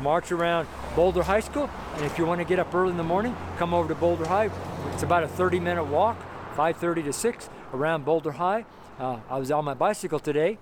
march 0.00 0.32
around 0.32 0.66
Boulder 0.96 1.22
High 1.22 1.40
School. 1.40 1.68
And 1.96 2.04
if 2.04 2.18
you 2.18 2.26
want 2.26 2.40
to 2.40 2.46
get 2.46 2.58
up 2.58 2.74
early 2.74 2.90
in 2.90 2.96
the 2.96 3.04
morning, 3.04 3.36
come 3.58 3.74
over 3.74 3.88
to 3.88 3.94
Boulder 3.94 4.26
High. 4.26 4.50
It's 4.92 5.02
about 5.02 5.22
a 5.22 5.28
30 5.28 5.60
minute 5.60 5.84
walk, 5.84 6.18
5:30 6.56 7.04
to 7.04 7.12
6 7.12 7.50
around 7.72 8.04
Boulder 8.04 8.32
High. 8.32 8.64
Uh, 8.98 9.18
I 9.28 9.38
was 9.38 9.50
on 9.50 9.64
my 9.64 9.74
bicycle 9.74 10.18
today. 10.18 10.58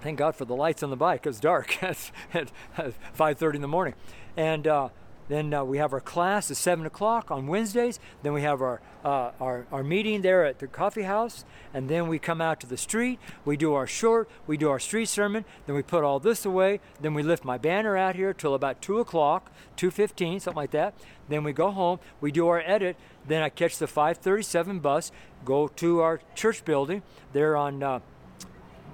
Thank 0.00 0.18
God 0.18 0.34
for 0.34 0.46
the 0.46 0.56
lights 0.56 0.82
on 0.82 0.90
the 0.90 0.96
bike. 0.96 1.26
It 1.26 1.28
was 1.28 1.40
dark 1.40 1.82
at, 1.82 2.10
5:30 2.34 3.56
in 3.56 3.60
the 3.62 3.68
morning, 3.68 3.94
and 4.36 4.66
uh, 4.66 4.88
then 5.30 5.54
uh, 5.54 5.62
we 5.62 5.78
have 5.78 5.92
our 5.92 6.00
class 6.00 6.50
at 6.50 6.56
7 6.56 6.84
o'clock 6.84 7.30
on 7.30 7.46
Wednesdays. 7.46 8.00
Then 8.24 8.32
we 8.32 8.42
have 8.42 8.60
our, 8.60 8.80
uh, 9.04 9.30
our, 9.40 9.64
our 9.70 9.84
meeting 9.84 10.22
there 10.22 10.44
at 10.44 10.58
the 10.58 10.66
coffee 10.66 11.04
house. 11.04 11.44
And 11.72 11.88
then 11.88 12.08
we 12.08 12.18
come 12.18 12.40
out 12.40 12.58
to 12.60 12.66
the 12.66 12.76
street. 12.76 13.20
We 13.44 13.56
do 13.56 13.72
our 13.74 13.86
short, 13.86 14.28
we 14.48 14.56
do 14.56 14.68
our 14.68 14.80
street 14.80 15.06
sermon. 15.06 15.44
Then 15.66 15.76
we 15.76 15.82
put 15.82 16.02
all 16.02 16.18
this 16.18 16.44
away. 16.44 16.80
Then 17.00 17.14
we 17.14 17.22
lift 17.22 17.44
my 17.44 17.58
banner 17.58 17.96
out 17.96 18.16
here 18.16 18.34
till 18.34 18.54
about 18.56 18.82
2 18.82 18.98
o'clock, 18.98 19.52
2.15, 19.76 20.40
something 20.40 20.56
like 20.56 20.72
that. 20.72 20.94
Then 21.28 21.44
we 21.44 21.52
go 21.52 21.70
home. 21.70 22.00
We 22.20 22.32
do 22.32 22.48
our 22.48 22.60
edit. 22.66 22.96
Then 23.24 23.40
I 23.40 23.50
catch 23.50 23.78
the 23.78 23.86
537 23.86 24.80
bus, 24.80 25.12
go 25.44 25.68
to 25.68 26.00
our 26.00 26.20
church 26.34 26.64
building. 26.64 27.04
There 27.32 27.56
on 27.56 27.84
uh, 27.84 28.00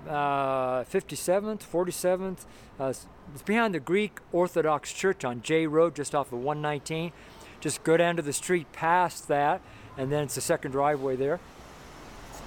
57th, 0.06 1.62
47th, 1.62 2.44
uh, 2.78 2.92
it's 3.32 3.42
behind 3.42 3.74
the 3.74 3.80
Greek 3.80 4.18
Orthodox 4.32 4.92
Church 4.92 5.24
on 5.24 5.42
Jay 5.42 5.66
Road, 5.66 5.94
just 5.94 6.14
off 6.14 6.32
of 6.32 6.38
119. 6.38 7.12
Just 7.60 7.82
go 7.84 7.96
down 7.96 8.16
to 8.16 8.22
the 8.22 8.32
street 8.32 8.70
past 8.72 9.28
that, 9.28 9.60
and 9.96 10.12
then 10.12 10.24
it's 10.24 10.34
the 10.34 10.40
second 10.40 10.72
driveway 10.72 11.16
there. 11.16 11.40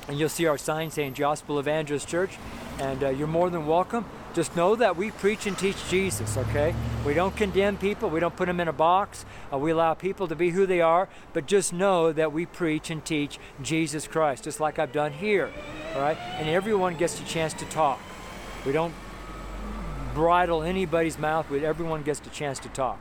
And 0.07 0.17
you'll 0.17 0.29
see 0.29 0.47
our 0.47 0.57
sign 0.57 0.89
saying 0.89 1.13
Gospel 1.13 1.59
Evangelist 1.59 2.07
Church, 2.07 2.37
and 2.79 3.03
uh, 3.03 3.09
you're 3.09 3.27
more 3.27 3.49
than 3.49 3.67
welcome. 3.67 4.05
Just 4.33 4.55
know 4.55 4.75
that 4.75 4.95
we 4.95 5.11
preach 5.11 5.45
and 5.45 5.57
teach 5.57 5.75
Jesus, 5.89 6.37
okay? 6.37 6.73
We 7.05 7.13
don't 7.13 7.35
condemn 7.35 7.77
people, 7.77 8.09
we 8.09 8.19
don't 8.19 8.35
put 8.35 8.45
them 8.45 8.59
in 8.59 8.67
a 8.67 8.73
box. 8.73 9.25
Uh, 9.51 9.57
we 9.57 9.71
allow 9.71 9.93
people 9.93 10.27
to 10.27 10.35
be 10.35 10.51
who 10.51 10.65
they 10.65 10.81
are, 10.81 11.09
but 11.33 11.45
just 11.45 11.73
know 11.73 12.11
that 12.13 12.31
we 12.31 12.45
preach 12.45 12.89
and 12.89 13.03
teach 13.03 13.39
Jesus 13.61 14.07
Christ, 14.07 14.45
just 14.45 14.59
like 14.59 14.79
I've 14.79 14.91
done 14.91 15.11
here, 15.11 15.51
all 15.93 16.01
right? 16.01 16.17
And 16.37 16.47
everyone 16.47 16.95
gets 16.95 17.19
a 17.19 17.25
chance 17.25 17.53
to 17.55 17.65
talk. 17.65 17.99
We 18.65 18.71
don't 18.71 18.93
bridle 20.19 20.63
anybody's 20.63 21.17
mouth. 21.17 21.49
Everyone 21.49 22.03
gets 22.03 22.19
a 22.19 22.29
chance 22.29 22.59
to 22.59 22.67
talk. 22.67 22.99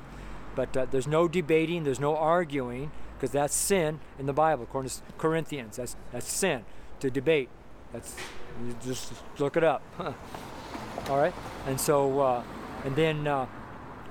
But 0.55 0.77
uh, 0.77 0.87
there's 0.89 1.09
no 1.09 1.27
debating, 1.27 1.83
there's 1.83 1.99
no 1.99 2.17
arguing. 2.17 2.93
because 3.17 3.33
that's 3.33 3.55
sin 3.55 3.99
in 4.21 4.27
the 4.27 4.33
Bible, 4.33 4.63
according 4.63 4.91
to 4.91 5.01
Corinthians. 5.19 5.77
That's 5.77 5.97
that's 6.13 6.31
sin 6.31 6.65
to 7.01 7.11
debate. 7.11 7.49
That's 7.93 8.15
just 8.85 9.13
look 9.39 9.57
it 9.57 9.65
up. 9.65 9.83
All 11.09 11.19
right, 11.19 11.35
and 11.67 11.81
so 11.81 12.21
uh, 12.21 12.45
and 12.85 12.95
then 12.95 13.27
uh, 13.27 13.47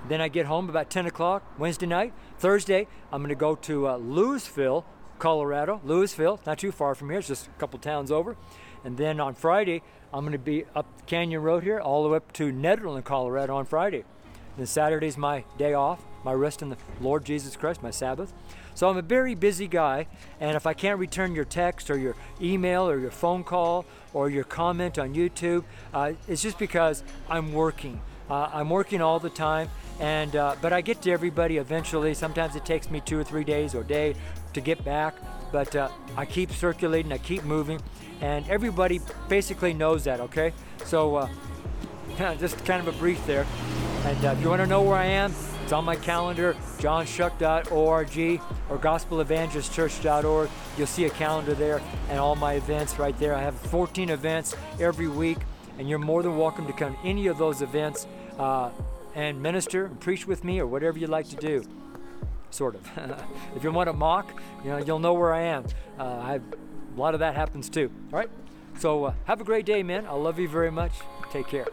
then 0.10 0.20
I 0.20 0.28
get 0.28 0.45
home 0.45 0.68
about 0.68 0.89
10 0.89 1.05
o'clock 1.05 1.43
Wednesday 1.58 1.86
night. 1.86 2.14
Thursday, 2.39 2.88
I'm 3.12 3.22
going 3.22 3.30
to 3.30 3.36
go 3.36 3.55
to 3.55 3.88
uh, 3.88 3.95
Louisville, 3.97 4.86
Colorado. 5.18 5.80
Louisville, 5.84 6.39
not 6.45 6.60
too 6.60 6.74
far 6.74 6.93
from 6.93 7.10
here, 7.10 7.20
it's 7.20 7.28
just 7.30 7.47
a 7.47 7.60
couple 7.60 7.80
towns 7.80 8.12
over. 8.12 8.36
And 8.84 8.98
then 8.98 9.20
on 9.20 9.34
Friday, 9.34 9.82
I'm 10.14 10.22
going 10.22 10.32
to 10.32 10.38
be 10.38 10.66
up 10.76 11.06
Canyon 11.06 11.42
Road 11.42 11.64
here, 11.64 11.80
all 11.80 12.04
the 12.04 12.10
way 12.10 12.18
up 12.18 12.32
to 12.34 12.52
Nederland, 12.52 13.04
Colorado 13.04 13.56
on 13.56 13.66
Friday. 13.66 14.04
And 14.24 14.58
Then 14.58 14.66
Saturday's 14.66 15.18
my 15.18 15.44
day 15.58 15.74
off, 15.74 16.02
my 16.24 16.34
rest 16.34 16.62
in 16.62 16.70
the 16.70 16.78
Lord 17.02 17.26
Jesus 17.26 17.56
Christ, 17.56 17.84
my 17.84 17.92
Sabbath. 17.92 18.34
So 18.74 18.88
I'm 18.90 18.98
a 18.98 19.02
very 19.02 19.34
busy 19.34 19.68
guy, 19.68 20.08
and 20.40 20.56
if 20.56 20.68
I 20.68 20.74
can't 20.74 21.00
return 21.00 21.34
your 21.34 21.46
text 21.46 21.90
or 21.90 21.98
your 21.98 22.16
email 22.40 22.88
or 22.88 23.00
your 23.00 23.12
phone 23.12 23.44
call 23.44 23.86
or 24.14 24.30
your 24.30 24.44
comment 24.44 25.00
on 25.00 25.16
YouTube, 25.16 25.64
uh, 25.94 26.14
it's 26.28 26.42
just 26.42 26.60
because 26.60 27.04
I'm 27.28 27.54
working. 27.54 28.00
Uh, 28.30 28.50
I'm 28.54 28.70
working 28.70 29.02
all 29.02 29.20
the 29.20 29.30
time, 29.30 29.70
and 30.00 30.36
uh, 30.36 30.56
but 30.62 30.74
I 30.74 30.82
get 30.82 31.02
to 31.04 31.12
everybody 31.12 31.58
eventually. 31.58 32.14
Sometimes 32.14 32.56
it 32.56 32.66
takes 32.66 32.92
me 32.92 33.00
two 33.00 33.18
or 33.18 33.24
three 33.24 33.44
days 33.44 33.74
or 33.74 33.82
a 33.82 33.88
day 33.88 34.16
to 34.54 34.62
get 34.62 34.84
back, 34.84 35.16
but 35.52 35.76
uh, 35.76 35.90
I 36.16 36.26
keep 36.26 36.52
circulating, 36.52 37.12
I 37.12 37.18
keep 37.18 37.44
moving, 37.46 37.80
and 38.22 38.47
everybody 38.49 39.01
basically 39.28 39.74
knows 39.74 40.03
that. 40.05 40.20
Okay, 40.20 40.53
so 40.86 41.15
uh, 41.15 41.30
just 42.39 42.63
kind 42.65 42.86
of 42.86 42.93
a 42.93 42.97
brief 42.97 43.26
there. 43.26 43.45
And 44.05 44.26
uh, 44.26 44.30
if 44.30 44.41
you 44.41 44.49
want 44.49 44.61
to 44.61 44.68
know 44.68 44.82
where 44.82 44.95
I 44.95 45.05
am, 45.05 45.34
it's 45.63 45.74
on 45.74 45.84
my 45.84 45.97
calendar, 45.97 46.55
johnchoque.org 46.78 48.41
or 48.70 48.78
gospelevangelistchurch.org. 48.78 50.49
You'll 50.78 50.88
see 50.88 51.03
a 51.03 51.09
calendar 51.09 51.53
there 51.53 51.82
and 52.09 52.20
all 52.20 52.36
my 52.38 52.53
events 52.53 52.97
right 52.97 53.18
there. 53.20 53.36
I 53.36 53.41
have 53.41 53.55
14 53.55 54.09
events 54.09 54.55
every 54.80 55.09
week, 55.09 55.39
and 55.78 55.89
you're 55.89 55.99
more 55.99 56.24
than 56.24 56.38
welcome 56.38 56.68
to 56.68 56.74
come 56.74 56.95
to 56.95 56.99
any 57.03 57.28
of 57.28 57.38
those 57.38 57.61
events 57.61 58.07
uh, 58.39 58.70
and 59.13 59.41
minister 59.41 59.88
and 59.88 59.99
preach 59.99 60.26
with 60.26 60.45
me 60.45 60.59
or 60.59 60.68
whatever 60.68 60.97
you'd 60.97 61.09
like 61.09 61.28
to 61.30 61.36
do. 61.36 61.65
Sort 62.49 62.76
of. 62.76 62.89
if 63.57 63.63
you 63.63 63.72
want 63.72 63.89
to 63.89 63.93
mock, 63.93 64.41
you 64.63 64.70
know, 64.70 64.78
you'll 64.78 64.99
know 64.99 65.15
where 65.15 65.34
I 65.34 65.41
am. 65.41 65.65
Uh, 65.99 66.03
I 66.03 66.32
have, 66.32 66.43
a 66.98 67.00
lot 67.00 67.14
of 67.14 67.20
that 67.20 67.36
happens 67.36 67.70
too. 67.70 67.91
All 68.12 68.20
right? 68.20 68.30
So 68.80 69.06
uh, 69.06 69.14
have 69.26 69.39
a 69.39 69.43
great 69.43 69.66
day, 69.66 69.84
man. 69.84 70.08
I 70.08 70.14
love 70.14 70.39
you 70.39 70.50
very 70.50 70.72
much. 70.72 70.93
Take 71.32 71.48
care. 71.48 71.68